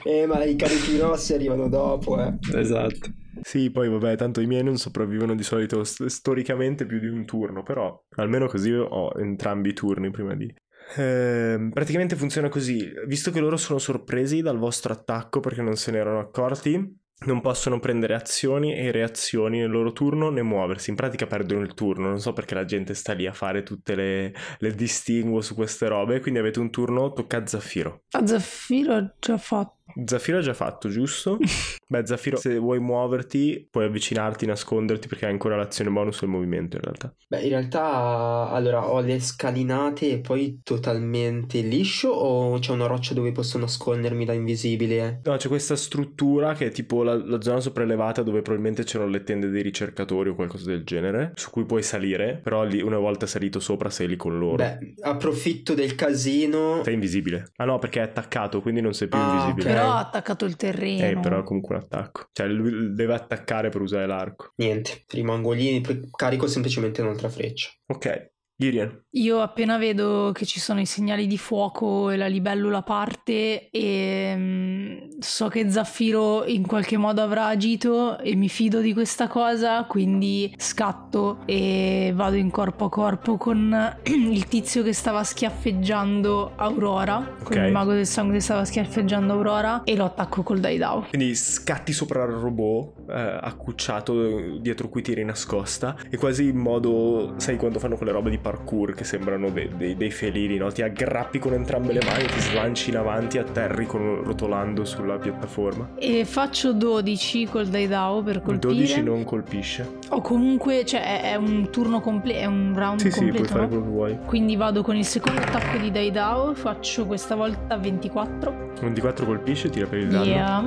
Eh, 0.08 0.26
ma 0.26 0.43
i 0.43 0.56
carichi 0.56 0.96
grossi 0.96 1.34
arrivano 1.34 1.67
dopo, 1.67 2.20
eh. 2.22 2.34
Esatto. 2.54 3.12
Sì, 3.41 3.70
poi 3.72 3.89
vabbè, 3.89 4.15
tanto 4.15 4.41
i 4.41 4.48
miei 4.48 4.63
non 4.63 4.78
sopravvivono 4.78 5.36
di 5.36 5.43
solito 5.43 5.84
st- 5.84 6.06
storicamente 6.06 6.86
più 6.86 7.00
di 7.00 7.08
un 7.08 7.26
turno, 7.26 7.63
però 7.63 8.04
almeno 8.15 8.48
così 8.48 8.72
ho 8.72 9.12
entrambi 9.17 9.70
i 9.70 9.74
turni 9.74 10.10
prima 10.10 10.36
di... 10.36 10.54
Ehm, 10.96 11.70
praticamente 11.72 12.15
funziona 12.15 12.50
così, 12.50 12.89
visto 13.06 13.32
che 13.32 13.39
loro 13.39 13.58
sono 13.58 13.80
sorpresi 13.80 14.41
dal 14.41 14.58
vostro 14.58 14.93
attacco 14.93 15.39
perché 15.39 15.62
non 15.62 15.76
se 15.76 15.91
ne 15.91 15.98
erano 15.98 16.20
accorti, 16.20 17.00
non 17.26 17.41
possono 17.41 17.80
prendere 17.80 18.13
azioni 18.13 18.76
e 18.76 18.91
reazioni 18.91 19.60
nel 19.60 19.72
loro 19.72 19.91
turno 19.91 20.30
né 20.30 20.41
muoversi, 20.41 20.91
in 20.91 20.96
pratica 20.96 21.26
perdono 21.26 21.62
il 21.62 21.74
turno, 21.74 22.08
non 22.08 22.20
so 22.20 22.32
perché 22.32 22.54
la 22.54 22.65
gente 22.65 22.93
sta 22.93 23.13
lì 23.13 23.26
a 23.26 23.34
fare 23.34 23.63
tutte 23.63 23.96
le, 23.96 24.34
le 24.60 24.76
distinguo 24.76 25.41
su 25.41 25.56
queste 25.56 25.88
robe, 25.88 26.20
quindi 26.20 26.39
avete 26.39 26.60
un 26.60 26.70
turno, 26.70 27.12
tocca 27.13 27.38
a 27.38 27.46
Zaffiro. 27.46 28.04
A 28.12 28.26
Zaffiro 28.26 28.93
ha 28.93 29.13
già 29.20 29.38
fatto. 29.38 29.77
Zaffiro 30.06 30.38
ha 30.38 30.41
già 30.41 30.54
fatto, 30.54 30.89
giusto? 30.89 31.38
Beh, 31.89 32.06
Zaffiro, 32.06 32.38
se 32.38 32.58
vuoi 32.58 32.80
muoverti, 32.80 33.67
puoi 33.69 33.86
avvicinarti, 33.86 34.45
nasconderti 34.45 35.08
perché 35.08 35.26
hai 35.26 35.32
ancora 35.32 35.56
l'azione 35.56 35.89
bonus 35.89 36.21
e 36.21 36.26
il 36.26 36.32
movimento 36.32 36.76
in 36.76 36.82
realtà. 36.84 37.13
Beh, 37.30 37.41
in 37.43 37.50
realtà, 37.50 38.50
allora, 38.50 38.89
ho 38.89 39.00
le 39.02 39.19
scalinate 39.19 40.12
e 40.12 40.19
poi 40.19 40.62
totalmente 40.63 41.62
liscio 41.62 42.10
o 42.10 42.60
c'è 42.60 42.71
una 42.71 42.88
roccia 42.88 43.13
dove 43.13 43.32
posso 43.32 43.58
nascondermi 43.58 44.23
da 44.26 44.34
invisibile? 44.34 45.21
No, 45.23 45.36
c'è 45.36 45.47
questa 45.50 45.76
struttura 45.76 46.54
che 46.54 46.67
è 46.67 46.71
tipo 46.71 47.04
la, 47.04 47.15
la 47.15 47.41
zona 47.41 47.60
sopraelevata 47.60 48.23
dove 48.23 48.41
probabilmente 48.41 48.84
c'erano 48.84 49.10
le 49.10 49.23
tende 49.23 49.50
dei 49.50 49.62
ricercatori 49.62 50.30
o 50.30 50.36
qualcosa 50.36 50.65
del 50.69 50.84
genere, 50.86 51.32
su 51.36 51.50
cui 51.50 51.65
puoi 51.65 51.84
salire, 51.84 52.39
però 52.41 52.63
lì 52.63 52.82
una 52.82 52.97
volta 52.97 53.26
salito 53.26 53.60
sopra 53.60 53.89
sei 53.89 54.08
lì 54.08 54.15
con 54.15 54.38
loro. 54.38 54.56
Beh, 54.56 54.93
approfitto 55.02 55.73
del 55.73 55.95
casino. 55.95 56.82
Sei 56.84 56.93
invisibile. 56.93 57.52
Ah 57.58 57.65
no, 57.65 57.78
perché 57.78 58.00
è 58.00 58.04
attaccato, 58.04 58.62
quindi 58.62 58.80
non 58.80 58.93
sei 58.93 59.10
più 59.10 59.19
Ah, 59.19 59.26
invisibile. 59.26 59.77
Però 59.78 59.92
ha 59.92 60.00
attaccato 60.00 60.46
il 60.46 60.56
terreno. 60.56 61.06
Eh, 61.06 61.20
però 61.20 61.40
è 61.40 61.44
comunque 61.44 61.76
un 61.76 61.82
attacco. 61.82 62.28
Cioè, 62.32 62.48
lui 62.48 62.94
deve 62.94 63.13
attaccare 63.13 63.70
per 63.70 63.82
usare 63.82 64.08
l'arco. 64.08 64.52
Niente, 64.56 65.04
rimango 65.10 65.52
lì, 65.52 65.82
poi 65.82 66.10
carico 66.12 66.48
semplicemente 66.48 67.02
un'altra 67.02 67.30
freccia. 67.30 67.70
Ok, 67.88 68.32
Girian. 68.60 69.04
Io 69.12 69.39
appena 69.41 69.78
vedo 69.78 70.32
che 70.34 70.46
ci 70.46 70.60
sono 70.60 70.80
i 70.80 70.86
segnali 70.88 71.28
di 71.28 71.38
fuoco 71.38 72.10
e 72.10 72.17
la 72.17 72.26
libellula 72.26 72.82
parte 72.82 73.70
e 73.70 74.34
mm, 74.36 74.98
so 75.20 75.48
che 75.48 75.70
Zaffiro 75.70 76.43
in 76.46 76.65
qualche 76.65 76.98
modo 76.98 77.22
avrà 77.22 77.46
agito 77.48 78.17
e 78.20 78.36
mi 78.36 78.50
fido 78.50 78.82
di 78.82 78.93
questa 78.93 79.28
cosa, 79.28 79.84
quindi 79.86 80.54
scatto 80.58 81.39
e 81.46 82.12
vado 82.15 82.36
in 82.36 82.50
corpo 82.50 82.86
a 82.86 82.89
corpo 82.89 83.38
con 83.38 83.96
il 84.06 84.48
tizio 84.48 84.82
che 84.82 84.93
stava 84.93 85.24
schiaffeggiando 85.24 86.54
Aurora, 86.56 87.36
con 87.43 87.58
Ok. 87.58 87.63
il 87.65 87.72
mago 87.72 87.93
del 87.93 88.08
sangue 88.08 88.36
che 88.36 88.41
stava 88.41 88.65
schiaffeggiando 88.65 89.34
Aurora 89.34 89.84
e 89.84 89.96
lo 89.96 90.06
attacco 90.06 90.41
col 90.41 90.60
Daidao. 90.60 91.06
Quindi 91.10 91.36
scatti 91.36 91.93
sopra 91.93 92.24
il 92.24 92.32
robot 92.32 93.10
eh, 93.10 93.38
accucciato 93.41 94.58
dietro 94.60 94.89
cui 94.89 95.02
ti 95.04 95.12
eri 95.12 95.24
nascosta 95.24 95.96
e 96.10 96.17
quasi 96.17 96.48
in 96.48 96.58
modo, 96.58 97.34
sai 97.38 97.58
quando 97.58 97.78
fanno 97.80 97.98
quelle 97.98 98.12
robe 98.12 98.30
di 98.32 98.38
parkour 98.48 98.94
che 98.94 99.04
sembrano 99.04 99.50
de- 99.50 99.70
dei, 99.76 99.98
dei 99.98 100.10
felini, 100.10 100.56
no? 100.56 100.72
Ti 100.72 100.82
aggrappi 100.82 101.38
con 101.38 101.54
entrambe 101.54 101.92
le 101.92 102.00
mani, 102.06 102.26
ti 102.28 102.40
slanci 102.40 102.92
in 102.92 102.98
avanti, 102.98 103.38
atterri 103.38 103.86
con- 103.86 104.24
rotolando 104.24 104.86
sulla 104.86 105.18
piattaforma. 105.18 105.90
E 105.98 106.24
faccio 106.24 106.72
12 106.72 107.48
col 107.48 107.68
Daidao 107.68 108.24
per 108.24 108.42
colpire. 108.42 108.74
12 108.74 109.04
non 109.04 109.26
colpisce. 109.26 109.98
O 110.10 110.22
comunque, 110.22 110.86
cioè, 110.86 111.24
è, 111.24 111.36
un 111.36 111.70
turno 111.70 112.00
completo, 112.00 112.40
è 112.40 112.46
un 112.46 112.74
round 112.74 113.00
Sì, 113.02 113.12
sì, 113.12 113.20
puoi 113.20 113.32
completo, 113.32 113.54
fare 113.54 113.62
no? 113.64 113.68
quello 113.68 113.84
che 113.84 113.90
vuoi. 113.90 114.18
Quindi 114.26 114.56
vado 114.56 114.82
con 114.82 114.96
il 114.96 115.06
secondo 115.06 115.42
attacco 115.42 115.78
di 115.78 115.92
Daidao, 115.92 116.54
faccio 116.54 117.06
questa 117.06 117.36
volta 117.36 117.76
24. 117.76 118.72
24 118.80 119.26
colpisce, 119.26 119.70
tira 119.70 119.88
per 119.88 120.00
il 120.00 120.08
danno. 120.08 120.24
Yeah. 120.24 120.64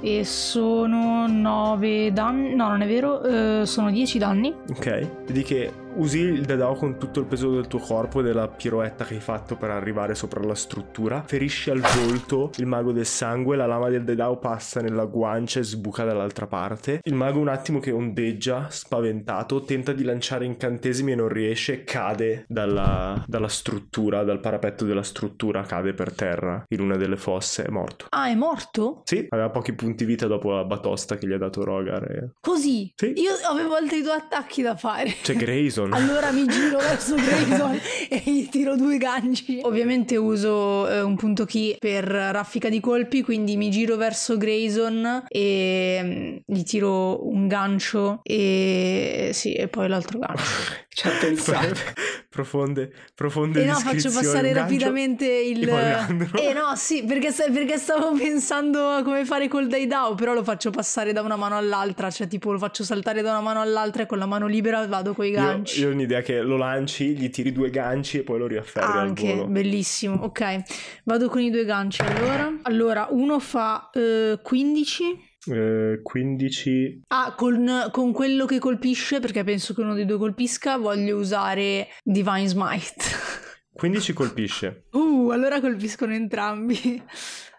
E 0.00 0.24
sono 0.24 1.26
9 1.26 2.12
danni. 2.12 2.54
No, 2.54 2.68
non 2.68 2.82
è 2.82 2.86
vero, 2.86 3.22
eh, 3.22 3.66
sono 3.66 3.90
10 3.90 4.18
danni. 4.18 4.54
Ok, 4.70 5.06
vedi 5.26 5.42
che 5.42 5.72
usi 5.98 6.20
il 6.20 6.44
dadao 6.44 6.74
con 6.74 6.96
tutto 6.98 7.20
il 7.20 7.26
peso 7.26 7.50
del 7.50 7.66
tuo 7.66 7.80
corpo 7.80 8.20
e 8.20 8.22
della 8.22 8.48
piroetta 8.48 9.04
che 9.04 9.14
hai 9.14 9.20
fatto 9.20 9.56
per 9.56 9.70
arrivare 9.70 10.14
sopra 10.14 10.42
la 10.42 10.54
struttura. 10.54 11.22
Ferisci 11.26 11.70
al 11.70 11.80
volto 11.80 12.50
il 12.56 12.66
mago 12.66 12.92
del 12.92 13.04
sangue, 13.06 13.56
la 13.56 13.66
lama 13.66 13.88
del 13.88 14.04
dadao 14.04 14.38
passa 14.38 14.80
nella 14.80 15.04
guancia 15.06 15.60
e 15.60 15.64
sbuca 15.64 16.04
dall'altra 16.04 16.46
parte. 16.46 17.00
Il 17.02 17.14
mago 17.14 17.40
un 17.40 17.48
attimo 17.48 17.80
che 17.80 17.90
ondeggia, 17.90 18.66
spaventato, 18.70 19.62
tenta 19.62 19.92
di 19.92 20.04
lanciare 20.04 20.44
incantesimi 20.44 21.12
e 21.12 21.14
non 21.16 21.28
riesce, 21.28 21.82
cade 21.84 22.44
dalla, 22.48 23.22
dalla 23.26 23.48
struttura, 23.48 24.22
dal 24.22 24.40
parapetto 24.40 24.84
della 24.84 25.02
struttura, 25.02 25.62
cade 25.62 25.94
per 25.94 26.12
terra 26.12 26.62
in 26.68 26.80
una 26.80 26.96
delle 26.96 27.16
fosse, 27.16 27.64
è 27.64 27.70
morto. 27.70 28.06
Ah, 28.10 28.28
è 28.28 28.34
morto? 28.34 29.02
Sì, 29.04 29.26
aveva 29.30 29.50
pochi 29.50 29.72
punti 29.74 30.04
vita 30.04 30.26
dopo 30.26 30.52
la 30.52 30.64
batosta 30.64 31.16
che 31.16 31.26
gli 31.26 31.32
ha 31.32 31.38
dato 31.38 31.64
Rogar. 31.64 32.02
e- 32.10 32.30
Così? 32.40 32.92
Sì. 32.94 33.12
Io 33.16 33.32
avevo 33.50 33.74
altri 33.74 34.02
due 34.02 34.12
attacchi 34.12 34.62
da 34.62 34.76
fare. 34.76 35.12
C'è 35.22 35.34
Grayson. 35.34 35.87
Allora 35.90 36.30
mi 36.32 36.46
giro 36.46 36.78
verso 36.78 37.14
Grayson 37.14 37.80
e 38.08 38.22
gli 38.24 38.48
tiro 38.48 38.76
due 38.76 38.98
ganci. 38.98 39.60
Ovviamente 39.62 40.16
uso 40.16 40.88
eh, 40.88 41.00
un 41.00 41.16
punto 41.16 41.44
key 41.44 41.76
per 41.78 42.04
raffica 42.04 42.68
di 42.68 42.80
colpi, 42.80 43.22
quindi 43.22 43.56
mi 43.56 43.70
giro 43.70 43.96
verso 43.96 44.36
Grayson 44.36 45.24
e 45.28 46.00
mm, 46.02 46.36
gli 46.46 46.62
tiro 46.62 47.28
un 47.28 47.48
gancio 47.48 48.20
e 48.22 49.30
sì, 49.32 49.52
e 49.52 49.68
poi 49.68 49.88
l'altro 49.88 50.18
gancio. 50.18 50.44
Ci 50.98 51.06
ha 51.06 51.12
pensato. 51.20 51.74
profonde, 52.28 52.92
profonde 53.14 53.62
E 53.62 53.66
no, 53.66 53.74
faccio 53.74 54.10
passare 54.10 54.52
rapidamente 54.52 55.26
il... 55.26 55.68
e. 55.68 56.48
Eh 56.48 56.52
no, 56.52 56.74
sì, 56.74 57.04
perché, 57.04 57.32
perché 57.52 57.78
stavo 57.78 58.12
pensando 58.14 58.88
a 58.90 59.02
come 59.04 59.24
fare 59.24 59.46
col 59.46 59.68
Daidao, 59.68 60.16
però 60.16 60.34
lo 60.34 60.42
faccio 60.42 60.70
passare 60.70 61.12
da 61.12 61.22
una 61.22 61.36
mano 61.36 61.56
all'altra, 61.56 62.10
cioè 62.10 62.26
tipo 62.26 62.50
lo 62.50 62.58
faccio 62.58 62.82
saltare 62.82 63.22
da 63.22 63.30
una 63.30 63.40
mano 63.40 63.60
all'altra 63.60 64.02
e 64.02 64.06
con 64.06 64.18
la 64.18 64.26
mano 64.26 64.48
libera 64.48 64.84
vado 64.88 65.14
coi 65.14 65.30
ganci. 65.30 65.77
io 65.77 65.77
ho 65.84 65.90
un'idea 65.90 66.20
che 66.22 66.40
lo 66.40 66.56
lanci, 66.56 67.16
gli 67.16 67.28
tiri 67.30 67.52
due 67.52 67.70
ganci 67.70 68.18
e 68.18 68.22
poi 68.22 68.38
lo 68.38 68.46
riafferri 68.46 68.86
al 68.86 68.98
Anche, 68.98 69.34
volo. 69.34 69.46
bellissimo. 69.48 70.14
Ok, 70.22 70.62
vado 71.04 71.28
con 71.28 71.40
i 71.40 71.50
due 71.50 71.64
ganci 71.64 72.02
allora. 72.02 72.52
Allora, 72.62 73.06
uno 73.10 73.38
fa 73.38 73.90
eh, 73.92 74.38
15. 74.42 75.26
Eh, 75.50 76.00
15 76.02 77.02
Ah, 77.08 77.34
con, 77.36 77.88
con 77.90 78.12
quello 78.12 78.44
che 78.44 78.58
colpisce, 78.58 79.20
perché 79.20 79.44
penso 79.44 79.72
che 79.74 79.80
uno 79.80 79.94
dei 79.94 80.04
due 80.04 80.18
colpisca, 80.18 80.76
voglio 80.76 81.16
usare 81.16 81.88
Divine 82.02 82.48
Smite. 82.48 82.94
15 83.72 84.12
colpisce. 84.12 84.86
Uh, 84.92 85.28
allora 85.30 85.60
colpiscono 85.60 86.12
entrambi. 86.12 87.00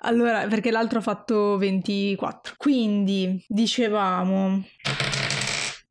Allora, 0.01 0.45
perché 0.47 0.70
l'altro 0.70 0.99
ha 0.99 1.01
fatto 1.01 1.57
24. 1.57 2.55
Quindi, 2.57 3.43
dicevamo... 3.47 4.63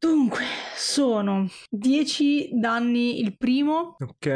Dunque, 0.08 0.44
sono 0.74 1.46
10 1.68 2.50
danni 2.54 3.20
il 3.20 3.36
primo 3.36 3.96
Ok. 4.00 4.26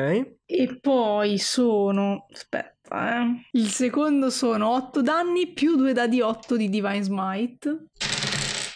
e 0.45 0.79
poi 0.79 1.39
sono... 1.39 2.27
Aspetta, 2.31 3.23
eh. 3.23 3.49
Il 3.53 3.69
secondo 3.69 4.29
sono 4.29 4.69
8 4.69 5.01
danni 5.01 5.55
più 5.55 5.77
2 5.77 5.95
dadi 5.95 6.21
8 6.21 6.57
di 6.57 6.69
Divine 6.69 7.03
Smite. 7.03 7.87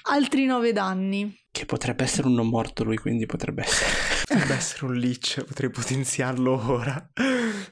Altri 0.09 0.47
9 0.47 0.72
danni. 0.72 1.36
Che 1.51 1.66
potrebbe 1.66 2.03
essere 2.05 2.28
un 2.28 2.34
non 2.34 2.49
morto 2.49 2.82
lui, 2.82 2.97
quindi 2.97 3.26
potrebbe 3.26 3.62
essere. 3.62 4.16
Potrebbe 4.27 4.55
essere 4.55 4.87
un 4.87 4.95
leech, 4.95 5.45
potrei 5.45 5.70
potenziarlo 5.70 6.61
ora. 6.72 7.11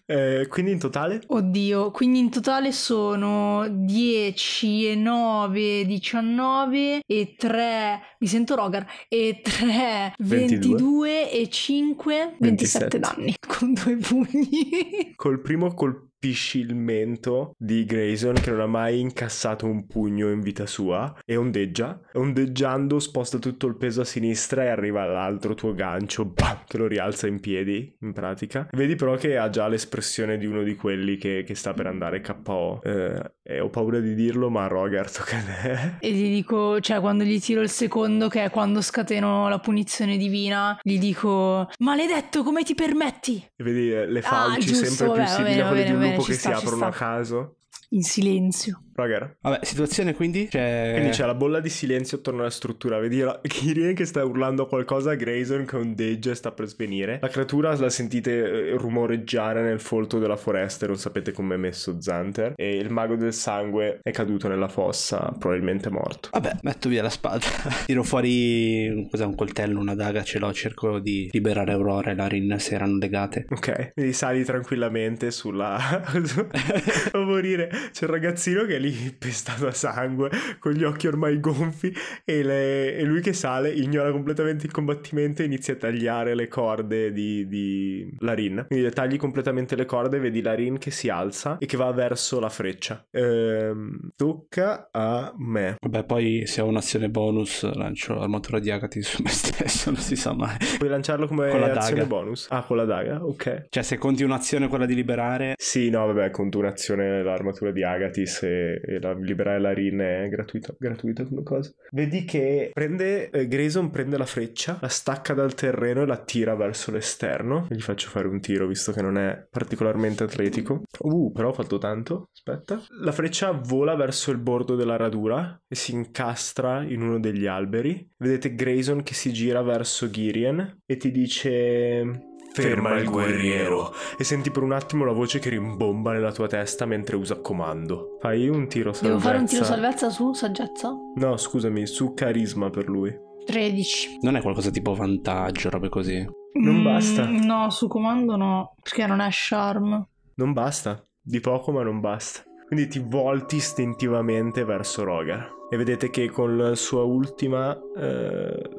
Eh, 0.07 0.47
quindi 0.49 0.71
in 0.71 0.79
totale? 0.79 1.21
Oddio, 1.27 1.91
quindi 1.91 2.21
in 2.21 2.31
totale 2.31 2.71
sono 2.71 3.67
10 3.69 4.89
e 4.89 4.95
9, 4.95 5.85
19 5.85 7.01
e 7.05 7.35
3, 7.37 8.01
mi 8.21 8.27
sento 8.29 8.55
Rogar, 8.55 8.87
e 9.09 9.41
3, 9.43 10.15
22, 10.19 11.33
e 11.33 11.49
5, 11.49 12.37
27, 12.39 12.99
27. 12.99 12.99
danni 13.01 13.35
con 13.49 13.73
due 13.73 13.97
pugni. 13.97 15.13
Col 15.17 15.41
primo 15.41 15.75
colpisci 15.75 16.04
il 16.29 16.75
mento 16.75 17.55
di 17.59 17.85
Grayson 17.85 18.35
che 18.35 18.51
non 18.51 18.61
ha 18.61 18.67
mai 18.67 18.99
incassato 18.99 19.67
un 19.67 19.87
pugno 19.87 20.31
in 20.31 20.41
vita 20.41 20.65
sua 20.65 21.15
e 21.25 21.37
ondeggia. 21.37 22.01
Ondeggiando 22.15 22.99
sposta 22.99 23.39
tutto 23.39 23.67
il 23.67 23.77
peso 23.77 24.01
a 24.01 24.05
sinistra 24.05 24.65
e 24.65 24.69
arriva 24.69 25.03
all'altro 25.03 25.55
tuo 25.55 25.75
gancio 25.75 26.25
bam, 26.25 26.61
che 26.67 26.79
lo 26.79 26.87
rialza 26.87 27.27
in 27.27 27.41
piedi 27.41 27.95
in 28.01 28.15
pratica. 28.15 28.69
Vedi 28.73 28.97
però 28.97 29.17
che 29.17 29.37
ha 29.37 29.51
già 29.51 29.69
l'espressione 29.69 30.39
di 30.39 30.47
uno 30.47 30.63
di 30.63 30.77
quelli 30.77 31.19
che, 31.19 31.45
che 31.47 31.55
sta 31.55 31.75
per 31.75 31.87
andare 31.87 32.23
KO. 32.23 32.81
Eh, 32.83 33.33
e 33.43 33.61
ho 33.61 33.69
paura 33.69 34.01
di 34.01 34.15
dirlo 34.15 34.49
ma 34.49 34.67
Rogar 34.67 35.11
tocca 35.11 35.37
a 35.37 35.43
te. 35.43 36.07
E 36.07 36.11
gli 36.11 36.35
dico, 36.35 36.81
cioè 36.81 37.01
quando 37.01 37.25
gli 37.25 37.39
tiro 37.39 37.61
il 37.61 37.69
secondo, 37.69 38.29
che 38.29 38.45
è 38.45 38.51
quando 38.51 38.81
scateno 38.81 39.51
la 39.51 39.59
punizione 39.59 40.17
divina, 40.17 40.79
gli 40.81 40.99
dico, 40.99 41.69
maledetto, 41.81 42.43
come 42.43 42.63
ti 42.63 42.75
permetti? 42.75 43.47
E 43.55 43.63
vedi 43.63 43.93
eh, 43.93 44.07
le 44.07 44.21
Ah, 44.21 44.23
fauci 44.23 44.69
giusto, 44.69 44.85
sempre 44.87 45.07
vabbè, 45.07 45.19
più 45.19 45.33
simili 45.35 45.61
a 45.61 45.67
quelle 45.69 45.85
di 45.85 45.91
un 45.91 46.14
bene, 46.17 46.29
che 46.29 46.33
si 46.33 46.39
sta, 46.39 46.57
ci 46.57 46.65
aprono 46.65 46.87
a 46.87 46.93
sta. 46.93 46.99
caso. 46.99 47.57
In 47.91 48.03
silenzio. 48.03 48.84
Rogar. 48.95 49.37
Vabbè, 49.41 49.65
situazione 49.65 50.15
quindi? 50.15 50.49
Cioè... 50.51 50.93
Quindi 50.95 51.11
c'è 51.11 51.27
la 51.27 51.35
bolla 51.35 51.61
di 51.61 51.69
silenzio 51.69 52.19
attorno 52.19 52.41
alla 52.41 52.51
struttura. 52.51 52.99
Vedi 52.99 53.19
la... 53.21 53.39
Kirien 53.43 53.95
che 53.95 54.05
sta 54.05 54.25
urlando 54.25 54.67
qualcosa, 54.67 55.15
Grayson 55.15 55.65
che 55.65 55.77
ondeggia 55.77 56.31
e 56.31 56.35
sta 56.35 56.53
per 56.53 56.67
svenire. 56.67 57.19
La 57.21 57.29
creatura 57.29 57.77
la 57.77 57.91
sentite 57.91 58.71
eh, 58.71 58.77
rumoreggiare 58.77 59.63
nel 59.63 59.81
folto 59.81 60.19
della 60.19 60.37
foresta 60.37 60.85
e 60.85 60.89
non 60.89 60.97
sapete 60.97 61.33
come 61.33 61.55
è 61.57 61.59
messo 61.59 62.01
Zanter. 62.01 62.55
E 62.57 62.77
il 62.77 62.91
mago 62.91 63.17
del 63.17 63.33
sangue 63.33 63.99
è 64.03 64.11
caduto 64.13 64.49
nella 64.49 64.69
fossa, 64.69 65.35
probabilmente 65.39 65.91
morto. 65.91 66.29
Vabbè, 66.33 66.59
metto 66.63 66.89
via 66.89 67.03
la 67.03 67.11
spada. 67.11 67.47
Tiro 67.87 68.03
fuori 68.05 69.09
cos'è, 69.11 69.25
un 69.25 69.35
coltello, 69.35 69.81
una 69.81 69.95
daga, 69.95 70.23
ce 70.23 70.39
l'ho, 70.39 70.53
cerco 70.53 71.01
di 71.01 71.29
liberare 71.33 71.73
Aurora 71.73 72.13
e 72.13 72.15
Larin 72.15 72.57
se 72.59 72.75
erano 72.75 72.99
legate. 72.99 73.47
Ok, 73.51 73.93
quindi 73.95 74.13
sali 74.13 74.45
tranquillamente 74.45 75.31
sulla... 75.31 75.79
Fa 76.05 77.19
morire. 77.19 77.69
C'è 77.93 78.05
un 78.05 78.11
ragazzino 78.11 78.65
che 78.65 78.77
è 78.77 78.79
lì 78.85 79.15
pestato 79.19 79.67
a 79.67 79.73
sangue, 79.73 80.31
con 80.59 80.73
gli 80.73 80.85
occhi 80.85 81.07
ormai 81.07 81.41
gonfi, 81.41 81.93
e, 82.25 82.43
le- 82.43 82.97
e 82.97 83.03
lui 83.05 83.21
che 83.21 83.33
sale 83.33 83.71
ignora 83.71 84.11
completamente 84.11 84.67
il 84.67 84.73
combattimento 84.73 85.43
e 85.43 85.47
inizia 85.47 85.75
a 85.75 85.77
tagliare 85.77 86.35
le 86.35 86.49
corde 86.49 87.13
di, 87.13 87.47
di 87.49 88.15
Larin. 88.21 88.65
Quindi 88.69 88.91
tagli 88.91 89.17
completamente 89.17 89.77
le 89.77 89.85
corde, 89.85 90.19
vedi 90.19 90.41
Larin 90.43 90.79
che 90.79 90.91
si 90.91 91.09
alza 91.09 91.57
e 91.59 91.67
che 91.67 91.77
va 91.77 91.91
verso 91.93 92.39
la 92.41 92.49
freccia. 92.49 93.05
Ehm, 93.11 94.11
tocca 94.17 94.89
a 94.93 95.33
me. 95.37 95.77
Vabbè, 95.81 96.05
poi 96.05 96.47
se 96.47 96.61
ho 96.61 96.67
un'azione 96.67 97.09
bonus 97.09 97.63
lancio 97.75 98.15
l'armatura 98.15 98.59
di 98.59 98.71
Agati 98.71 99.03
su 99.03 99.23
me 99.23 99.31
stesso, 99.31 99.91
non 99.91 100.01
si 100.01 100.17
sa 100.17 100.33
mai. 100.33 100.57
Puoi 100.79 100.89
lanciarlo 100.91 101.27
come 101.27 101.51
Con 101.51 101.61
la 101.61 101.73
azione 101.73 102.03
daga. 102.03 102.07
bonus? 102.07 102.47
Ah, 102.51 102.63
con 102.63 102.77
la 102.77 102.85
daga, 102.85 103.25
ok. 103.25 103.67
Cioè, 103.69 103.83
se 103.83 103.99
conti 103.99 104.23
un'azione 104.23 104.69
quella 104.69 104.87
di 104.87 104.95
liberare, 104.95 105.55
Sì, 105.57 105.91
no, 105.91 106.07
vabbè, 106.07 106.31
conto 106.31 106.59
un'azione 106.59 107.23
l'armatura 107.23 107.71
di 107.71 107.83
Agatis 107.83 108.43
e, 108.43 108.74
e 108.81 109.01
la, 109.01 109.13
liberare 109.15 109.61
la 109.61 109.73
Rin 109.73 109.99
è 109.99 110.29
gratuita, 110.29 110.75
gratuita 110.79 111.25
come 111.25 111.43
cosa. 111.43 111.73
Vedi 111.91 112.25
che 112.25 112.71
prende, 112.73 113.31
eh, 113.31 113.49
Grayson 113.49 113.91
prende 113.91 114.17
la 114.17 114.27
freccia, 114.27 114.79
la 114.81 114.89
stacca 114.89 115.35
dal 115.35 115.55
terreno 115.55 116.03
e 116.03 116.07
la 116.07 116.19
tira 116.19 116.55
verso 116.55 116.91
l'esterno. 116.91 117.67
E 117.71 117.75
gli 117.75 117.81
faccio 117.81 118.09
fare 118.09 118.29
un 118.29 118.41
tiro 118.41 118.67
visto 118.67 118.93
che 118.93 119.03
non 119.03 119.19
è 119.19 119.47
particolarmente 119.51 120.25
atletico. 120.25 120.83
Uh, 121.01 121.33
però 121.33 121.51
ho 121.51 121.53
fatto 121.53 121.79
tanto, 121.79 122.29
aspetta. 122.33 122.81
La 123.03 123.13
freccia 123.13 123.51
vola 123.53 123.95
verso 123.95 124.31
il 124.31 124.39
bordo 124.39 124.75
della 124.75 124.97
radura 124.97 125.61
e 125.67 125.75
si 125.75 125.93
incastra 125.93 126.83
in 126.83 127.03
uno 127.03 127.21
degli 127.21 127.47
alberi. 127.47 128.11
Vedete 128.17 128.55
Grayson 128.55 129.03
che 129.03 129.15
si 129.15 129.33
gira 129.33 129.63
verso 129.63 130.11
Girien 130.11 130.81
e 130.85 130.97
ti 130.97 131.11
dice... 131.11 132.33
Ferma 132.63 132.97
il 132.99 133.09
guerriero 133.11 133.93
e 134.17 134.23
senti 134.25 134.51
per 134.51 134.63
un 134.63 134.73
attimo 134.73 135.05
la 135.05 135.13
voce 135.13 135.39
che 135.41 135.49
rimbomba 135.51 136.13
nella 136.13 136.31
tua 136.33 136.47
testa 136.47 136.87
mentre 136.87 137.17
usa 137.17 137.41
comando. 137.41 138.17
Fai 138.21 138.49
un 138.49 138.69
tiro 138.69 138.93
salvezza. 138.93 139.07
Devo 139.09 139.19
fare 139.19 139.39
un 139.39 139.47
tiro 139.47 139.65
salvezza 139.65 140.09
su 140.11 140.33
saggezza? 140.33 140.93
No, 141.17 141.37
scusami, 141.37 141.87
su 141.87 142.15
carisma 142.15 142.71
per 142.71 142.89
lui. 142.89 143.13
13. 143.45 144.19
non 144.23 144.37
è 144.37 144.41
qualcosa 144.41 144.71
tipo 144.71 144.95
vantaggio, 144.95 145.69
robe 145.69 145.89
così. 145.89 146.25
Non 146.55 146.77
Mm, 146.77 146.85
basta. 146.85 147.27
No, 147.27 147.69
su 147.71 147.89
comando 147.89 148.37
no, 148.37 148.75
perché 148.81 149.07
non 149.07 149.21
è 149.21 149.29
charm. 149.31 150.07
Non 150.37 150.53
basta, 150.53 151.05
di 151.21 151.41
poco 151.41 151.73
ma 151.73 151.83
non 151.83 152.01
basta. 152.01 152.43
Quindi 152.67 152.87
ti 152.89 153.01
volti 153.01 153.57
istintivamente 153.57 154.65
verso 154.65 155.05
Rogar. 155.05 155.53
E 155.71 155.77
vedete 155.77 156.09
che 156.11 156.31
con 156.31 156.57
la 156.57 156.75
sua 156.75 157.03
ultima 157.03 157.77
eh, 157.97 158.71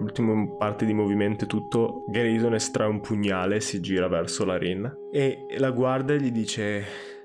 l'ultima 0.00 0.56
parte 0.56 0.84
di 0.84 0.92
movimento 0.92 1.44
e 1.44 1.46
tutto, 1.46 2.04
Grayson 2.08 2.54
estrae 2.54 2.88
un 2.88 3.00
pugnale, 3.00 3.60
si 3.60 3.80
gira 3.80 4.08
verso 4.08 4.44
la 4.44 4.56
Rin 4.56 4.90
e 5.12 5.46
la 5.58 5.70
guarda 5.70 6.14
e 6.14 6.20
gli 6.20 6.32
dice 6.32 6.84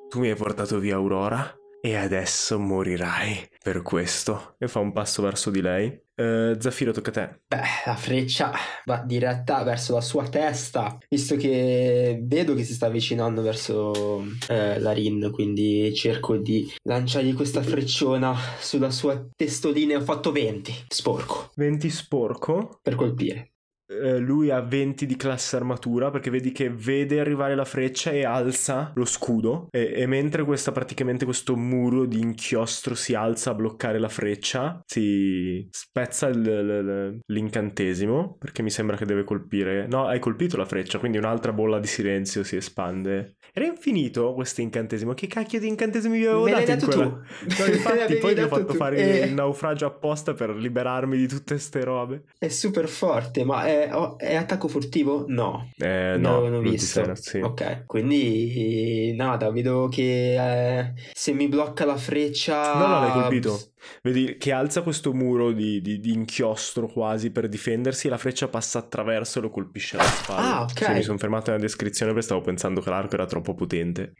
tu 0.09 0.19
mi 0.19 0.29
hai 0.29 0.35
portato 0.35 0.77
via 0.77 0.95
Aurora 0.95 1.57
e 1.81 1.95
adesso 1.95 2.59
morirai 2.59 3.49
per 3.61 3.81
questo. 3.81 4.55
E 4.57 4.67
fa 4.67 4.79
un 4.79 4.91
passo 4.91 5.21
verso 5.21 5.49
di 5.49 5.61
lei. 5.61 6.03
Eh, 6.15 6.55
Zaffiro, 6.59 6.91
tocca 6.91 7.09
a 7.09 7.13
te. 7.13 7.39
Beh, 7.47 7.61
la 7.85 7.95
freccia 7.95 8.53
va 8.85 9.03
diretta 9.05 9.63
verso 9.63 9.93
la 9.93 10.01
sua 10.01 10.27
testa, 10.29 10.97
visto 11.09 11.35
che 11.35 12.19
vedo 12.23 12.53
che 12.53 12.63
si 12.63 12.73
sta 12.73 12.87
avvicinando 12.87 13.41
verso 13.41 14.23
eh, 14.47 14.79
la 14.79 14.91
Rin, 14.93 15.29
quindi 15.31 15.93
cerco 15.93 16.37
di 16.37 16.71
lanciargli 16.83 17.33
questa 17.33 17.61
frecciona 17.61 18.33
sulla 18.59 18.91
sua 18.91 19.27
testolina 19.35 19.97
ho 19.97 20.01
fatto 20.01 20.31
20, 20.31 20.85
sporco, 20.87 21.51
20 21.55 21.89
sporco. 21.89 22.79
per 22.81 22.95
colpire. 22.95 23.54
Eh, 23.87 24.17
lui 24.17 24.49
ha 24.49 24.61
20 24.61 25.05
di 25.05 25.15
classe 25.15 25.55
armatura 25.57 26.09
perché 26.09 26.31
vedi 26.31 26.51
che 26.51 26.69
vede 26.71 27.19
arrivare 27.19 27.53
la 27.53 27.65
freccia 27.65 28.09
e 28.09 28.25
alza 28.25 28.91
lo 28.95 29.05
scudo 29.05 29.67
e, 29.69 29.93
e 29.95 30.07
mentre 30.07 30.43
questa 30.43 30.71
praticamente 30.71 31.23
questo 31.23 31.55
muro 31.55 32.05
di 32.05 32.19
inchiostro 32.19 32.95
si 32.95 33.13
alza 33.13 33.51
a 33.51 33.53
bloccare 33.53 33.99
la 33.99 34.09
freccia 34.09 34.81
si 34.85 35.67
spezza 35.69 36.27
il- 36.29 36.39
il- 36.47 37.19
l'incantesimo 37.27 38.35
perché 38.39 38.61
mi 38.63 38.69
sembra 38.71 38.97
che 38.97 39.05
deve 39.05 39.23
colpire 39.23 39.85
no 39.87 40.07
hai 40.07 40.19
colpito 40.19 40.57
la 40.57 40.65
freccia 40.65 40.97
quindi 40.99 41.17
un'altra 41.19 41.53
bolla 41.53 41.79
di 41.79 41.87
silenzio 41.87 42.43
si 42.43 42.55
espande 42.55 43.35
era 43.53 43.65
infinito 43.67 44.33
questo 44.33 44.61
incantesimo 44.61 45.13
che 45.13 45.27
cacchio 45.27 45.59
di 45.59 45.67
incantesimi 45.67 46.17
vi 46.17 46.25
avevo 46.25 46.43
Me 46.45 46.51
l'hai 46.51 46.65
dato 46.65 46.85
in 46.85 46.89
dato 46.89 46.97
quella 46.97 47.09
tu. 47.11 47.61
No, 47.61 47.65
infatti 47.73 48.15
poi 48.15 48.33
vi 48.33 48.39
ho 48.41 48.43
dato 48.43 48.55
fatto 48.55 48.71
tu. 48.71 48.77
fare 48.77 48.97
Eh. 49.21 49.25
il 49.27 49.33
naufragio 49.33 49.85
apposta 49.85 50.33
per 50.33 50.49
liberarmi 50.55 51.15
di 51.17 51.27
tutte 51.27 51.57
ste 51.59 51.83
robe 51.83 52.23
È 52.37 52.47
super 52.49 52.87
forte, 52.89 53.43
ma 53.45 53.63
è, 53.65 53.73
è 54.17 54.35
attacco 54.35 54.67
furtivo? 54.67 55.25
No. 55.27 55.69
eh, 55.77 56.15
Non 56.17 56.43
no 56.43 56.49
non 56.49 56.63
ti 56.63 56.69
visto. 56.71 57.03
sei- 57.03 57.15
sì. 57.15 57.39
Ok, 57.39 57.85
quindi 57.85 59.13
nada, 59.15 59.51
vedo 59.51 59.87
che 59.89 60.79
eh, 60.79 60.93
se 61.13 61.33
mi 61.33 61.47
blocca 61.47 61.85
la 61.85 61.97
freccia... 61.97 62.77
No, 62.77 62.87
no, 62.87 62.99
l'hai 62.99 63.11
colpito. 63.11 63.59
Vedi 64.01 64.37
che 64.37 64.51
alza 64.51 64.81
questo 64.81 65.13
muro 65.13 65.51
di, 65.51 65.81
di- 65.81 65.99
di 65.99 66.11
inchiostro 66.13 66.87
quasi 66.87 67.31
per 67.31 67.47
difendersi 67.47 68.07
la 68.07 68.17
freccia 68.17 68.47
passa 68.47 68.79
attraverso 68.79 69.39
e 69.39 69.41
lo 69.43 69.49
colpisce 69.49 69.97
alla 69.97 70.05
spalla. 70.07 70.55
Ah, 70.57 70.61
ok. 70.63 70.83
Sì, 70.83 70.91
mi 70.91 71.03
sono 71.03 71.17
fermato 71.17 71.51
nella 71.51 71.61
descrizione 71.61 72.11
perché 72.11 72.25
stavo 72.25 72.41
pensando 72.41 72.81
che 72.81 72.89
l'arco 72.89 73.13
era 73.15 73.25
troppo 73.25 73.53
potente. 73.53 74.13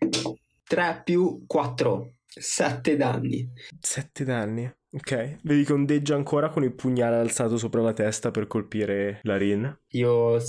3 0.67 1.01
più 1.03 1.43
4, 1.45 2.13
7 2.25 2.95
danni. 2.95 3.51
Sette 3.79 4.23
danni. 4.23 4.71
Ok. 4.91 5.37
Vedi 5.43 5.63
che 5.63 5.73
ondeggia 5.73 6.15
ancora 6.15 6.49
con 6.49 6.63
il 6.63 6.73
pugnale 6.73 7.17
alzato 7.17 7.57
sopra 7.57 7.81
la 7.81 7.93
testa 7.93 8.31
per 8.31 8.47
colpire 8.47 9.19
la 9.23 9.37
Rin. 9.37 9.81
Io 9.89 10.39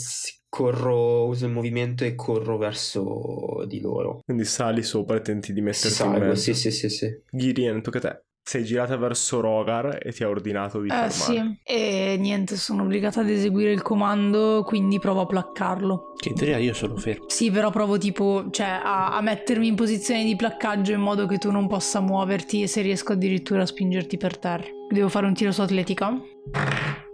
corro, 0.49 1.27
uso 1.27 1.47
il 1.47 1.53
movimento 1.53 2.05
e 2.05 2.15
corro 2.15 2.57
verso 2.57 3.65
di 3.67 3.81
loro. 3.81 4.21
Quindi 4.25 4.45
sali 4.45 4.83
sopra 4.83 5.17
e 5.17 5.21
tenti 5.21 5.53
di 5.53 5.61
metterti 5.61 5.89
in 5.89 5.93
Salgo, 5.93 6.19
mezzo. 6.27 6.41
sì, 6.41 6.55
sì, 6.55 6.71
sì, 6.71 6.89
sì. 6.89 7.21
Girien, 7.31 7.83
tocca 7.83 7.99
a 7.99 8.01
te. 8.01 8.26
Sei 8.49 8.63
girata 8.63 8.97
verso 8.97 9.41
Rogar 9.41 9.99
e 10.01 10.13
ti 10.13 10.23
ha 10.23 10.29
ordinato 10.29 10.81
di 10.81 10.87
Eh 10.87 10.93
fermare. 10.93 11.11
sì, 11.11 11.59
e 11.65 12.17
niente, 12.17 12.55
sono 12.55 12.85
obbligata 12.85 13.23
ad 13.23 13.29
eseguire 13.29 13.73
il 13.73 13.83
comando, 13.83 14.63
quindi 14.65 15.01
provo 15.01 15.23
a 15.23 15.27
placcarlo. 15.27 16.13
Che 16.17 16.29
in 16.29 16.37
teoria 16.37 16.57
io 16.59 16.73
sono 16.73 16.97
fermo. 16.97 17.25
Sì, 17.27 17.51
però 17.51 17.71
provo 17.71 17.99
tipo, 17.99 18.47
cioè, 18.53 18.67
a, 18.67 19.17
a 19.17 19.21
mettermi 19.21 19.67
in 19.67 19.75
posizione 19.75 20.23
di 20.23 20.37
placcaggio 20.37 20.93
in 20.93 21.01
modo 21.01 21.27
che 21.27 21.39
tu 21.39 21.51
non 21.51 21.67
possa 21.67 21.99
muoverti 21.99 22.63
e 22.63 22.69
se 22.69 22.83
riesco 22.83 23.15
addirittura 23.15 23.63
a 23.63 23.67
spingerti 23.67 24.17
per 24.17 24.39
terra. 24.39 24.65
Devo 24.91 25.09
fare 25.09 25.27
un 25.27 25.35
tiro 25.35 25.51
su 25.51 25.63
atletica. 25.63 26.17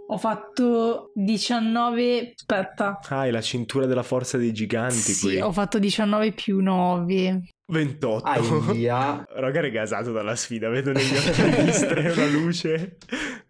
Ho 0.07 0.17
fatto 0.17 1.11
19, 1.15 2.33
aspetta. 2.35 2.99
Ah, 3.09 3.19
hai 3.21 3.31
la 3.31 3.41
cintura 3.41 3.85
della 3.85 4.03
forza 4.03 4.37
dei 4.37 4.51
giganti 4.51 4.95
Sì, 4.95 5.27
qui. 5.27 5.41
ho 5.41 5.51
fatto 5.51 5.79
19 5.79 6.33
più 6.33 6.61
9. 6.61 7.41
28. 7.65 8.23
Aia. 8.27 9.23
Rogar 9.35 9.63
è 9.63 9.71
gasato 9.71 10.11
dalla 10.11 10.35
sfida, 10.35 10.69
vedo 10.69 10.91
negli 10.91 11.15
occhi 11.15 11.63
distre 11.63 12.11
una 12.15 12.25
luce. 12.27 12.97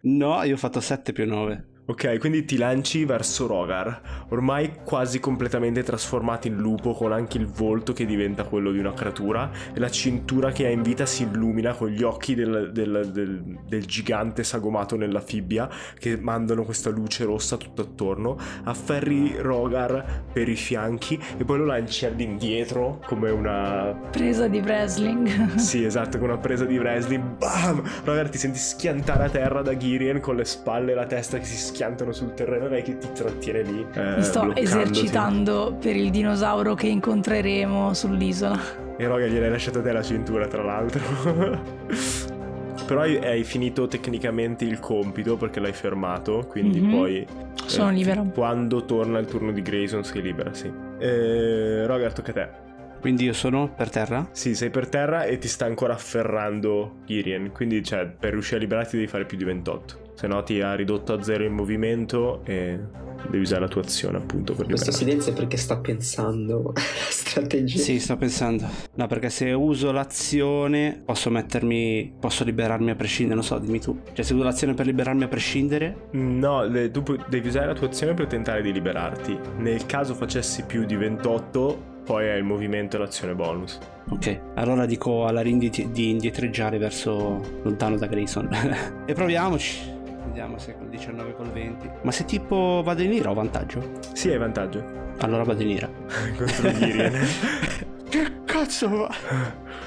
No, 0.02 0.42
io 0.44 0.54
ho 0.54 0.58
fatto 0.58 0.80
7 0.80 1.12
più 1.12 1.26
9. 1.26 1.66
Ok, 1.86 2.18
quindi 2.18 2.46
ti 2.46 2.56
lanci 2.56 3.04
verso 3.04 3.46
Rogar, 3.46 4.26
ormai 4.30 4.72
quasi 4.84 5.20
completamente 5.20 5.82
trasformato 5.82 6.46
in 6.48 6.56
lupo, 6.56 6.94
con 6.94 7.12
anche 7.12 7.36
il 7.36 7.44
volto 7.44 7.92
che 7.92 8.06
diventa 8.06 8.44
quello 8.44 8.72
di 8.72 8.78
una 8.78 8.94
creatura, 8.94 9.50
e 9.74 9.78
la 9.78 9.90
cintura 9.90 10.50
che 10.50 10.64
ha 10.64 10.70
in 10.70 10.80
vita 10.80 11.04
si 11.04 11.24
illumina 11.24 11.74
con 11.74 11.88
gli 11.90 12.02
occhi 12.02 12.34
del, 12.34 12.70
del- 12.72 13.10
del- 13.12 13.58
del 13.68 13.84
gigante 13.84 14.44
sagomato 14.44 14.96
nella 14.96 15.20
fibbia, 15.20 15.68
che 15.98 16.16
mandano 16.16 16.64
questa 16.64 16.88
luce 16.88 17.24
rossa 17.24 17.58
tutto 17.58 17.82
attorno. 17.82 18.38
Afferri 18.64 19.34
Rogar 19.38 20.22
per 20.32 20.48
i 20.48 20.56
fianchi 20.56 21.20
e 21.36 21.44
poi 21.44 21.58
lo 21.58 21.66
lanci 21.66 22.06
all'indietro 22.06 23.02
come 23.04 23.28
una 23.28 23.94
Presa 24.10 24.48
di 24.48 24.60
wrestling. 24.60 25.56
sì, 25.58 25.84
esatto, 25.84 26.16
con 26.18 26.30
una 26.30 26.38
presa 26.38 26.64
di 26.64 26.78
wrestling, 26.78 27.36
bam! 27.36 27.82
Rogar 28.04 28.30
ti 28.30 28.38
senti 28.38 28.58
schiantare 28.58 29.24
a 29.24 29.28
terra 29.28 29.60
da 29.60 29.76
Girien 29.76 30.20
con 30.20 30.36
le 30.36 30.46
spalle 30.46 30.92
e 30.92 30.94
la 30.94 31.04
testa 31.04 31.36
che 31.36 31.44
si 31.44 31.72
schiantano 31.74 32.12
sul 32.12 32.34
terreno, 32.34 32.68
lei 32.68 32.82
che 32.82 32.96
ti 32.98 33.08
trattiene 33.12 33.62
lì. 33.62 33.84
eh, 33.94 34.14
Mi 34.16 34.22
sto 34.22 34.40
bloccandoti. 34.44 34.60
esercitando 34.62 35.76
per 35.80 35.96
il 35.96 36.10
dinosauro 36.10 36.74
che 36.74 36.86
incontreremo 36.86 37.92
sull'isola. 37.92 38.60
E 38.96 39.06
Rogar 39.08 39.28
gliel'hai 39.28 39.50
lasciata 39.50 39.82
te 39.82 39.90
la 39.90 40.02
cintura, 40.02 40.46
tra 40.46 40.62
l'altro. 40.62 41.02
Però 42.86 43.00
hai, 43.00 43.44
finito 43.44 43.86
tecnicamente 43.88 44.64
il 44.64 44.78
compito 44.78 45.36
perché 45.36 45.58
l'hai 45.58 45.72
fermato, 45.72 46.46
quindi 46.48 46.80
Mhm. 46.80 46.90
poi... 46.90 47.26
Sono 47.66 47.90
eh, 47.90 47.94
libera. 47.94 48.22
Quando 48.22 48.84
torna 48.84 49.18
il 49.18 49.26
turno 49.26 49.52
di 49.52 49.62
Grayson 49.62 50.04
sei 50.04 50.22
libera, 50.22 50.52
sì. 50.52 50.70
Eh, 50.98 51.86
Rogar, 51.86 52.12
tocca 52.12 52.30
a 52.30 52.34
te. 52.34 52.48
Quindi 53.00 53.24
io 53.24 53.32
sono 53.32 53.68
per 53.74 53.90
terra? 53.90 54.26
Sì, 54.32 54.54
sei 54.54 54.70
per 54.70 54.88
terra 54.88 55.24
e 55.24 55.38
ti 55.38 55.48
sta 55.48 55.64
ancora 55.66 55.92
afferrando 55.94 56.96
Girien, 57.06 57.52
quindi 57.52 57.82
cioè, 57.82 58.06
per 58.06 58.32
riuscire 58.32 58.56
a 58.58 58.60
liberarti 58.60 58.96
devi 58.96 59.08
fare 59.08 59.24
più 59.24 59.36
di 59.36 59.44
28. 59.44 59.98
Se 60.14 60.26
no 60.26 60.42
ti 60.42 60.60
ha 60.60 60.74
ridotto 60.74 61.12
a 61.12 61.22
zero 61.22 61.44
il 61.44 61.50
movimento 61.50 62.40
e 62.44 62.78
devi 63.24 63.38
usare 63.40 63.62
la 63.62 63.68
tua 63.68 63.80
azione 63.82 64.18
appunto 64.18 64.52
per 64.54 64.66
Questo 64.66 64.90
liberarti. 64.90 65.04
silenzio 65.04 65.32
è 65.32 65.34
perché 65.34 65.56
sta 65.56 65.76
pensando 65.78 66.72
la 66.74 66.80
strategia. 67.08 67.78
Sì, 67.78 67.98
sto 67.98 68.16
pensando. 68.16 68.66
No, 68.94 69.06
perché 69.06 69.28
se 69.30 69.50
uso 69.52 69.90
l'azione 69.92 71.02
posso 71.04 71.30
mettermi. 71.30 72.14
Posso 72.20 72.44
liberarmi 72.44 72.90
a 72.90 72.94
prescindere, 72.94 73.34
non 73.34 73.44
so, 73.44 73.58
dimmi 73.58 73.80
tu. 73.80 73.98
Cioè, 74.12 74.24
se 74.24 74.34
uso 74.34 74.44
l'azione 74.44 74.74
per 74.74 74.86
liberarmi 74.86 75.24
a 75.24 75.28
prescindere. 75.28 76.08
No, 76.12 76.64
le- 76.64 76.90
tu 76.90 77.02
pu- 77.02 77.18
devi 77.28 77.48
usare 77.48 77.66
la 77.66 77.74
tua 77.74 77.88
azione 77.88 78.14
per 78.14 78.26
tentare 78.26 78.62
di 78.62 78.72
liberarti. 78.72 79.36
Nel 79.58 79.84
caso 79.86 80.14
facessi 80.14 80.62
più 80.64 80.84
di 80.84 80.94
28, 80.96 81.92
poi 82.04 82.30
hai 82.30 82.38
il 82.38 82.44
movimento 82.44 82.96
e 82.96 82.98
l'azione 83.00 83.34
bonus. 83.34 83.78
Ok, 84.10 84.40
allora 84.54 84.84
dico 84.86 85.24
alla 85.26 85.40
Rin 85.40 85.58
di, 85.58 85.70
di 85.90 86.10
indietreggiare 86.10 86.76
verso 86.78 87.40
lontano 87.62 87.96
da 87.96 88.06
Grayson. 88.06 88.48
e 89.06 89.12
proviamoci. 89.14 89.92
Vediamo 90.24 90.58
se 90.58 90.76
col 90.76 90.88
19 90.88 91.34
col 91.34 91.50
20. 91.50 91.90
Ma 92.02 92.10
se 92.10 92.24
tipo 92.24 92.82
vado 92.84 93.02
in 93.02 93.12
ira 93.12 93.30
ho 93.30 93.34
vantaggio? 93.34 94.00
Sì, 94.12 94.30
hai 94.30 94.38
vantaggio 94.38 95.02
Allora 95.18 95.44
vado 95.44 95.62
in 95.62 95.70
ira. 95.70 95.88
contro 96.36 96.72
Girien. 96.72 97.12
che 98.08 98.32
cazzo 98.44 98.88
va? 98.88 99.14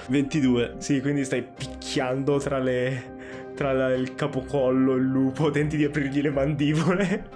22. 0.08 0.76
sì, 0.78 1.02
quindi 1.02 1.26
stai 1.26 1.44
picchiando 1.44 2.38
tra 2.38 2.60
le... 2.60 3.16
Tra 3.58 3.74
la- 3.74 3.94
il 3.96 4.14
capocollo 4.14 4.94
e 4.94 4.98
il 4.98 5.06
lupo, 5.08 5.50
tenti 5.52 5.78
di 5.78 5.84
aprirgli 5.84 6.22
le 6.22 6.30
mandibole. 6.30 7.30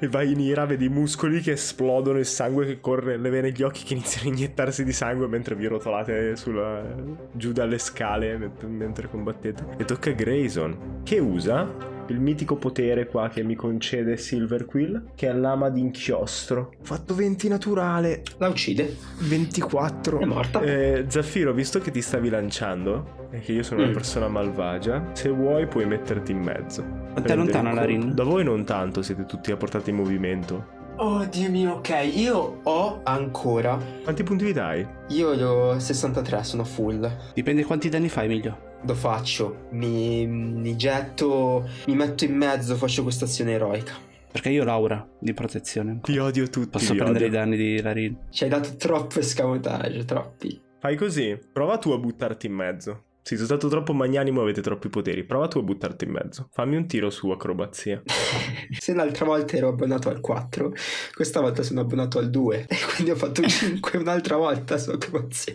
e 0.00 0.08
vai 0.08 0.32
in 0.32 0.40
ira, 0.40 0.66
vedi 0.66 0.86
i 0.86 0.88
muscoli 0.88 1.40
che 1.40 1.52
esplodono, 1.52 2.18
il 2.18 2.26
sangue 2.26 2.66
che 2.66 2.80
corre 2.80 3.12
nelle 3.16 3.30
vene, 3.30 3.52
gli 3.52 3.62
occhi 3.62 3.84
che 3.84 3.94
iniziano 3.94 4.28
a 4.28 4.32
iniettarsi 4.32 4.82
di 4.82 4.92
sangue 4.92 5.28
mentre 5.28 5.54
vi 5.54 5.66
rotolate 5.66 6.34
sulla- 6.34 6.82
giù 7.30 7.52
dalle 7.52 7.78
scale 7.78 8.36
mentre, 8.36 8.66
mentre 8.66 9.08
combattete. 9.08 9.64
E 9.76 9.84
tocca 9.84 10.10
a 10.10 10.12
Grayson, 10.14 11.00
che 11.04 11.20
usa 11.20 11.92
il 12.12 12.20
mitico 12.20 12.56
potere 12.56 13.06
qua 13.06 13.28
che 13.28 13.42
mi 13.42 13.54
concede 13.54 14.16
Silver 14.16 14.64
Quill, 14.64 15.10
che 15.14 15.28
è 15.28 15.32
l'ama 15.32 15.68
d'inchiostro. 15.70 16.72
Fatto 16.82 17.14
20 17.14 17.48
naturale, 17.48 18.22
La 18.38 18.48
uccide. 18.48 18.96
24. 19.20 20.18
È 20.20 20.24
morta. 20.24 20.60
Eh, 20.60 21.04
Zaffiro, 21.08 21.52
visto 21.52 21.78
che 21.80 21.90
ti 21.90 22.00
stavi 22.02 22.28
lanciando 22.28 23.28
e 23.30 23.40
che 23.40 23.52
io 23.52 23.62
sono 23.62 23.80
una 23.80 23.90
Mm. 23.90 23.94
persona 23.94 24.28
malvagia, 24.28 25.10
se 25.12 25.28
vuoi 25.30 25.66
puoi 25.66 25.86
metterti 25.86 26.32
in 26.32 26.38
mezzo. 26.40 26.82
Quanto 27.12 27.32
è 27.32 27.36
lontana 27.36 27.72
la. 27.72 27.84
Rin? 27.84 28.14
Da 28.14 28.22
voi 28.24 28.44
non 28.44 28.64
tanto, 28.64 29.02
siete 29.02 29.24
tutti 29.26 29.50
a 29.50 29.56
portata 29.56 29.90
in 29.90 29.96
movimento. 29.96 30.82
Oh 30.96 31.24
Dio 31.24 31.50
mio, 31.50 31.72
ok. 31.74 32.10
Io 32.14 32.60
ho 32.62 33.00
ancora. 33.02 33.76
Quanti 34.04 34.22
punti 34.22 34.44
vita 34.44 34.66
hai? 34.66 34.86
Io 35.08 35.30
ho 35.30 35.78
63, 35.78 36.44
sono 36.44 36.62
full. 36.62 37.10
Dipende 37.34 37.64
quanti 37.64 37.88
danni 37.88 38.08
fai, 38.08 38.26
Emilio. 38.26 38.72
Lo 38.86 38.94
faccio. 38.94 39.66
Mi, 39.70 40.26
mi 40.26 40.76
getto. 40.76 41.68
Mi 41.86 41.94
metto 41.94 42.24
in 42.24 42.36
mezzo, 42.36 42.76
faccio 42.76 43.02
questa 43.02 43.24
azione 43.24 43.52
eroica. 43.52 43.94
Perché 44.30 44.50
io 44.50 44.62
ho 44.62 44.64
l'aura 44.64 45.06
di 45.18 45.32
protezione. 45.32 46.00
Ti 46.02 46.18
odio 46.18 46.48
tutti. 46.48 46.70
Posso 46.70 46.94
prendere 46.94 47.26
odio. 47.26 47.26
i 47.26 47.30
danni 47.30 47.56
di 47.56 47.80
Larin. 47.80 48.18
Ci 48.30 48.44
hai 48.44 48.50
dato 48.50 48.76
troppo 48.76 49.20
escamotage, 49.20 50.04
troppi. 50.04 50.60
Fai 50.80 50.96
così, 50.96 51.38
prova 51.50 51.78
tu 51.78 51.92
a 51.92 51.98
buttarti 51.98 52.46
in 52.46 52.52
mezzo. 52.52 53.03
Sì, 53.24 53.36
sono 53.36 53.46
stato 53.46 53.68
troppo 53.68 53.94
magnanimo, 53.94 54.42
avete 54.42 54.60
troppi 54.60 54.90
poteri. 54.90 55.24
Prova 55.24 55.48
tu 55.48 55.56
a 55.56 55.62
buttarti 55.62 56.04
in 56.04 56.10
mezzo. 56.10 56.50
Fammi 56.52 56.76
un 56.76 56.86
tiro 56.86 57.08
su 57.08 57.30
acrobazia. 57.30 58.02
Se 58.78 58.92
l'altra 58.92 59.24
volta 59.24 59.56
ero 59.56 59.68
abbonato 59.68 60.10
al 60.10 60.20
4, 60.20 60.74
questa 61.14 61.40
volta 61.40 61.62
sono 61.62 61.80
abbonato 61.80 62.18
al 62.18 62.28
2 62.28 62.66
e 62.68 62.76
quindi 62.92 63.12
ho 63.12 63.16
fatto 63.16 63.40
5 63.40 63.96
un'altra 63.96 64.36
volta 64.36 64.76
su 64.76 64.90
acrobazia. 64.90 65.54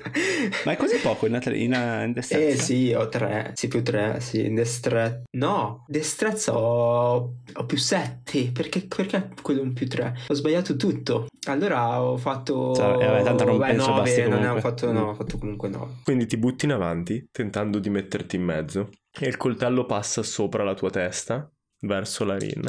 Ma 0.65 0.72
è 0.72 0.78
così 0.78 0.97
poco 0.97 1.28
in, 1.28 1.39
in, 1.53 2.01
in 2.05 2.11
destrezza? 2.11 2.43
Eh 2.43 2.55
sì, 2.57 2.91
ho 2.91 3.07
3, 3.07 3.51
sì 3.53 3.67
più 3.67 3.84
3, 3.84 4.20
sì, 4.20 4.47
in 4.47 4.55
destrezza. 4.55 5.22
No, 5.38 5.86
destrezza 5.86 6.57
ho, 6.57 7.36
ho 7.53 7.65
più 7.67 7.78
7, 7.78 8.49
perché, 8.51 8.88
perché 8.88 9.30
quello 9.43 9.61
un 9.61 9.74
più 9.74 9.88
3? 9.88 10.22
Ho 10.28 10.34
sbagliato 10.34 10.76
tutto. 10.76 11.28
Allora 11.45 12.01
ho 12.01 12.17
fatto... 12.17 12.74
Cioè, 12.74 13.03
eh, 13.03 13.05
vabbè, 13.05 13.24
tanto 13.24 13.43
non 13.45 13.57
Beh, 13.59 13.67
penso 13.67 13.89
9, 13.89 14.01
basti 14.01 14.28
non 14.28 14.43
ho 14.43 14.59
fatto, 14.59 14.91
no, 14.91 15.09
ho 15.09 15.13
fatto 15.13 15.38
comunque 15.38 15.70
9. 15.70 15.93
Quindi 16.03 16.26
ti 16.26 16.38
butti 16.38 16.65
in 16.65 16.72
avanti, 16.72 17.28
tentando 17.32 17.57
di 17.66 17.89
metterti 17.89 18.38
in 18.38 18.43
mezzo, 18.43 18.89
e 19.20 19.28
il 19.28 19.38
coltello 19.38 19.86
passa 19.86 20.24
sopra 20.24 20.64
la 20.64 20.74
tua 20.74 20.89
testa, 20.89 21.51
verso 21.82 22.26
la 22.26 22.38
Rin. 22.38 22.64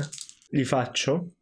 Gli 0.48 0.64
faccio 0.64 1.34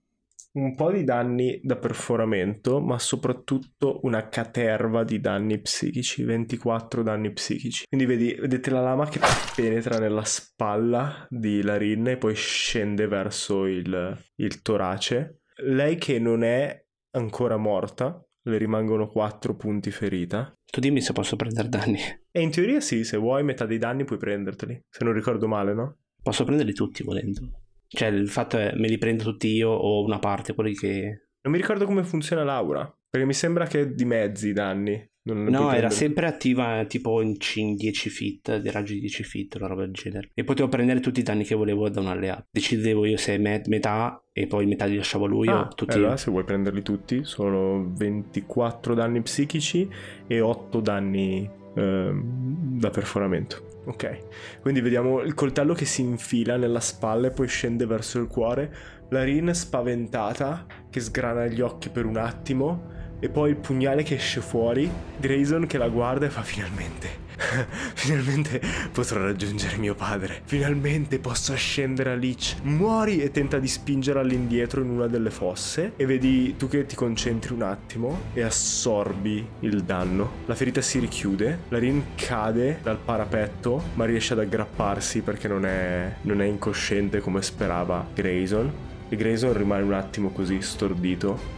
un 0.52 0.74
po' 0.74 0.90
di 0.90 1.04
danni 1.04 1.60
da 1.62 1.76
perforamento, 1.76 2.80
ma 2.80 2.98
soprattutto 2.98 4.00
una 4.02 4.28
caterva 4.28 5.04
di 5.04 5.20
danni 5.20 5.60
psichici, 5.60 6.24
24 6.24 7.02
danni 7.02 7.32
psichici. 7.32 7.84
Quindi 7.86 8.06
vedi, 8.06 8.34
vedete 8.34 8.70
la 8.70 8.80
lama 8.80 9.08
che 9.08 9.20
penetra 9.54 9.98
nella 9.98 10.24
spalla 10.24 11.26
di 11.28 11.62
Larin 11.62 12.08
e 12.08 12.16
poi 12.16 12.34
scende 12.34 13.06
verso 13.06 13.66
il, 13.66 14.18
il 14.36 14.62
torace. 14.62 15.42
Lei 15.62 15.96
che 15.96 16.18
non 16.18 16.42
è 16.42 16.84
ancora 17.12 17.56
morta, 17.56 18.20
le 18.42 18.56
rimangono 18.56 19.08
4 19.08 19.54
punti 19.54 19.90
ferita. 19.90 20.52
Tu 20.70 20.80
dimmi 20.80 21.00
se 21.00 21.12
posso 21.12 21.36
prendere 21.36 21.68
danni. 21.68 21.98
E 22.30 22.40
in 22.40 22.50
teoria 22.50 22.80
sì, 22.80 23.04
se 23.04 23.16
vuoi 23.16 23.42
metà 23.42 23.64
dei 23.64 23.78
danni 23.78 24.04
puoi 24.04 24.18
prenderteli, 24.18 24.84
se 24.88 25.04
non 25.04 25.14
ricordo 25.14 25.48
male, 25.48 25.74
no? 25.74 25.96
Posso 26.22 26.44
prenderli 26.44 26.74
tutti 26.74 27.02
volendo. 27.02 27.40
Cioè, 27.86 28.08
il 28.08 28.28
fatto 28.28 28.58
è 28.58 28.74
me 28.74 28.88
li 28.88 28.98
prendo 28.98 29.24
tutti 29.24 29.48
io 29.48 29.70
o 29.70 30.04
una 30.04 30.18
parte, 30.18 30.54
quelli 30.54 30.74
che... 30.74 31.28
Non 31.40 31.52
mi 31.52 31.60
ricordo 31.60 31.86
come 31.86 32.04
funziona 32.04 32.44
l'aura, 32.44 32.84
perché 33.08 33.26
mi 33.26 33.32
sembra 33.32 33.66
che 33.66 33.94
di 33.94 34.04
mezzi 34.04 34.48
i 34.48 34.52
danni. 34.52 35.10
No, 35.34 35.72
era 35.72 35.90
sempre 35.90 36.26
attiva 36.26 36.84
tipo 36.86 37.20
in 37.20 37.36
c- 37.36 37.74
10 37.74 38.08
feet, 38.10 38.58
dei 38.58 38.70
raggi 38.70 38.94
di 38.94 39.00
10 39.00 39.22
feet, 39.24 39.54
una 39.56 39.66
roba 39.66 39.82
del 39.82 39.92
genere. 39.92 40.30
E 40.34 40.44
potevo 40.44 40.68
prendere 40.68 41.00
tutti 41.00 41.20
i 41.20 41.22
danni 41.22 41.44
che 41.44 41.54
volevo 41.54 41.88
da 41.88 42.00
un 42.00 42.06
alleato. 42.08 42.46
Decidevo 42.50 43.04
io 43.04 43.16
se 43.16 43.38
me- 43.38 43.62
metà 43.66 44.22
e 44.32 44.46
poi 44.46 44.66
metà 44.66 44.84
li 44.84 44.96
lasciavo 44.96 45.26
lui 45.26 45.48
Ah, 45.48 45.60
o 45.62 45.68
tutti 45.74 45.96
allora, 45.98 46.16
se 46.16 46.30
vuoi 46.30 46.44
prenderli 46.44 46.82
tutti, 46.82 47.24
sono 47.24 47.92
24 47.96 48.94
danni 48.94 49.20
psichici 49.22 49.88
e 50.26 50.40
8 50.40 50.80
danni 50.80 51.48
ehm, 51.74 52.78
da 52.78 52.90
perforamento. 52.90 53.66
Ok, 53.86 54.60
quindi 54.60 54.80
vediamo 54.80 55.20
il 55.22 55.32
coltello 55.34 55.72
che 55.72 55.84
si 55.86 56.02
infila 56.02 56.56
nella 56.56 56.80
spalla 56.80 57.28
e 57.28 57.30
poi 57.30 57.48
scende 57.48 57.86
verso 57.86 58.18
il 58.20 58.26
cuore. 58.26 58.74
La 59.10 59.22
Rin 59.24 59.54
spaventata, 59.54 60.66
che 60.90 61.00
sgrana 61.00 61.46
gli 61.46 61.60
occhi 61.62 61.88
per 61.88 62.04
un 62.04 62.16
attimo, 62.18 62.96
e 63.20 63.28
poi 63.28 63.50
il 63.50 63.56
pugnale 63.56 64.02
che 64.02 64.16
esce 64.16 64.40
fuori. 64.40 64.90
Grayson 65.18 65.66
che 65.66 65.78
la 65.78 65.88
guarda 65.88 66.26
e 66.26 66.30
fa 66.30 66.42
finalmente. 66.42 67.26
Finalmente 67.94 68.60
potrò 68.92 69.20
raggiungere 69.20 69.76
mio 69.76 69.94
padre. 69.94 70.42
Finalmente 70.44 71.18
posso 71.18 71.52
ascendere 71.52 72.10
a 72.10 72.14
Lich. 72.14 72.56
Muori 72.62 73.20
e 73.20 73.30
tenta 73.30 73.58
di 73.58 73.68
spingerla 73.68 74.20
all'indietro 74.20 74.82
in 74.82 74.90
una 74.90 75.06
delle 75.06 75.30
fosse. 75.30 75.92
E 75.96 76.06
vedi 76.06 76.56
tu 76.56 76.68
che 76.68 76.86
ti 76.86 76.96
concentri 76.96 77.52
un 77.52 77.62
attimo 77.62 78.22
e 78.34 78.42
assorbi 78.42 79.46
il 79.60 79.82
danno. 79.84 80.30
La 80.46 80.54
ferita 80.54 80.80
si 80.80 80.98
richiude. 80.98 81.60
La 81.68 81.78
Rin 81.78 82.02
cade 82.16 82.80
dal 82.82 82.98
parapetto, 82.98 83.82
ma 83.94 84.04
riesce 84.04 84.32
ad 84.32 84.40
aggrapparsi 84.40 85.20
perché 85.20 85.48
non 85.48 85.64
è, 85.64 86.16
non 86.22 86.42
è 86.42 86.44
incosciente 86.44 87.20
come 87.20 87.42
sperava 87.42 88.06
Grayson. 88.12 88.86
E 89.08 89.16
Grayson 89.16 89.56
rimane 89.56 89.82
un 89.82 89.94
attimo 89.94 90.30
così 90.30 90.60
stordito, 90.60 91.57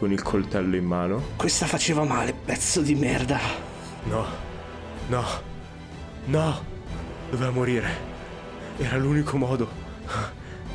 con 0.00 0.10
il 0.10 0.22
coltello 0.22 0.76
in 0.76 0.86
mano. 0.86 1.22
Questa 1.36 1.66
faceva 1.66 2.04
male, 2.04 2.32
pezzo 2.32 2.80
di 2.80 2.94
merda. 2.94 3.38
No, 4.04 4.24
no, 5.08 5.24
no, 6.24 6.64
doveva 7.28 7.50
morire. 7.50 7.88
Era 8.78 8.96
l'unico 8.96 9.36
modo. 9.36 9.68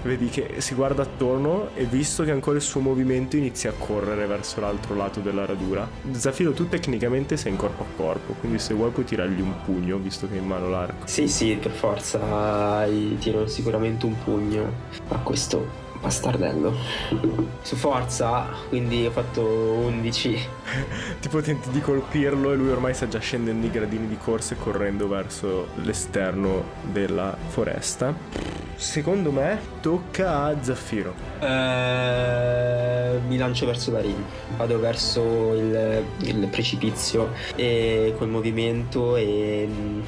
Vedi 0.03 0.29
che 0.29 0.61
si 0.61 0.75
guarda 0.75 1.01
attorno 1.01 1.69
e 1.73 1.85
visto 1.85 2.23
che 2.23 2.29
ancora 2.29 2.57
il 2.57 2.61
suo 2.61 2.79
movimento 2.81 3.35
inizia 3.35 3.71
a 3.71 3.73
correre 3.73 4.27
verso 4.27 4.59
l'altro 4.59 4.93
lato 4.93 5.19
della 5.21 5.47
radura. 5.47 5.89
Zafiro, 6.11 6.51
tu 6.51 6.69
tecnicamente 6.69 7.35
sei 7.35 7.53
in 7.53 7.57
corpo 7.57 7.81
a 7.81 7.97
corpo, 7.97 8.33
quindi 8.33 8.59
se 8.59 8.75
vuoi 8.75 8.91
puoi 8.91 9.05
tirargli 9.05 9.41
un 9.41 9.55
pugno, 9.63 9.97
visto 9.97 10.27
che 10.27 10.33
hai 10.33 10.39
in 10.41 10.45
mano 10.45 10.69
l'arco. 10.69 11.07
Sì, 11.07 11.27
sì, 11.27 11.57
per 11.59 11.71
forza 11.71 12.85
gli 12.85 13.17
tiro 13.17 13.47
sicuramente 13.47 14.05
un 14.05 14.15
pugno 14.23 14.71
a 15.07 15.17
questo 15.17 15.84
bastardello. 16.05 16.71
Su 17.63 17.75
forza, 17.75 18.45
quindi 18.69 19.07
ho 19.07 19.11
fatto 19.11 19.41
11. 19.41 20.47
tipo 21.19 21.41
tenti 21.41 21.69
di 21.71 21.81
colpirlo 21.81 22.51
e 22.51 22.55
lui 22.55 22.69
ormai 22.69 22.93
sta 22.93 23.07
già 23.07 23.17
scendendo 23.17 23.65
i 23.65 23.71
gradini 23.71 24.07
di 24.07 24.17
corsa 24.17 24.53
e 24.53 24.57
correndo 24.59 25.07
verso 25.07 25.69
l'esterno 25.81 26.63
della 26.91 27.35
foresta. 27.47 28.13
Secondo 28.75 29.31
me 29.31 29.57
tocca 29.81 30.43
a 30.43 30.55
Zaffiro. 30.61 31.13
Eh, 31.39 33.19
mi 33.27 33.37
lancio 33.37 33.65
verso 33.65 33.91
la 33.91 34.01
ring, 34.01 34.17
vado 34.57 34.77
verso 34.79 35.53
il, 35.53 36.03
il 36.23 36.47
precipizio 36.51 37.29
e 37.55 38.13
col 38.17 38.27
movimento 38.27 39.15
e 39.15 39.65
mm, 39.69 40.01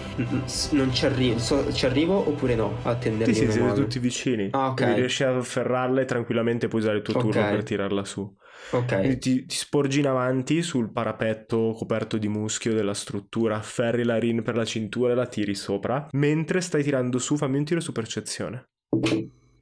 non 0.71 0.93
ci 0.93 1.05
arrivo, 1.05 1.39
so- 1.39 1.71
ci 1.73 1.85
arrivo 1.85 2.15
oppure 2.17 2.55
no 2.55 2.75
a 2.83 2.93
Sì, 2.93 2.99
tendermi 2.99 3.33
sì, 3.33 3.43
una 3.43 3.51
siete 3.51 3.67
mano. 3.67 3.79
tutti 3.81 3.99
vicini. 3.99 4.49
Ah, 4.51 4.67
ok. 4.67 4.73
Quindi 4.75 4.95
riesci 4.99 5.23
a 5.23 5.41
afferrarla 5.87 6.01
e 6.01 6.05
tranquillamente 6.05 6.67
puoi 6.67 6.81
usare 6.81 6.97
il 6.97 7.03
tuo 7.03 7.15
Ok. 7.15 7.21
turno 7.21 7.49
per 7.49 7.63
tirarla 7.63 8.05
su. 8.05 8.35
Ok, 8.71 9.17
ti, 9.17 9.45
ti 9.45 9.55
sporgi 9.55 9.99
in 9.99 10.07
avanti 10.07 10.61
sul 10.61 10.91
parapetto 10.91 11.73
coperto 11.73 12.17
di 12.17 12.27
muschio 12.27 12.73
della 12.73 12.93
struttura, 12.93 13.57
afferri 13.57 14.03
la 14.03 14.17
rin 14.17 14.43
per 14.43 14.55
la 14.55 14.65
cintura 14.65 15.13
e 15.13 15.15
la 15.15 15.27
tiri 15.27 15.55
sopra. 15.55 16.07
Mentre 16.11 16.61
stai 16.61 16.83
tirando 16.83 17.17
su, 17.19 17.37
fammi 17.37 17.57
un 17.57 17.63
tiro 17.63 17.79
su 17.79 17.91
percezione. 17.91 18.69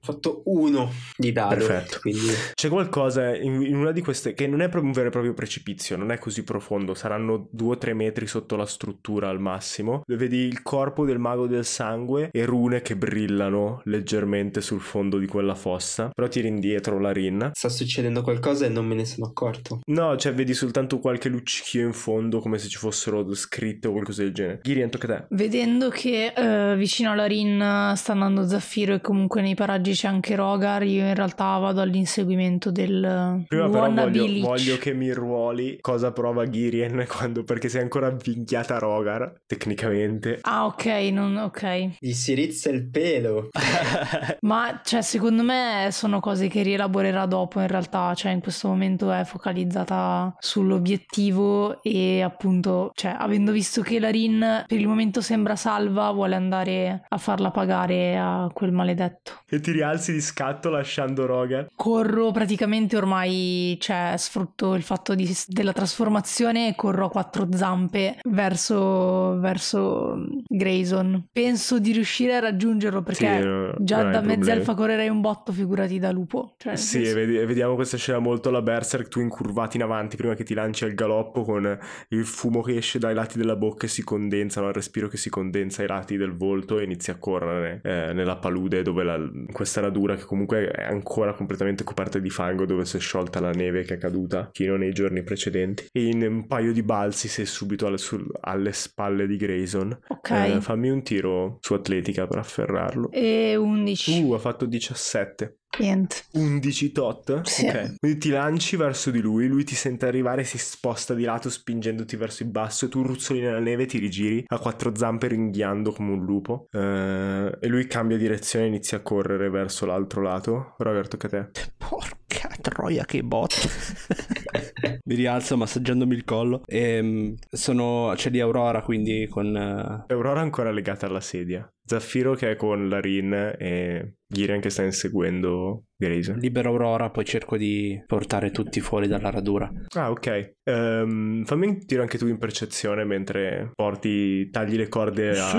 Ho 0.05 0.11
fatto 0.13 0.41
uno 0.45 0.91
di 1.17 1.31
dado, 1.31 1.55
Perfetto. 1.55 1.99
quindi 2.01 2.27
C'è 2.53 2.69
qualcosa 2.69 3.35
in, 3.35 3.61
in 3.61 3.75
una 3.75 3.91
di 3.91 4.01
queste 4.01 4.33
che 4.33 4.47
non 4.47 4.61
è 4.61 4.69
proprio 4.69 4.83
un 4.83 4.91
vero 4.91 5.07
e 5.07 5.11
proprio 5.11 5.33
precipizio, 5.33 5.97
non 5.97 6.11
è 6.11 6.19
così 6.19 6.43
profondo, 6.43 6.93
saranno 6.93 7.47
2 7.51 7.67
o 7.67 7.77
3 7.77 7.93
metri 7.93 8.27
sotto 8.27 8.55
la 8.55 8.65
struttura 8.65 9.29
al 9.29 9.39
massimo. 9.39 10.03
Vedi 10.07 10.37
il 10.37 10.61
corpo 10.61 11.05
del 11.05 11.17
mago 11.19 11.47
del 11.47 11.65
sangue 11.65 12.29
e 12.31 12.45
rune 12.45 12.81
che 12.81 12.95
brillano 12.95 13.81
leggermente 13.85 14.61
sul 14.61 14.81
fondo 14.81 15.17
di 15.17 15.25
quella 15.27 15.55
fossa. 15.55 16.09
Però 16.13 16.27
tiri 16.27 16.47
indietro 16.47 16.99
la 16.99 17.11
rin. 17.11 17.51
sta 17.53 17.69
succedendo 17.69 18.21
qualcosa 18.21 18.65
e 18.65 18.69
non 18.69 18.85
me 18.85 18.95
ne 18.95 19.05
sono 19.05 19.27
accorto. 19.27 19.79
No, 19.85 20.15
cioè 20.17 20.33
vedi 20.33 20.53
soltanto 20.53 20.99
qualche 20.99 21.29
luccichio 21.29 21.85
in 21.85 21.93
fondo 21.93 22.39
come 22.39 22.57
se 22.57 22.67
ci 22.67 22.77
fossero 22.77 23.33
scritte 23.33 23.87
o 23.87 23.91
qualcosa 23.91 24.21
del 24.23 24.33
genere. 24.33 24.59
Girian, 24.63 24.89
tocca 24.89 25.13
a 25.13 25.17
te. 25.19 25.25
Vedendo 25.29 25.89
che 25.89 26.33
eh, 26.35 26.75
vicino 26.75 27.11
alla 27.11 27.25
Rin 27.25 27.93
sta 27.95 28.11
andando 28.11 28.47
Zaffiro 28.47 28.93
e 28.93 29.01
comunque 29.01 29.41
nei 29.41 29.55
paraggi 29.55 29.94
c'è 29.95 30.07
anche 30.07 30.35
Rogar, 30.35 30.83
io 30.83 31.05
in 31.05 31.15
realtà 31.15 31.57
vado 31.57 31.81
all'inseguimento 31.81 32.71
del 32.71 33.43
Prima 33.47 33.69
però 33.69 33.91
voglio, 33.91 34.41
voglio 34.41 34.77
che 34.77 34.93
mi 34.93 35.11
ruoli 35.11 35.77
cosa 35.81 36.11
prova 36.11 36.47
Girien 36.49 37.05
quando, 37.09 37.43
perché 37.43 37.69
sei 37.69 37.81
ancora 37.81 38.07
avvinchiata 38.07 38.77
Rogar, 38.77 39.41
tecnicamente. 39.45 40.39
Ah, 40.41 40.65
ok, 40.65 40.85
non, 41.11 41.37
ok. 41.37 41.97
Gli 41.99 42.13
si 42.13 42.33
rizza 42.33 42.69
il 42.69 42.89
pelo. 42.89 43.49
Ma 44.41 44.81
cioè, 44.83 45.01
secondo 45.01 45.43
me 45.43 45.89
sono 45.91 46.19
cose 46.19 46.47
che 46.47 46.61
rielaborerà 46.61 47.25
dopo 47.25 47.59
in 47.59 47.67
realtà, 47.67 48.13
cioè 48.13 48.31
in 48.31 48.41
questo 48.41 48.67
momento 48.67 49.11
è 49.11 49.23
focalizzata 49.23 50.35
sull'obiettivo 50.39 51.81
e 51.81 52.21
appunto, 52.21 52.91
cioè, 52.93 53.15
avendo 53.17 53.51
visto 53.51 53.81
che 53.81 53.99
la 53.99 54.09
Rin 54.09 54.63
per 54.67 54.79
il 54.79 54.87
momento 54.87 55.21
sembra 55.21 55.55
salva, 55.55 56.11
vuole 56.11 56.35
andare 56.35 57.03
a 57.07 57.17
farla 57.17 57.51
pagare 57.51 58.17
a 58.17 58.49
quel 58.53 58.71
maledetto. 58.71 59.41
E 59.49 59.59
ti 59.59 59.71
rialzi 59.86 60.11
di 60.11 60.21
scatto 60.21 60.69
lasciando 60.69 61.25
Rogar. 61.25 61.67
Corro 61.75 62.31
praticamente 62.31 62.97
ormai, 62.97 63.77
cioè 63.79 64.13
sfrutto 64.17 64.73
il 64.75 64.81
fatto 64.83 65.13
di- 65.15 65.33
della 65.47 65.73
trasformazione 65.73 66.67
e 66.69 66.75
corro 66.75 67.05
a 67.05 67.09
quattro 67.09 67.47
zampe 67.53 68.17
verso, 68.29 69.38
verso 69.39 70.25
Grayson. 70.47 71.27
Penso 71.31 71.79
di 71.79 71.91
riuscire 71.91 72.36
a 72.36 72.39
raggiungerlo 72.39 73.01
perché 73.03 73.25
Sì, 73.41 73.43
no, 73.45 73.73
già 73.79 74.03
da 74.03 74.21
mezzelfa 74.21 74.73
correrei 74.73 75.09
un 75.09 75.21
botto, 75.21 75.51
figurati 75.51 75.99
da 75.99 76.11
lupo. 76.11 76.55
Cioè, 76.57 76.75
Sì, 76.75 77.03
e 77.03 77.13
vedi- 77.13 77.38
vediamo 77.45 77.75
questa 77.75 77.97
scena 77.97 78.19
molto 78.19 78.49
alla 78.49 78.61
Berserk, 78.61 79.07
tu 79.07 79.19
incurvati 79.19 79.77
in 79.77 79.83
avanti 79.83 80.15
prima 80.15 80.33
che 80.33 80.43
ti 80.43 80.53
lanci 80.53 80.83
al 80.83 80.93
galoppo 80.93 81.43
con 81.43 81.77
il 82.09 82.25
fumo 82.25 82.61
che 82.61 82.77
esce 82.77 82.99
dai 82.99 83.13
lati 83.13 83.38
della 83.38 83.55
bocca 83.55 83.86
e 83.86 83.89
si 83.89 84.03
condensa, 84.03 84.61
il 84.61 84.73
respiro 84.73 85.07
che 85.07 85.17
si 85.17 85.29
condensa 85.29 85.81
ai 85.81 85.88
lati 85.88 86.17
del 86.17 86.36
volto 86.36 86.79
e 86.79 86.83
inizi 86.83 87.11
a 87.11 87.15
correre 87.17 87.81
eh, 87.83 88.13
nella 88.13 88.38
palude 88.38 88.81
dove 88.81 89.03
la- 89.03 89.19
questa 89.51 89.74
questa 89.76 89.82
radura 89.82 90.15
che 90.15 90.23
comunque 90.23 90.69
è 90.69 90.84
ancora 90.84 91.34
completamente 91.34 91.84
coperta 91.84 92.19
di 92.19 92.30
fango 92.30 92.65
dove 92.65 92.86
si 92.86 92.97
è 92.97 92.99
sciolta 92.99 93.39
la 93.39 93.51
neve 93.51 93.84
che 93.84 93.95
è 93.95 93.97
caduta 93.97 94.49
fino 94.53 94.78
nei 94.78 94.93
giorni 94.93 95.23
precedenti. 95.23 95.88
E 95.91 96.05
in 96.05 96.21
un 96.21 96.47
paio 96.47 96.71
di 96.71 96.84
balzi 96.84 97.28
sei 97.28 97.45
subito 97.45 97.88
alle, 97.88 97.97
sul- 97.97 98.32
alle 98.41 98.71
spalle 98.71 99.28
di 99.28 99.36
Grayson. 99.36 99.97
Ok. 100.07 100.30
Eh, 100.30 100.61
fammi 100.61 100.89
un 100.89 101.03
tiro 101.03 101.57
su 101.61 101.73
atletica 101.73 102.28
per 102.28 102.38
afferrarlo. 102.38 103.11
E 103.11 103.55
11. 103.55 104.23
Uh, 104.23 104.34
ha 104.34 104.39
fatto 104.39 104.65
17. 104.65 105.57
Niente. 105.78 106.16
11 106.34 106.91
tot? 106.93 107.41
Sì. 107.41 107.68
Ok. 107.68 107.95
Quindi 107.99 108.18
ti 108.18 108.30
lanci 108.30 108.78
verso 108.78 109.11
di 109.11 109.20
lui, 109.20 109.47
lui 109.47 109.66
ti 109.66 109.76
sente 109.76 110.05
arrivare, 110.05 110.45
si 110.45 110.57
sposta 110.57 111.13
di 111.13 111.24
lato 111.26 111.49
spingendoti 111.49 112.16
verso 112.16 112.43
il 112.43 112.49
basso 112.49 112.86
e 112.86 112.89
tu 112.89 113.01
ruzzoli 113.01 113.41
nella 113.41 113.59
neve, 113.59 113.86
ti 113.86 113.97
rigiri 113.97 114.43
a 114.47 114.57
quattro 114.59 114.95
zampe 114.95 115.28
ringhiando 115.28 115.91
come 115.91 116.11
un 116.13 116.24
lupo 116.24 116.68
eh, 116.72 117.57
e 117.59 117.68
lui 117.68 117.88
cambia 117.88 118.16
direzione 118.18 118.66
e 118.66 118.68
inizia 118.70 118.97
a 118.97 119.01
correre 119.01 119.49
verso 119.49 119.86
l'altro 119.86 120.22
lato. 120.22 120.76
Roger, 120.78 121.07
tocca 121.09 121.28
a 121.28 121.30
te. 121.30 121.49
Porca 121.78 122.49
troia 122.61 123.03
che 123.03 123.22
botta. 123.22 123.55
Mi 125.03 125.16
rialzo 125.16 125.57
massaggiandomi 125.57 126.16
il 126.16 126.24
collo. 126.24 126.61
E 126.66 127.36
sono. 127.51 128.13
C'è 128.16 128.30
di 128.30 128.39
Aurora 128.39 128.82
quindi 128.82 129.28
con. 129.30 129.55
eh, 129.55 130.13
Aurora 130.13 130.39
ancora 130.41 130.72
legata 130.72 131.05
alla 131.05 131.20
sedia. 131.22 131.68
Zaffiro 131.88 132.34
che 132.34 132.51
è 132.51 132.55
con 132.55 132.89
Larin 132.89 133.55
e 133.59 134.16
Girian 134.36 134.59
che 134.59 134.69
sta 134.69 134.83
inseguendo 134.83 135.86
Grayson. 135.95 136.38
libero 136.39 136.69
Aurora, 136.69 137.09
poi 137.09 137.23
cerco 137.25 137.57
di 137.57 138.01
portare 138.05 138.51
tutti 138.51 138.79
fuori 138.81 139.07
dalla 139.07 139.29
radura. 139.29 139.71
Ah, 139.95 140.11
ok. 140.11 140.55
Ehm, 140.63 141.45
fammi 141.45 141.67
un 141.67 141.86
tiro 141.86 142.01
anche 142.01 142.17
tu 142.17 142.27
in 142.27 142.38
percezione 142.38 143.05
mentre 143.05 143.71
porti, 143.73 144.49
tagli 144.49 144.75
le 144.75 144.89
corde 144.89 145.29
a, 145.29 145.33
Sì. 145.33 145.57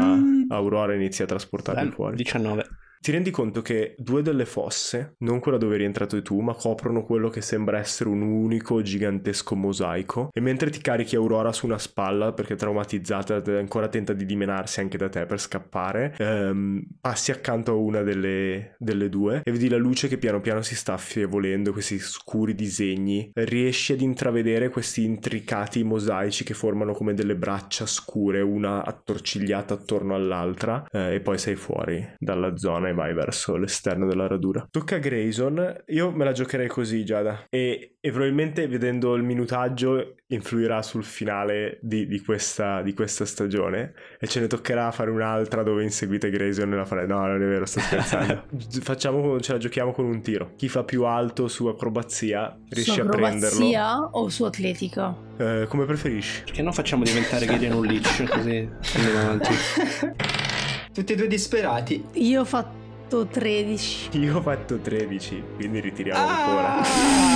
a 0.48 0.56
Aurora 0.56 0.92
e 0.92 0.96
inizi 0.96 1.22
a 1.22 1.26
trasportarli 1.26 1.88
Eh, 1.88 1.92
fuori. 1.92 2.16
19. 2.16 2.64
Ti 3.06 3.12
rendi 3.12 3.30
conto 3.30 3.62
che 3.62 3.94
due 3.98 4.20
delle 4.20 4.44
fosse, 4.44 5.14
non 5.18 5.38
quella 5.38 5.58
dove 5.58 5.76
eri 5.76 5.84
entrato 5.84 6.20
tu, 6.22 6.40
ma 6.40 6.54
coprono 6.54 7.04
quello 7.04 7.28
che 7.28 7.40
sembra 7.40 7.78
essere 7.78 8.08
un 8.08 8.20
unico 8.20 8.82
gigantesco 8.82 9.54
mosaico. 9.54 10.30
E 10.32 10.40
mentre 10.40 10.70
ti 10.70 10.80
carichi 10.80 11.14
Aurora 11.14 11.52
su 11.52 11.66
una 11.66 11.78
spalla, 11.78 12.32
perché 12.32 12.56
traumatizzata, 12.56 13.40
ancora 13.58 13.86
tenta 13.86 14.12
di 14.12 14.26
dimenarsi 14.26 14.80
anche 14.80 14.98
da 14.98 15.08
te 15.08 15.24
per 15.24 15.38
scappare, 15.38 16.16
ehm, 16.18 16.82
passi 17.00 17.30
accanto 17.30 17.70
a 17.70 17.74
una 17.76 18.02
delle, 18.02 18.74
delle 18.76 19.08
due 19.08 19.42
e 19.44 19.52
vedi 19.52 19.68
la 19.68 19.76
luce 19.76 20.08
che 20.08 20.18
piano 20.18 20.40
piano 20.40 20.62
si 20.62 20.74
sta 20.74 20.94
affievolendo, 20.94 21.70
questi 21.70 22.00
scuri 22.00 22.56
disegni. 22.56 23.30
Riesci 23.34 23.92
ad 23.92 24.00
intravedere 24.00 24.68
questi 24.68 25.04
intricati 25.04 25.84
mosaici 25.84 26.42
che 26.42 26.54
formano 26.54 26.92
come 26.92 27.14
delle 27.14 27.36
braccia 27.36 27.86
scure, 27.86 28.40
una 28.40 28.84
attorcigliata 28.84 29.74
attorno 29.74 30.16
all'altra, 30.16 30.84
eh, 30.90 31.14
e 31.14 31.20
poi 31.20 31.38
sei 31.38 31.54
fuori 31.54 32.04
dalla 32.18 32.56
zona 32.56 32.88
e 32.88 32.94
vai 32.96 33.14
verso 33.14 33.56
l'esterno 33.56 34.06
della 34.06 34.26
radura. 34.26 34.66
Tocca 34.68 34.96
a 34.96 34.98
Grayson, 34.98 35.84
io 35.86 36.10
me 36.10 36.24
la 36.24 36.32
giocherei 36.32 36.66
così 36.66 37.04
Giada 37.04 37.44
e, 37.48 37.98
e 38.00 38.10
probabilmente 38.10 38.66
vedendo 38.66 39.14
il 39.14 39.22
minutaggio 39.22 40.16
influirà 40.28 40.82
sul 40.82 41.04
finale 41.04 41.78
di, 41.82 42.08
di 42.08 42.20
questa, 42.20 42.82
di 42.82 42.92
questa 42.94 43.24
stagione 43.24 43.92
e 44.18 44.26
ce 44.26 44.40
ne 44.40 44.48
toccherà 44.48 44.90
fare 44.90 45.10
un'altra 45.10 45.62
dove 45.62 45.84
inseguite 45.84 46.30
Grayson 46.30 46.72
e 46.72 46.76
la 46.76 46.84
fare 46.84 47.06
no 47.06 47.24
non 47.24 47.40
è 47.40 47.46
vero 47.46 47.64
sto 47.64 47.78
scherzando 47.78 48.44
facciamo 48.82 49.38
ce 49.38 49.52
la 49.52 49.58
giochiamo 49.58 49.92
con 49.92 50.04
un 50.04 50.20
tiro 50.22 50.54
chi 50.56 50.68
fa 50.68 50.82
più 50.82 51.04
alto 51.04 51.46
su 51.46 51.66
acrobazia 51.66 52.58
riesci 52.70 52.90
su 52.90 53.00
a 53.00 53.04
prenderlo 53.04 53.46
acrobazia 53.46 54.08
o 54.10 54.28
su 54.28 54.42
atletica? 54.42 55.16
Eh, 55.36 55.66
come 55.68 55.84
preferisci 55.84 56.42
Perché 56.42 56.62
non 56.62 56.72
facciamo 56.72 57.04
diventare 57.04 57.46
Gideon 57.56 57.76
un 57.76 57.86
leech 57.86 58.28
così 58.28 58.68
andiamo 58.94 59.18
avanti. 59.20 59.50
Tutti 60.92 61.12
e 61.12 61.16
due 61.16 61.26
disperati. 61.26 62.02
Io 62.14 62.40
ho 62.40 62.44
fatto 62.46 62.85
13. 63.08 64.08
io 64.18 64.36
ho 64.38 64.42
fatto 64.42 64.78
13 64.78 65.42
quindi 65.56 65.80
ritiriamo 65.80 66.18
Ah! 66.18 66.38
ancora 66.38 66.72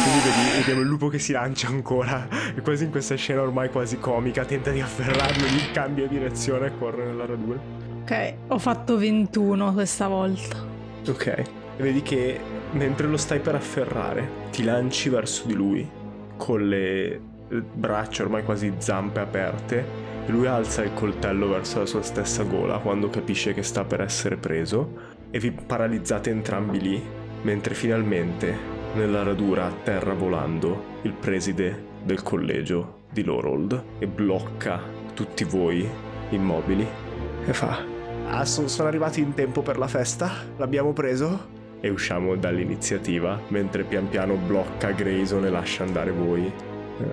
quindi 0.02 0.20
vedi, 0.24 0.56
vediamo 0.58 0.80
il 0.80 0.86
lupo 0.88 1.08
che 1.08 1.18
si 1.18 1.32
lancia 1.32 1.68
ancora 1.68 2.26
e 2.54 2.60
quasi 2.60 2.84
in 2.84 2.90
questa 2.90 3.14
scena 3.14 3.42
ormai 3.42 3.70
quasi 3.70 3.98
comica 3.98 4.44
tenta 4.44 4.70
di 4.70 4.80
afferrarlo 4.80 5.46
lui 5.46 5.70
cambia 5.72 6.06
direzione 6.06 6.66
e 6.66 6.72
corre 6.78 7.04
nella 7.06 7.26
radura 7.26 7.88
Ok, 8.02 8.34
ho 8.48 8.58
fatto 8.58 8.96
21 8.96 9.72
questa 9.72 10.08
volta. 10.08 10.56
Ok. 11.06 11.26
E 11.26 11.44
vedi 11.76 12.02
che 12.02 12.40
mentre 12.72 13.06
lo 13.06 13.16
stai 13.16 13.38
per 13.38 13.54
afferrare, 13.54 14.28
ti 14.50 14.64
lanci 14.64 15.08
verso 15.08 15.46
di 15.46 15.54
lui 15.54 15.88
con 16.36 16.66
le 16.66 17.04
eh, 17.12 17.20
braccia 17.72 18.24
ormai 18.24 18.42
quasi 18.42 18.72
zampe 18.78 19.20
aperte 19.20 19.84
e 20.26 20.30
lui 20.30 20.46
alza 20.46 20.82
il 20.82 20.92
coltello 20.92 21.48
verso 21.50 21.78
la 21.78 21.86
sua 21.86 22.02
stessa 22.02 22.42
gola 22.42 22.78
quando 22.78 23.10
capisce 23.10 23.54
che 23.54 23.62
sta 23.62 23.84
per 23.84 24.00
essere 24.00 24.36
preso 24.36 25.09
e 25.30 25.38
vi 25.38 25.50
paralizzate 25.52 26.30
entrambi 26.30 26.80
lì 26.80 27.02
mentre 27.42 27.74
finalmente 27.74 28.78
nella 28.94 29.22
radura 29.22 29.66
a 29.66 29.72
terra 29.82 30.14
volando 30.14 30.98
il 31.02 31.12
preside 31.12 31.88
del 32.02 32.22
collegio 32.22 33.02
di 33.10 33.22
Lorold 33.22 33.82
e 33.98 34.06
blocca 34.06 34.80
tutti 35.14 35.44
voi 35.44 35.88
immobili 36.30 36.86
e 37.46 37.52
fa 37.52 37.98
Ah, 38.32 38.44
so- 38.44 38.68
sono 38.68 38.86
arrivati 38.86 39.20
in 39.20 39.34
tempo 39.34 39.60
per 39.60 39.76
la 39.76 39.88
festa? 39.88 40.30
L'abbiamo 40.56 40.92
preso? 40.92 41.58
E 41.80 41.88
usciamo 41.88 42.36
dall'iniziativa, 42.36 43.40
mentre 43.48 43.82
pian 43.82 44.08
piano 44.08 44.36
blocca 44.36 44.92
Grayson 44.92 45.44
e 45.46 45.50
lascia 45.50 45.82
andare 45.82 46.12
voi 46.12 46.48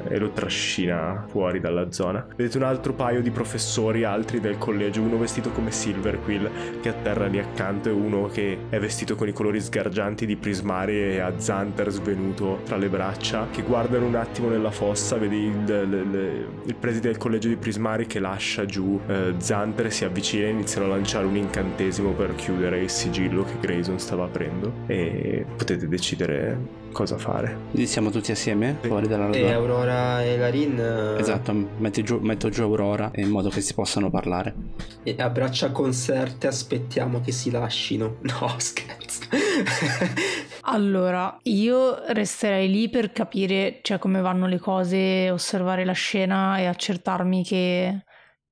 e 0.07 0.17
lo 0.17 0.29
trascina 0.31 1.25
fuori 1.27 1.59
dalla 1.59 1.91
zona. 1.91 2.25
Vedete 2.35 2.57
un 2.57 2.63
altro 2.63 2.93
paio 2.93 3.21
di 3.21 3.31
professori, 3.31 4.03
altri 4.03 4.39
del 4.39 4.57
collegio, 4.57 5.01
uno 5.01 5.17
vestito 5.17 5.49
come 5.51 5.71
Silverquill 5.71 6.49
che 6.81 6.89
atterra 6.89 7.27
lì 7.27 7.39
accanto 7.39 7.89
e 7.89 7.91
uno 7.91 8.27
che 8.27 8.57
è 8.69 8.79
vestito 8.79 9.15
con 9.15 9.27
i 9.27 9.33
colori 9.33 9.59
sgargianti 9.61 10.25
di 10.25 10.35
Prismari 10.35 10.99
e 10.99 11.19
ha 11.19 11.33
Zanter 11.37 11.89
svenuto 11.89 12.59
tra 12.65 12.77
le 12.77 12.89
braccia, 12.89 13.47
che 13.51 13.61
guardano 13.61 14.05
un 14.05 14.15
attimo 14.15 14.49
nella 14.49 14.71
fossa, 14.71 15.17
vedi 15.17 15.37
il, 15.45 15.53
il- 15.67 16.45
il- 16.65 16.75
preside 16.75 17.07
del 17.09 17.17
collegio 17.17 17.47
di 17.47 17.55
Prismari 17.55 18.05
che 18.07 18.19
lascia 18.19 18.65
giù 18.65 18.99
eh, 19.07 19.33
Zanter 19.37 19.91
si 19.91 20.05
avvicina 20.05 20.45
e 20.45 20.49
iniziano 20.49 20.85
a 20.87 20.89
lanciare 20.89 21.25
un 21.25 21.35
incantesimo 21.35 22.11
per 22.11 22.35
chiudere 22.35 22.81
il 22.81 22.89
sigillo 22.89 23.43
che 23.43 23.53
Grayson 23.59 23.99
stava 23.99 24.25
aprendo 24.25 24.71
e 24.87 25.45
potete 25.55 25.87
decidere 25.87 26.85
cosa 26.97 27.17
fare. 27.19 27.55
Quindi 27.69 27.85
siamo 27.87 28.09
tutti 28.09 28.31
assieme 28.31 28.75
fuori 28.81 29.07
dalla 29.07 29.25
E 29.29 29.31
radura. 29.33 29.53
Aurora 29.53 30.23
e 30.23 30.35
Larin 30.35 30.79
eh, 30.79 31.19
Esatto, 31.19 31.53
metti 31.77 32.01
giù- 32.01 32.19
metto 32.21 32.49
giù 32.49 32.63
Aurora 32.63 33.11
in 33.17 33.29
modo 33.29 33.49
che 33.49 33.61
si 33.61 33.75
possano 33.75 34.09
parlare. 34.09 34.55
e 35.03 35.15
a 35.19 35.29
braccia 35.29 35.69
conserte 35.71 36.47
aspettiamo 36.47 37.21
che 37.21 37.31
si 37.31 37.51
lascino. 37.51 38.15
No, 38.39 38.55
scherzo. 38.57 39.21
Allora, 40.69 41.37
io 41.43 42.03
resterei 42.07 42.69
lì 42.69 42.89
per 42.89 43.11
capire 43.13 43.79
cioè, 43.83 43.99
come 43.99 44.19
vanno 44.19 44.47
le 44.47 44.59
cose, 44.59 45.29
osservare 45.31 45.85
la 45.85 45.93
scena 45.93 46.57
e 46.57 46.65
accertarmi 46.65 47.43
che 47.45 48.03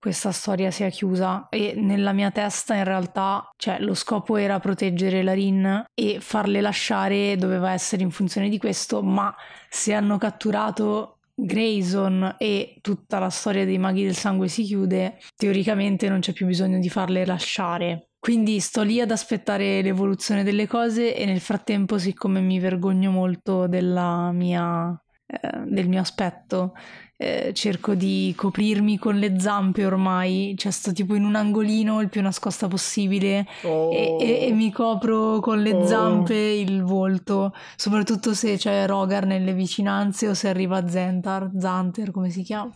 questa 0.05 0.31
storia 0.31 0.69
sia 0.69 0.89
chiusa. 0.89 1.47
E 1.49 1.73
nella 1.75 2.13
mia 2.13 2.29
testa, 2.29 2.75
in 2.75 2.83
realtà, 2.83 3.49
cioè, 3.57 3.79
lo 3.79 3.95
scopo 3.95 4.35
era 4.35 4.59
proteggere 4.59 5.23
la 5.23 5.33
Rin 5.33 5.83
e 5.95 6.19
farle 6.19 6.61
lasciare 6.61 7.35
doveva 7.37 7.71
essere 7.71 8.03
in 8.03 8.11
funzione 8.11 8.47
di 8.47 8.59
questo, 8.59 9.01
ma 9.01 9.33
se 9.67 9.93
hanno 9.93 10.19
catturato 10.19 11.21
Grayson 11.33 12.35
e 12.37 12.77
tutta 12.81 13.17
la 13.17 13.31
storia 13.31 13.65
dei 13.65 13.79
maghi 13.79 14.03
del 14.03 14.15
sangue 14.15 14.47
si 14.47 14.61
chiude, 14.61 15.17
teoricamente 15.35 16.07
non 16.07 16.19
c'è 16.19 16.33
più 16.33 16.45
bisogno 16.45 16.77
di 16.77 16.89
farle 16.89 17.25
lasciare. 17.25 18.09
Quindi 18.19 18.59
sto 18.59 18.83
lì 18.83 19.01
ad 19.01 19.09
aspettare 19.09 19.81
l'evoluzione 19.81 20.43
delle 20.43 20.67
cose 20.67 21.15
e 21.15 21.25
nel 21.25 21.39
frattempo, 21.39 21.97
siccome 21.97 22.41
mi 22.41 22.59
vergogno 22.59 23.09
molto 23.09 23.65
della 23.65 24.31
mia, 24.31 24.87
eh, 25.25 25.63
del 25.65 25.89
mio 25.89 26.01
aspetto, 26.01 26.73
eh, 27.17 27.51
cerco 27.53 27.93
di 27.95 28.33
coprirmi 28.35 28.97
con 28.99 29.15
le 29.17 29.39
zampe 29.39 29.85
ormai, 29.85 30.53
cioè 30.57 30.71
sto 30.71 30.91
tipo 30.91 31.15
in 31.15 31.23
un 31.23 31.35
angolino 31.35 32.01
il 32.01 32.09
più 32.09 32.21
nascosta 32.21 32.67
possibile 32.67 33.45
e, 33.61 34.17
e- 34.19 34.45
e 34.47 34.51
mi 34.51 34.71
copro 34.71 35.39
con 35.39 35.61
le 35.61 35.71
Oh. 35.73 35.85
zampe 35.87 36.35
il 36.35 36.83
volto, 36.83 37.53
soprattutto 37.75 38.33
se 38.33 38.57
c'è 38.57 38.85
Rogar 38.87 39.25
nelle 39.25 39.53
vicinanze 39.53 40.27
o 40.27 40.33
se 40.33 40.49
arriva 40.49 40.87
Zentar, 40.87 41.51
Zanter, 41.57 42.11
come 42.11 42.29
si 42.29 42.41
chiama. 42.43 42.71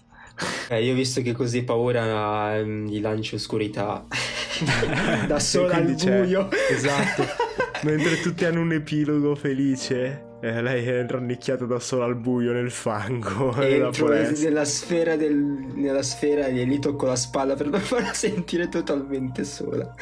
Eh, 0.70 0.84
io 0.86 0.94
ho 0.94 0.96
visto 0.96 1.22
che 1.22 1.34
così 1.34 1.64
paura 1.64 2.56
ehm, 2.56 2.88
gli 2.88 3.02
lancio 3.02 3.36
oscurità. 3.36 4.06
da 5.28 5.40
sola 5.40 5.76
al 5.76 5.96
buio. 5.96 6.50
Esatto. 6.70 7.24
Mentre 7.84 8.20
tutti 8.22 8.46
hanno 8.46 8.62
un 8.62 8.72
epilogo 8.74 9.36
felice, 9.36 10.29
eh, 10.42 10.62
lei 10.62 10.86
è 10.86 11.06
rannicchiata 11.06 11.66
da 11.66 11.80
sola 11.80 12.06
al 12.06 12.16
buio 12.16 12.54
nel 12.54 12.72
fango 12.72 13.54
Entro 13.62 13.92
foresta. 13.92 14.48
nella 14.48 14.66
sfera, 14.66 15.16
del, 15.16 15.36
nella 15.36 16.02
sfera 16.02 16.46
e 16.48 16.64
lì 16.64 16.80
tocco 16.80 17.06
la 17.06 17.16
spalla 17.16 17.56
per 17.56 17.68
non 17.70 17.80
farla 17.80 18.14
sentire 18.14 18.70
totalmente 18.70 19.44
sola. 19.44 19.94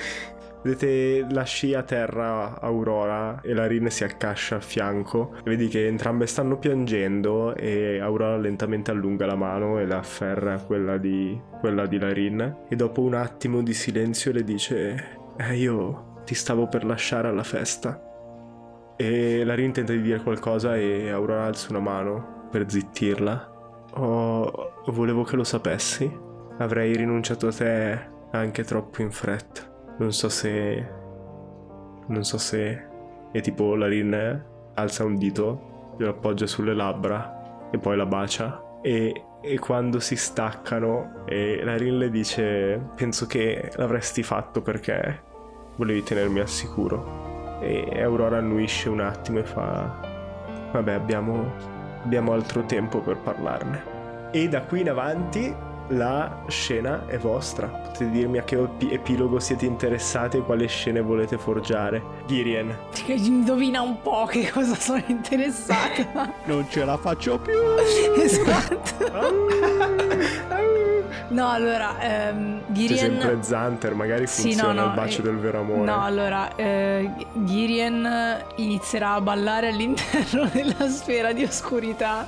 Vedete 0.64 1.26
la 1.32 1.44
scia 1.44 1.80
a 1.80 1.84
terra 1.84 2.60
Aurora 2.60 3.40
e 3.42 3.54
la 3.54 3.68
Rin 3.68 3.90
si 3.90 4.04
accascia 4.04 4.58
a 4.58 4.60
fianco. 4.60 5.36
Vedi 5.44 5.68
che 5.68 5.88
entrambe 5.88 6.26
stanno 6.26 6.58
piangendo 6.58 7.56
e 7.56 8.00
Aurora 8.00 8.38
lentamente 8.38 8.92
allunga 8.92 9.26
la 9.26 9.36
mano 9.36 9.80
e 9.80 9.86
la 9.86 10.00
afferra 10.00 10.58
quella 10.60 10.98
di, 10.98 11.40
quella 11.60 11.86
di 11.86 11.98
Larin. 12.00 12.66
E 12.68 12.76
dopo 12.76 13.02
un 13.02 13.14
attimo 13.14 13.62
di 13.62 13.74
silenzio 13.74 14.34
le 14.34 14.44
dice: 14.44 15.20
Eh, 15.38 15.56
io 15.56 16.22
ti 16.26 16.36
stavo 16.36 16.68
per 16.68 16.84
lasciare 16.84 17.30
alla 17.30 17.44
festa. 17.44 18.07
E 19.00 19.44
Larin 19.44 19.72
tenta 19.72 19.94
di 19.94 20.02
dire 20.02 20.22
qualcosa 20.22 20.76
e 20.76 21.12
Aurora 21.12 21.46
alza 21.46 21.68
una 21.70 21.80
mano 21.80 22.48
per 22.50 22.70
zittirla. 22.70 23.52
Oh, 23.94 24.82
volevo 24.88 25.24
che 25.24 25.36
lo 25.36 25.44
sapessi. 25.44 26.12
Avrei 26.58 26.96
rinunciato 26.96 27.48
a 27.48 27.52
te 27.52 28.10
anche 28.32 28.64
troppo 28.64 29.04
in 29.04 29.12
fretta. 29.12 29.62
Non 30.00 30.12
so 30.12 30.30
se... 30.30 30.88
Non 32.08 32.24
so 32.24 32.40
se... 32.40 32.86
E 33.32 33.42
tipo 33.42 33.76
Larin 33.76 34.44
alza 34.74 35.04
un 35.04 35.16
dito, 35.16 35.94
glielo 35.98 36.12
appoggia 36.12 36.48
sulle 36.48 36.74
labbra 36.74 37.70
e 37.72 37.78
poi 37.78 37.98
la 37.98 38.06
bacia. 38.08 38.80
E, 38.82 39.26
e 39.42 39.60
quando 39.60 40.00
si 40.00 40.16
staccano 40.16 41.26
e 41.26 41.62
Larin 41.64 42.00
le 42.00 42.10
dice 42.10 42.82
penso 42.96 43.28
che 43.28 43.70
l'avresti 43.76 44.24
fatto 44.24 44.62
perché 44.62 45.22
volevi 45.76 46.02
tenermi 46.02 46.40
al 46.40 46.48
sicuro. 46.48 47.27
E 47.60 48.02
Aurora 48.02 48.38
annuisce 48.38 48.90
un 48.90 49.00
attimo 49.00 49.40
e 49.40 49.44
fa 49.44 50.16
vabbè 50.72 50.94
abbiamo, 50.94 51.54
abbiamo 52.04 52.34
altro 52.34 52.64
tempo 52.64 53.00
per 53.00 53.18
parlarne. 53.18 53.96
E 54.32 54.48
da 54.50 54.62
qui 54.62 54.82
in 54.82 54.90
avanti 54.90 55.56
la 55.90 56.44
scena 56.48 57.06
è 57.08 57.18
vostra. 57.18 57.68
Potete 57.68 58.10
dirmi 58.10 58.38
a 58.38 58.44
che 58.44 58.56
epi- 58.60 58.92
epilogo 58.92 59.40
siete 59.40 59.66
interessati 59.66 60.38
e 60.38 60.42
quale 60.42 60.68
scene 60.68 61.02
volete 61.02 61.38
forgiare. 61.38 62.02
Girien. 62.26 62.76
Indovina 63.08 63.82
un 63.82 64.02
po' 64.02 64.26
che 64.26 64.50
cosa 64.52 64.76
sono 64.76 65.02
interessata. 65.08 66.34
Non 66.46 66.66
ce 66.70 66.86
la 66.86 66.98
faccio 66.98 67.40
più. 67.40 67.54
esatto. 68.22 68.76
No, 71.30 71.50
allora, 71.50 72.00
ehm, 72.00 72.62
C'è 72.68 72.72
Girien... 72.72 73.20
sempre 73.20 73.38
Zanter, 73.42 73.94
magari 73.94 74.26
Sì, 74.28 74.44
funziona 74.44 74.72
no, 74.72 74.82
no, 74.82 74.88
il 74.88 74.94
bacio 74.94 75.20
eh, 75.20 75.24
del 75.24 75.38
vero 75.38 75.60
amore. 75.60 75.84
No, 75.84 76.02
allora, 76.02 76.56
eh, 76.56 77.12
Girien 77.34 78.44
inizierà 78.56 79.14
a 79.14 79.22
ballare 79.22 79.68
all'interno 79.68 80.48
della 80.54 80.88
sfera 80.88 81.34
di 81.34 81.44
oscurità. 81.44 82.26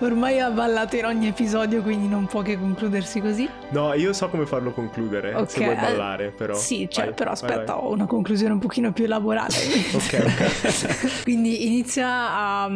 Ormai 0.00 0.40
ha 0.40 0.50
ballato 0.50 0.96
in 0.96 1.04
ogni 1.04 1.28
episodio, 1.28 1.82
quindi 1.82 2.08
non 2.08 2.26
può 2.26 2.42
che 2.42 2.56
concludersi 2.92 3.20
così. 3.20 3.48
No, 3.70 3.94
io 3.94 4.12
so 4.12 4.28
come 4.28 4.44
farlo 4.44 4.72
concludere, 4.72 5.34
Ok, 5.34 5.50
se 5.50 5.64
vuoi 5.64 5.76
eh, 5.76 5.80
ballare, 5.80 6.30
però. 6.30 6.54
Sì, 6.54 6.86
cioè, 6.90 7.06
Vai, 7.06 7.14
però 7.14 7.30
aspetta, 7.30 7.74
vai. 7.74 7.84
ho 7.84 7.90
una 7.90 8.06
conclusione 8.06 8.52
un 8.52 8.58
pochino 8.58 8.92
più 8.92 9.04
elaborata. 9.04 9.54
Ok, 9.92 10.22
ok. 10.24 11.22
Quindi 11.24 11.66
inizia 11.66 12.06
a, 12.08 12.70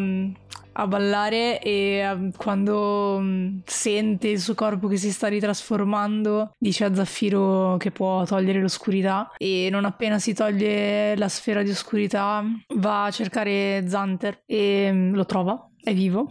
a 0.72 0.86
ballare 0.86 1.60
e 1.60 2.08
um, 2.10 2.30
quando 2.36 3.16
um, 3.18 3.60
sente 3.64 4.28
il 4.28 4.40
suo 4.40 4.54
corpo 4.54 4.86
che 4.88 4.96
si 4.96 5.10
sta 5.10 5.28
ritrasformando, 5.28 6.52
dice 6.58 6.84
a 6.84 6.94
Zaffiro 6.94 7.76
che 7.78 7.90
può 7.90 8.24
togliere 8.24 8.60
l'oscurità 8.60 9.32
e 9.36 9.68
non 9.70 9.84
appena 9.84 10.18
si 10.18 10.34
toglie 10.34 11.16
la 11.16 11.28
sfera 11.28 11.62
di 11.62 11.70
oscurità 11.70 12.44
va 12.76 13.04
a 13.04 13.10
cercare 13.10 13.84
Zanter 13.88 14.42
e 14.46 14.88
um, 14.90 15.14
lo 15.14 15.24
trova. 15.24 15.68
È 15.86 15.94
vivo. 15.94 16.26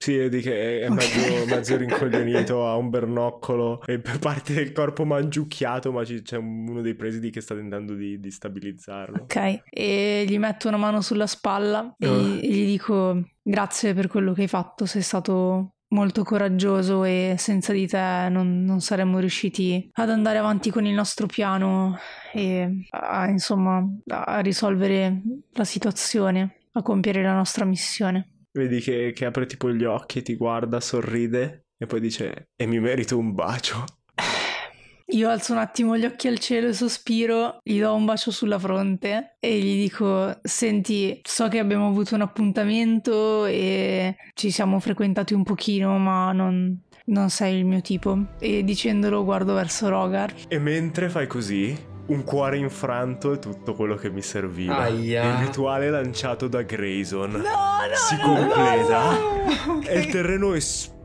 Sì, 0.00 0.16
vedi 0.16 0.40
che 0.40 0.80
è 0.80 0.90
Ok. 0.90 0.96
mezzo, 0.96 1.46
mezzo 1.46 1.76
rincoglionito, 1.78 2.66
ha 2.66 2.74
un 2.74 2.90
bernoccolo 2.90 3.80
e 3.86 4.00
per 4.00 4.18
parte 4.18 4.54
del 4.54 4.72
corpo 4.72 5.04
mangiucchiato, 5.04 5.92
ma 5.92 6.02
c'è 6.02 6.36
uno 6.36 6.80
dei 6.80 6.96
presidi 6.96 7.30
che 7.30 7.40
sta 7.40 7.54
tentando 7.54 7.94
di, 7.94 8.18
di 8.18 8.30
stabilizzarlo. 8.32 9.22
Ok, 9.22 9.62
e 9.70 10.24
gli 10.26 10.36
metto 10.40 10.66
una 10.66 10.78
mano 10.78 11.00
sulla 11.00 11.28
spalla 11.28 11.94
e 11.96 12.08
gli, 12.08 12.40
e 12.42 12.48
gli 12.48 12.66
dico 12.66 13.22
grazie 13.40 13.94
per 13.94 14.08
quello 14.08 14.32
che 14.32 14.42
hai 14.42 14.48
fatto, 14.48 14.84
sei 14.84 15.02
stato 15.02 15.74
molto 15.90 16.24
coraggioso 16.24 17.04
e 17.04 17.36
senza 17.38 17.72
di 17.72 17.86
te 17.86 18.26
non, 18.28 18.64
non 18.64 18.80
saremmo 18.80 19.20
riusciti 19.20 19.90
ad 19.92 20.10
andare 20.10 20.38
avanti 20.38 20.70
con 20.70 20.86
il 20.86 20.92
nostro 20.92 21.26
piano 21.26 21.96
e 22.32 22.84
a, 22.90 23.28
insomma 23.28 23.80
a 24.08 24.40
risolvere 24.40 25.22
la 25.52 25.64
situazione, 25.64 26.62
a 26.72 26.82
compiere 26.82 27.22
la 27.22 27.34
nostra 27.34 27.64
missione. 27.64 28.32
Vedi 28.52 28.80
che, 28.80 29.12
che 29.14 29.24
apre 29.24 29.46
tipo 29.46 29.70
gli 29.70 29.84
occhi, 29.84 30.22
ti 30.22 30.36
guarda, 30.36 30.80
sorride 30.80 31.66
e 31.78 31.86
poi 31.86 32.00
dice 32.00 32.48
e 32.56 32.66
mi 32.66 32.80
merito 32.80 33.16
un 33.16 33.34
bacio. 33.34 33.84
Io 35.12 35.30
alzo 35.30 35.52
un 35.52 35.58
attimo 35.58 35.96
gli 35.96 36.04
occhi 36.04 36.28
al 36.28 36.38
cielo 36.38 36.68
e 36.68 36.72
sospiro, 36.74 37.60
gli 37.62 37.80
do 37.80 37.94
un 37.94 38.04
bacio 38.04 38.30
sulla 38.30 38.58
fronte 38.58 39.36
e 39.38 39.58
gli 39.58 39.80
dico: 39.80 40.38
Senti, 40.42 41.20
so 41.22 41.48
che 41.48 41.58
abbiamo 41.58 41.88
avuto 41.88 42.14
un 42.14 42.20
appuntamento 42.20 43.46
e 43.46 44.16
ci 44.34 44.50
siamo 44.50 44.80
frequentati 44.80 45.32
un 45.32 45.44
pochino, 45.44 45.96
ma 45.98 46.32
non, 46.32 46.78
non 47.06 47.30
sei 47.30 47.58
il 47.58 47.64
mio 47.64 47.80
tipo. 47.80 48.34
E 48.38 48.62
dicendolo 48.64 49.24
guardo 49.24 49.54
verso 49.54 49.88
Rogar. 49.88 50.34
E 50.46 50.58
mentre 50.58 51.08
fai 51.08 51.26
così, 51.26 51.74
un 52.08 52.24
cuore 52.24 52.56
infranto 52.56 53.32
è 53.32 53.38
tutto 53.38 53.74
quello 53.74 53.94
che 53.94 54.10
mi 54.10 54.22
serviva. 54.22 54.78
Aia. 54.78 55.40
Il 55.40 55.46
rituale 55.46 55.90
lanciato 55.90 56.48
da 56.48 56.62
Grayson 56.62 57.30
No, 57.30 57.38
no, 57.38 57.94
si 57.94 58.16
no, 58.16 58.22
completa 58.22 59.10
no, 59.10 59.74
no. 59.74 59.82
e 59.86 59.98
il 59.98 60.06
terreno 60.08 60.54
esplode 60.54 60.97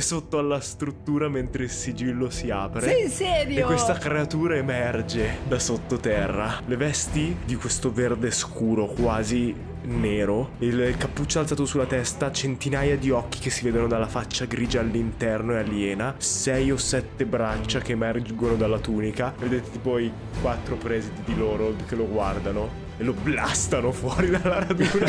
sotto 0.00 0.38
alla 0.38 0.60
struttura 0.60 1.28
mentre 1.28 1.64
il 1.64 1.70
sigillo 1.70 2.30
si 2.30 2.50
apre. 2.50 2.82
Sei 2.82 3.08
serio? 3.08 3.58
E 3.58 3.62
questa 3.62 3.94
creatura 3.94 4.56
emerge 4.56 5.38
da 5.46 5.58
sottoterra. 5.58 6.60
Le 6.66 6.76
vesti 6.76 7.36
di 7.44 7.56
questo 7.56 7.92
verde 7.92 8.30
scuro, 8.30 8.86
quasi 8.86 9.54
nero, 9.82 10.50
il 10.58 10.94
cappuccio 10.98 11.38
alzato 11.38 11.64
sulla 11.64 11.86
testa, 11.86 12.30
centinaia 12.30 12.96
di 12.96 13.10
occhi 13.10 13.38
che 13.38 13.50
si 13.50 13.64
vedono 13.64 13.86
dalla 13.86 14.06
faccia 14.06 14.44
grigia 14.44 14.80
all'interno 14.80 15.54
e 15.54 15.58
aliena, 15.58 16.14
sei 16.18 16.70
o 16.70 16.76
sette 16.76 17.24
braccia 17.24 17.80
che 17.80 17.92
emergono 17.92 18.56
dalla 18.56 18.78
tunica. 18.78 19.34
Vedete 19.38 19.70
tipo 19.70 19.98
i 19.98 20.12
quattro 20.40 20.76
presidi 20.76 21.22
di 21.24 21.36
loro 21.36 21.74
che 21.86 21.94
lo 21.96 22.06
guardano. 22.06 22.88
E 23.00 23.02
lo 23.02 23.14
blastano 23.14 23.92
fuori 23.92 24.28
dalla 24.28 24.58
radura 24.58 25.06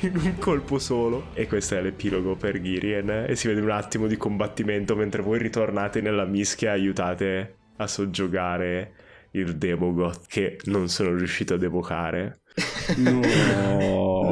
in 0.00 0.16
un 0.16 0.36
colpo 0.38 0.78
solo. 0.78 1.28
E 1.32 1.46
questo 1.46 1.74
è 1.74 1.80
l'epilogo 1.80 2.36
per 2.36 2.60
Girien. 2.60 3.24
E 3.26 3.34
si 3.36 3.48
vede 3.48 3.62
un 3.62 3.70
attimo 3.70 4.06
di 4.06 4.18
combattimento 4.18 4.94
mentre 4.94 5.22
voi 5.22 5.38
ritornate 5.38 6.02
nella 6.02 6.26
mischia 6.26 6.72
e 6.72 6.72
aiutate 6.74 7.56
a 7.76 7.86
soggiogare 7.86 8.92
il 9.30 9.56
Demogoth 9.56 10.26
che 10.26 10.58
non 10.64 10.90
sono 10.90 11.16
riuscito 11.16 11.54
a 11.54 11.56
devocare. 11.56 12.40
No. 12.96 13.20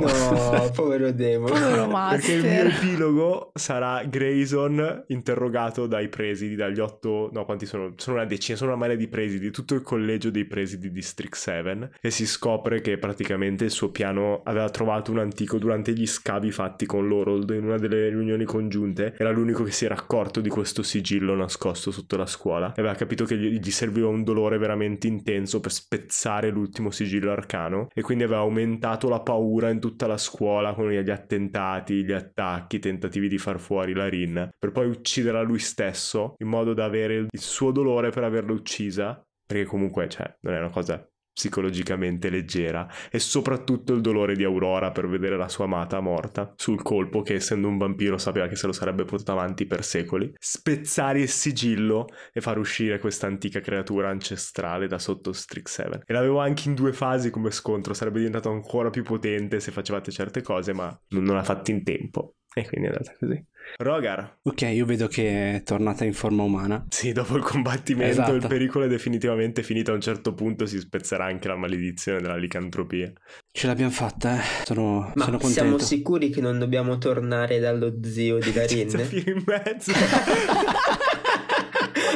No, 0.00 0.70
povero 0.74 1.10
Demo. 1.12 1.46
Povero 1.46 1.86
Perché 1.86 2.32
il 2.32 2.42
mio 2.42 2.64
epilogo 2.64 3.50
sarà 3.54 4.04
Grayson 4.04 5.04
interrogato 5.08 5.86
dai 5.86 6.08
presidi, 6.08 6.54
dagli 6.54 6.80
otto, 6.80 7.30
no 7.32 7.44
quanti 7.44 7.66
sono? 7.66 7.94
Sono 7.96 8.16
una 8.16 8.26
decina, 8.26 8.56
sono 8.56 8.70
una 8.70 8.80
marea 8.80 8.96
di 8.96 9.08
presidi, 9.08 9.50
tutto 9.50 9.74
il 9.74 9.82
collegio 9.82 10.30
dei 10.30 10.44
presidi 10.44 10.90
di 10.90 11.02
Strixhaven 11.02 11.90
e 12.00 12.10
si 12.10 12.26
scopre 12.26 12.80
che 12.80 12.98
praticamente 12.98 13.64
il 13.64 13.70
suo 13.70 13.90
piano 13.90 14.40
aveva 14.44 14.68
trovato 14.70 15.10
un 15.10 15.18
antico 15.18 15.58
durante 15.58 15.92
gli 15.92 16.06
scavi 16.06 16.50
fatti 16.50 16.86
con 16.86 17.06
l'Orold 17.06 17.50
in 17.50 17.64
una 17.64 17.78
delle 17.78 18.08
riunioni 18.08 18.44
congiunte, 18.44 19.14
era 19.18 19.30
l'unico 19.30 19.64
che 19.64 19.70
si 19.70 19.84
era 19.84 19.94
accorto 19.94 20.40
di 20.40 20.48
questo 20.48 20.82
sigillo 20.82 21.34
nascosto 21.34 21.90
sotto 21.90 22.16
la 22.16 22.26
scuola 22.26 22.68
e 22.74 22.80
aveva 22.80 22.94
capito 22.94 23.24
che 23.24 23.36
gli, 23.36 23.58
gli 23.58 23.70
serviva 23.70 24.08
un 24.08 24.24
dolore 24.24 24.58
veramente 24.58 25.06
intenso 25.06 25.60
per 25.60 25.72
spezzare 25.72 26.50
l'ultimo 26.50 26.90
sigillo 26.90 27.30
arcano 27.30 27.88
e 27.92 28.02
quindi 28.02 28.13
aveva 28.22 28.38
aumentato 28.38 29.08
la 29.08 29.20
paura 29.20 29.70
in 29.70 29.80
tutta 29.80 30.06
la 30.06 30.16
scuola 30.16 30.74
con 30.74 30.90
gli 30.90 31.10
attentati, 31.10 32.04
gli 32.04 32.12
attacchi, 32.12 32.76
i 32.76 32.80
tentativi 32.80 33.28
di 33.28 33.38
far 33.38 33.58
fuori 33.58 33.92
la 33.92 34.08
Rin, 34.08 34.50
per 34.58 34.70
poi 34.70 34.88
ucciderla 34.88 35.42
lui 35.42 35.58
stesso 35.58 36.34
in 36.38 36.48
modo 36.48 36.74
da 36.74 36.84
avere 36.84 37.14
il 37.16 37.28
suo 37.32 37.70
dolore 37.70 38.10
per 38.10 38.24
averla 38.24 38.52
uccisa, 38.52 39.22
perché 39.46 39.64
comunque, 39.64 40.08
cioè, 40.08 40.36
non 40.40 40.54
è 40.54 40.58
una 40.58 40.70
cosa 40.70 41.06
psicologicamente 41.34 42.30
leggera 42.30 42.88
e 43.10 43.18
soprattutto 43.18 43.92
il 43.92 44.00
dolore 44.00 44.36
di 44.36 44.44
Aurora 44.44 44.92
per 44.92 45.08
vedere 45.08 45.36
la 45.36 45.48
sua 45.48 45.64
amata 45.64 46.00
morta 46.00 46.54
sul 46.56 46.80
colpo 46.80 47.22
che 47.22 47.34
essendo 47.34 47.66
un 47.68 47.76
vampiro 47.76 48.16
sapeva 48.16 48.46
che 48.46 48.56
se 48.56 48.66
lo 48.66 48.72
sarebbe 48.72 49.04
portato 49.04 49.32
avanti 49.32 49.66
per 49.66 49.84
secoli. 49.84 50.32
Spezzare 50.38 51.20
il 51.20 51.28
sigillo 51.28 52.06
e 52.32 52.40
far 52.40 52.58
uscire 52.58 53.00
questa 53.00 53.26
antica 53.26 53.60
creatura 53.60 54.08
ancestrale 54.08 54.86
da 54.86 54.98
sotto 54.98 55.32
Strixhaven. 55.32 56.04
E 56.06 56.12
l'avevo 56.12 56.38
anche 56.38 56.68
in 56.68 56.74
due 56.74 56.92
fasi 56.92 57.30
come 57.30 57.50
scontro 57.50 57.92
sarebbe 57.94 58.18
diventato 58.18 58.50
ancora 58.50 58.90
più 58.90 59.02
potente 59.02 59.58
se 59.58 59.72
facevate 59.72 60.12
certe 60.12 60.40
cose 60.40 60.72
ma 60.72 60.96
non 61.08 61.34
l'ha 61.34 61.42
fatto 61.42 61.72
in 61.72 61.82
tempo. 61.82 62.36
E 62.54 62.64
quindi 62.68 62.86
è 62.86 62.90
andata 62.92 63.16
così 63.18 63.44
Rogar 63.78 64.38
Ok, 64.42 64.62
io 64.62 64.84
vedo 64.86 65.06
che 65.08 65.56
è 65.56 65.62
tornata 65.62 66.04
in 66.04 66.12
forma 66.12 66.42
umana. 66.42 66.84
sì, 66.88 67.12
dopo 67.12 67.36
il 67.36 67.42
combattimento 67.42 68.10
Esatto. 68.12 68.34
il 68.34 68.46
pericolo 68.46 68.84
è 68.84 68.88
definitivamente 68.88 69.62
finito. 69.62 69.90
A 69.90 69.94
un 69.94 70.00
certo 70.00 70.34
punto 70.34 70.66
si 70.66 70.78
spezzerà 70.78 71.24
anche 71.24 71.48
la 71.48 71.56
maledizione 71.56 72.20
della 72.20 72.36
licantropia. 72.36 73.12
Ce 73.52 73.66
l'abbiamo 73.66 73.90
fatta, 73.90 74.38
eh. 74.38 74.64
Sono, 74.64 75.12
Ma 75.14 75.24
sono 75.24 75.38
siamo 75.40 75.78
sicuri 75.78 76.30
che 76.30 76.40
non 76.40 76.58
dobbiamo 76.58 76.98
tornare 76.98 77.58
dallo 77.58 77.98
zio 78.02 78.38
di 78.38 78.52
Darin? 78.52 78.88
In 79.26 79.42
mezzo. 79.46 79.92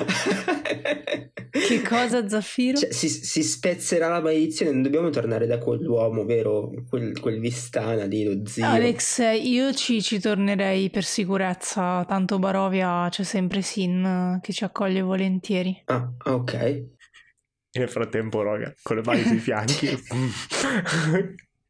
Che 1.51 1.83
cosa, 1.83 2.29
Zaffiro? 2.29 2.79
Cioè, 2.79 2.93
si, 2.93 3.09
si 3.09 3.43
spezzerà 3.43 4.09
la 4.09 4.21
maledizione, 4.21 4.71
non 4.73 4.83
dobbiamo 4.83 5.11
tornare 5.11 5.47
da 5.47 5.59
quell'uomo, 5.59 6.25
vero? 6.25 6.71
Quel, 6.89 7.19
quel 7.21 7.41
Vistana 7.41 8.05
lì, 8.05 8.25
lo 8.25 8.47
zio. 8.47 8.65
Alex, 8.65 9.23
io 9.43 9.73
ci, 9.73 10.03
ci 10.03 10.21
tornerei 10.21 10.91
per 10.91 11.05
sicurezza, 11.05 12.05
tanto 12.07 12.39
Barovia 12.39 13.09
c'è 13.11 13.23
sempre 13.23 13.63
Sin 13.63 14.05
eh, 14.05 14.41
che 14.43 14.53
ci 14.53 14.65
accoglie 14.65 15.01
volentieri. 15.01 15.83
Ah, 15.87 16.11
ok. 16.25 16.55
E 16.55 17.79
nel 17.79 17.89
frattempo, 17.89 18.43
Rogar, 18.43 18.75
con 18.83 18.97
le 18.97 19.03
mani 19.05 19.23
sui 19.23 19.39
fianchi. 19.39 19.89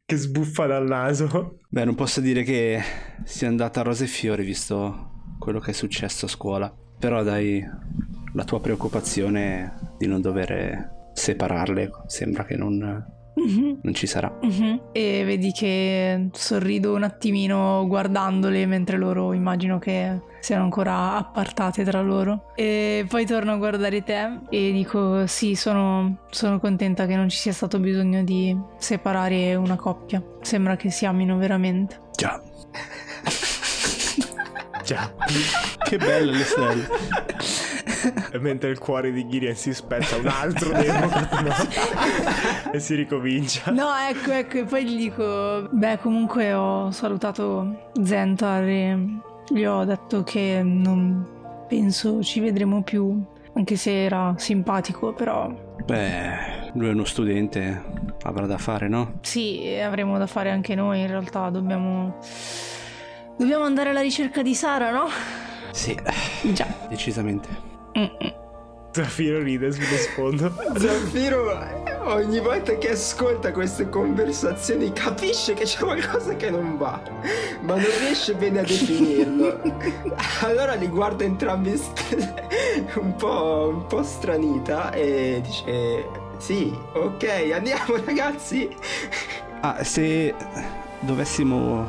che 0.04 0.16
sbuffa 0.16 0.66
dal 0.66 0.86
naso. 0.86 1.58
Beh, 1.68 1.84
non 1.84 1.94
posso 1.94 2.20
dire 2.20 2.42
che 2.42 2.80
sia 3.24 3.48
andata 3.48 3.80
a 3.80 3.82
rose 3.84 4.04
e 4.04 4.08
fiori 4.08 4.44
visto 4.44 5.34
quello 5.38 5.60
che 5.60 5.70
è 5.70 5.74
successo 5.74 6.26
a 6.26 6.28
scuola. 6.28 6.74
Però 6.98 7.22
dai, 7.22 7.64
la 8.34 8.44
tua 8.44 8.60
preoccupazione 8.60 9.94
di 9.98 10.06
non 10.06 10.20
dover 10.20 10.96
separarle 11.12 11.90
sembra 12.06 12.44
che 12.44 12.56
non, 12.56 13.04
Mhm, 13.34 13.78
non 13.82 13.94
ci 13.94 14.06
sarà. 14.08 14.36
mhm. 14.42 14.80
E 14.92 15.22
vedi 15.24 15.52
che 15.52 16.28
sorrido 16.32 16.94
un 16.94 17.04
attimino 17.04 17.84
guardandole 17.86 18.66
mentre 18.66 18.96
loro 18.96 19.32
immagino 19.32 19.78
che 19.78 20.20
siano 20.40 20.64
ancora 20.64 21.14
appartate 21.16 21.84
tra 21.84 22.00
loro. 22.02 22.52
E 22.56 23.04
poi 23.08 23.24
torno 23.26 23.52
a 23.52 23.56
guardare 23.56 24.02
te 24.02 24.40
e 24.50 24.72
dico 24.72 25.24
sì, 25.26 25.54
sono, 25.54 26.26
sono 26.30 26.58
contenta 26.58 27.06
che 27.06 27.14
non 27.16 27.28
ci 27.28 27.36
sia 27.38 27.52
stato 27.52 27.78
bisogno 27.78 28.22
di 28.24 28.56
separare 28.78 29.54
una 29.54 29.76
coppia. 29.76 30.20
Sembra 30.42 30.74
che 30.76 30.90
si 30.90 31.06
amino 31.06 31.36
veramente. 31.38 32.00
Già. 32.16 32.42
Già. 34.84 35.12
Che 35.84 35.96
belle 35.96 36.32
le 36.32 36.44
stelle. 36.44 36.88
E 38.30 38.38
mentre 38.38 38.70
il 38.70 38.78
cuore 38.78 39.10
di 39.12 39.26
Gideon 39.26 39.54
si 39.54 39.72
spezza 39.72 40.16
un 40.16 40.26
altro 40.26 40.70
democrata 40.72 41.40
no? 41.40 41.52
e 42.72 42.80
si 42.80 42.94
ricomincia. 42.94 43.70
No, 43.70 43.88
ecco, 44.08 44.32
ecco, 44.32 44.58
e 44.58 44.64
poi 44.64 44.84
gli 44.84 44.96
dico, 44.96 45.68
beh, 45.70 45.98
comunque 46.00 46.52
ho 46.52 46.90
salutato 46.90 47.90
Zentar 48.02 48.62
e 48.64 48.98
gli 49.48 49.64
ho 49.64 49.84
detto 49.84 50.22
che 50.22 50.60
non 50.62 51.26
penso 51.68 52.22
ci 52.22 52.40
vedremo 52.40 52.82
più, 52.82 53.22
anche 53.54 53.76
se 53.76 54.04
era 54.04 54.34
simpatico, 54.36 55.12
però 55.12 55.66
Beh, 55.84 56.70
lui 56.74 56.88
è 56.88 56.92
uno 56.92 57.04
studente, 57.04 57.82
avrà 58.22 58.46
da 58.46 58.58
fare, 58.58 58.88
no? 58.88 59.18
sì, 59.22 59.78
avremo 59.82 60.18
da 60.18 60.26
fare 60.26 60.50
anche 60.50 60.74
noi, 60.74 61.00
in 61.00 61.06
realtà 61.06 61.48
dobbiamo... 61.50 62.18
Dobbiamo 63.38 63.64
andare 63.64 63.90
alla 63.90 64.00
ricerca 64.00 64.42
di 64.42 64.52
Sara, 64.52 64.90
no? 64.90 65.06
Sì, 65.70 65.96
Già. 66.52 66.66
decisamente. 66.88 67.48
Mm-mm. 67.98 68.34
Zafiro 68.92 69.42
ride 69.42 69.72
sullo 69.72 69.96
sfondo. 69.96 70.52
Zaffiro 70.76 71.86
ogni 72.04 72.40
volta 72.40 72.76
che 72.78 72.90
ascolta 72.90 73.52
queste 73.52 73.88
conversazioni 73.88 74.92
capisce 74.92 75.52
che 75.54 75.64
c'è 75.64 75.80
qualcosa 75.80 76.34
che 76.36 76.50
non 76.50 76.78
va, 76.78 77.00
ma 77.60 77.74
non 77.74 77.84
riesce 78.00 78.34
bene 78.34 78.60
a 78.60 78.62
definirlo. 78.62 79.60
Allora 80.42 80.74
li 80.74 80.86
guarda 80.88 81.24
entrambi 81.24 81.76
st- 81.76 82.34
un 82.94 83.14
po', 83.16 83.72
un 83.74 83.86
po' 83.86 84.02
stranita 84.02 84.90
e 84.92 85.40
dice 85.44 86.06
sì, 86.38 86.72
ok, 86.94 87.50
andiamo 87.52 87.96
ragazzi. 88.04 88.68
Ah, 89.60 89.82
se 89.82 90.34
dovessimo 91.00 91.86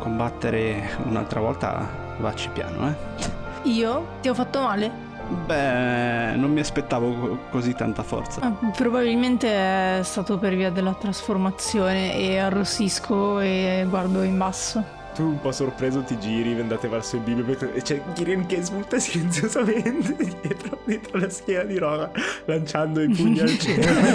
combattere 0.00 0.96
un'altra 1.04 1.40
volta, 1.40 1.88
vacci 2.18 2.48
piano, 2.48 2.88
eh? 2.88 3.40
Io? 3.68 4.06
Ti 4.20 4.28
ho 4.28 4.34
fatto 4.34 4.60
male? 4.60 5.10
Beh, 5.46 6.36
non 6.36 6.52
mi 6.52 6.60
aspettavo 6.60 7.12
co- 7.14 7.38
così 7.50 7.74
tanta 7.74 8.02
forza. 8.02 8.40
Ah, 8.40 8.52
probabilmente 8.76 9.48
è 9.48 10.00
stato 10.02 10.38
per 10.38 10.54
via 10.54 10.70
della 10.70 10.94
trasformazione 10.94 12.16
e 12.16 12.38
arrossisco 12.38 13.40
e 13.40 13.86
guardo 13.88 14.22
in 14.22 14.36
basso. 14.36 15.00
Tu 15.14 15.22
un 15.22 15.40
po' 15.40 15.52
sorpreso 15.52 16.00
ti 16.02 16.18
giri, 16.18 16.58
andate 16.58 16.88
verso 16.88 17.16
il 17.16 17.22
bimbo 17.22 17.52
e 17.52 17.82
c'è 17.82 18.00
Gideon 18.14 18.46
che 18.46 18.62
svolta 18.62 18.98
silenziosamente 18.98 20.16
dietro, 20.40 20.78
dietro 20.86 21.18
la 21.18 21.28
schiena 21.28 21.64
di 21.64 21.76
Roga, 21.76 22.10
lanciando 22.46 23.02
i 23.02 23.08
pugni 23.10 23.40
al 23.40 23.58
cielo. 23.58 24.10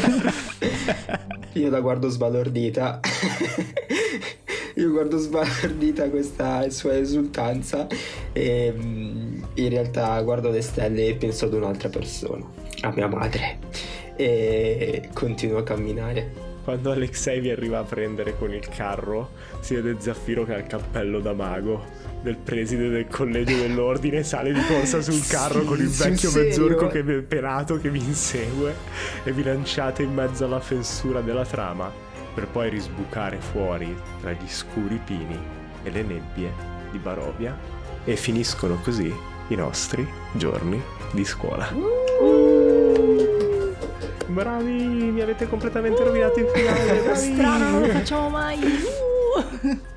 Io 1.54 1.70
la 1.70 1.80
guardo 1.82 2.10
sbalordita. 2.10 3.00
Io 4.80 4.92
guardo 4.92 5.18
sbalordita 5.18 6.08
questa 6.10 6.70
sua 6.70 6.96
esultanza 6.96 7.88
e 8.32 8.72
mm, 8.76 9.44
in 9.56 9.70
realtà 9.70 10.22
guardo 10.22 10.52
le 10.52 10.62
stelle 10.62 11.08
e 11.08 11.16
penso 11.16 11.46
ad 11.46 11.54
un'altra 11.54 11.90
persona, 11.90 12.46
a 12.82 12.92
mia 12.92 13.08
madre. 13.08 13.58
E 14.16 15.10
continuo 15.14 15.58
a 15.58 15.64
camminare. 15.64 16.46
Quando 16.64 16.92
Alexei 16.92 17.40
vi 17.40 17.50
arriva 17.50 17.80
a 17.80 17.84
prendere 17.84 18.38
con 18.38 18.54
il 18.54 18.68
carro, 18.68 19.32
si 19.62 19.74
vede 19.74 19.96
Zaffiro 20.00 20.44
che 20.44 20.54
ha 20.54 20.58
il 20.58 20.68
cappello 20.68 21.22
da 21.22 21.34
mago 21.34 21.84
del 22.22 22.36
preside 22.36 22.90
del 22.90 23.08
collegio 23.08 23.56
dell'ordine, 23.56 24.22
sale 24.24 24.52
di 24.52 24.62
corsa 24.62 25.02
sul 25.02 25.26
carro 25.28 25.62
Sì, 25.62 25.66
con 25.66 25.80
il 25.80 25.88
vecchio 25.88 26.30
serio? 26.30 26.50
mezzorco 26.50 26.88
che, 26.88 27.04
pelato 27.04 27.78
che 27.78 27.90
vi 27.90 28.00
insegue 28.00 28.76
e 29.24 29.32
vi 29.32 29.44
lanciate 29.44 30.04
in 30.04 30.14
mezzo 30.14 30.46
alla 30.46 30.60
fessura 30.60 31.22
della 31.22 31.46
trama 31.46 32.06
per 32.38 32.48
poi 32.50 32.70
risbucare 32.70 33.40
fuori 33.40 33.98
tra 34.22 34.32
gli 34.32 34.48
scuri 34.48 35.02
pini 35.04 35.36
e 35.82 35.90
le 35.90 36.04
nebbie 36.04 36.54
di 36.92 37.00
Barovia 37.00 37.58
e 38.04 38.16
finiscono 38.16 38.80
così 38.84 39.12
i 39.48 39.56
nostri 39.56 40.08
giorni 40.34 40.80
di 41.14 41.26
scuola. 41.26 41.68
Bravi, 44.28 44.72
mi 44.72 45.22
avete 45.22 45.50
completamente 45.50 46.04
rovinato 46.04 46.40
il 46.40 46.48
finale. 46.54 47.02
bravi. 47.02 47.34
Strano, 47.34 47.70
non 47.72 47.82
lo 47.82 47.88
facciamo 47.88 48.30
mai. 48.30 48.60
Uh! 48.60 49.80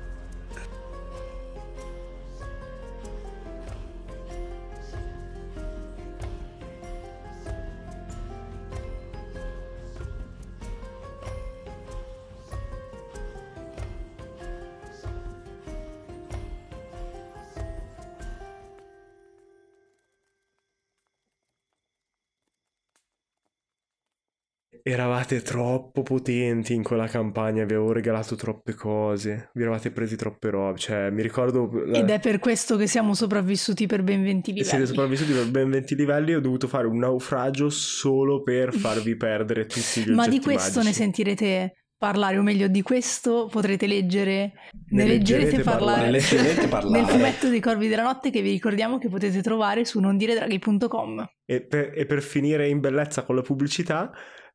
Eravate 24.83 25.41
troppo 25.41 26.01
potenti 26.01 26.73
in 26.73 26.81
quella 26.83 27.07
campagna, 27.07 27.63
vi 27.65 27.73
avevo 27.73 27.91
regalato 27.91 28.35
troppe 28.35 28.73
cose, 28.73 29.49
vi 29.53 29.61
eravate 29.61 29.91
presi 29.91 30.15
troppe 30.15 30.49
robe, 30.49 30.77
cioè 30.79 31.09
mi 31.11 31.21
ricordo... 31.21 31.69
la- 31.85 31.97
Ed 31.99 32.09
è 32.09 32.19
per 32.19 32.39
questo 32.39 32.77
che 32.77 32.87
siamo 32.87 33.13
sopravvissuti 33.13 33.85
per 33.85 34.01
ben 34.03 34.23
20 34.23 34.51
livelli. 34.51 34.67
Siete 34.69 34.85
sopravvissuti 34.87 35.33
per 35.33 35.49
ben 35.51 35.69
20 35.69 35.95
livelli 35.95 36.31
e 36.31 36.35
ho 36.35 36.39
dovuto 36.41 36.67
fare 36.67 36.87
un 36.87 36.97
naufragio 36.97 37.69
solo 37.69 38.41
per 38.41 38.73
farvi 38.75 39.15
perdere 39.15 39.65
tutti 39.65 39.81
gli 39.99 40.01
oggetti 40.03 40.11
Ma 40.15 40.27
di 40.27 40.39
questo 40.39 40.79
ne 40.79 40.85
magici. 40.85 40.93
sentirete 41.01 41.75
parlare, 42.01 42.37
o 42.39 42.41
meglio, 42.41 42.67
di 42.67 42.81
questo 42.81 43.47
potrete 43.51 43.85
leggere, 43.85 44.53
Ne 44.89 45.03
ne, 45.03 45.05
leggerete 45.05 45.57
leggerete 45.57 45.63
parlare, 45.63 46.01
parlare. 46.01 46.05
Ne 46.05 46.11
leggerete 46.17 46.67
parlare. 46.67 46.99
nel 47.01 47.07
fumetto 47.11 47.47
dei 47.49 47.59
Corvi 47.59 47.87
della 47.87 48.01
Notte 48.01 48.31
che 48.31 48.41
vi 48.41 48.49
ricordiamo 48.49 48.97
che 48.97 49.07
potete 49.09 49.39
trovare 49.43 49.85
su 49.85 49.99
nondiredraghi.com. 49.99 51.29
E 51.45 51.61
per, 51.61 51.91
e 51.95 52.05
per 52.07 52.21
finire 52.23 52.67
in 52.67 52.79
bellezza 52.79 53.21
con 53.23 53.35
la 53.35 53.41
pubblicità, 53.43 54.11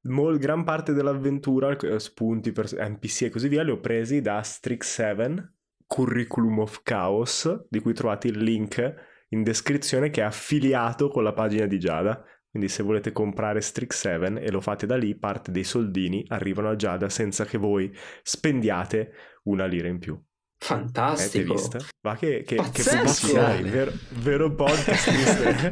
mol- 0.08 0.38
gran 0.38 0.64
parte 0.64 0.92
dell'avventura, 0.92 1.76
eh, 1.76 1.98
spunti 1.98 2.52
per 2.52 2.66
NPC 2.72 3.22
e 3.22 3.30
così 3.30 3.48
via, 3.48 3.62
li 3.62 3.70
ho 3.70 3.80
presi 3.80 4.20
da 4.20 4.42
Strix 4.42 4.94
7, 4.94 5.52
Curriculum 5.86 6.60
of 6.60 6.82
Chaos, 6.82 7.66
di 7.68 7.80
cui 7.80 7.94
trovate 7.94 8.28
il 8.28 8.38
link 8.38 8.94
in 9.30 9.42
descrizione 9.42 10.10
che 10.10 10.20
è 10.20 10.24
affiliato 10.24 11.08
con 11.08 11.22
la 11.22 11.32
pagina 11.32 11.66
di 11.66 11.78
Giada. 11.78 12.22
Quindi 12.48 12.68
se 12.68 12.82
volete 12.82 13.12
comprare 13.12 13.60
Strix 13.60 14.00
7 14.00 14.40
e 14.40 14.50
lo 14.50 14.60
fate 14.60 14.86
da 14.86 14.96
lì, 14.96 15.14
parte 15.16 15.52
dei 15.52 15.64
soldini 15.64 16.24
arrivano 16.28 16.70
a 16.70 16.76
Giada 16.76 17.08
senza 17.08 17.44
che 17.44 17.58
voi 17.58 17.94
spendiate 18.22 19.12
una 19.44 19.66
lira 19.66 19.88
in 19.88 19.98
più. 19.98 20.14
Eh, 20.14 20.64
Fantastico. 20.64 21.52
vista? 21.52 21.78
Va 22.00 22.16
che, 22.16 22.42
che, 22.44 22.56
che 22.56 22.62
Pazzesco! 22.62 22.96
pubblicità, 22.96 23.56
vero, 23.70 23.92
vero 24.22 24.54
podcast. 24.54 25.70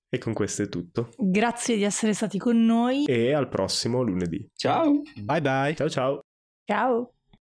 e 0.10 0.18
con 0.18 0.34
questo 0.34 0.64
è 0.64 0.70
tutto. 0.70 1.10
Grazie 1.18 1.76
di 1.76 1.84
essere 1.84 2.14
stati 2.14 2.38
con 2.38 2.64
noi. 2.64 3.06
E 3.06 3.34
al 3.34 3.50
prossimo 3.50 4.02
lunedì. 4.02 4.50
Ciao. 4.56 5.02
Bye 5.24 5.42
bye. 5.42 5.76
Ciao 5.76 5.90
ciao. 5.90 6.22
Ciao! 6.66 7.17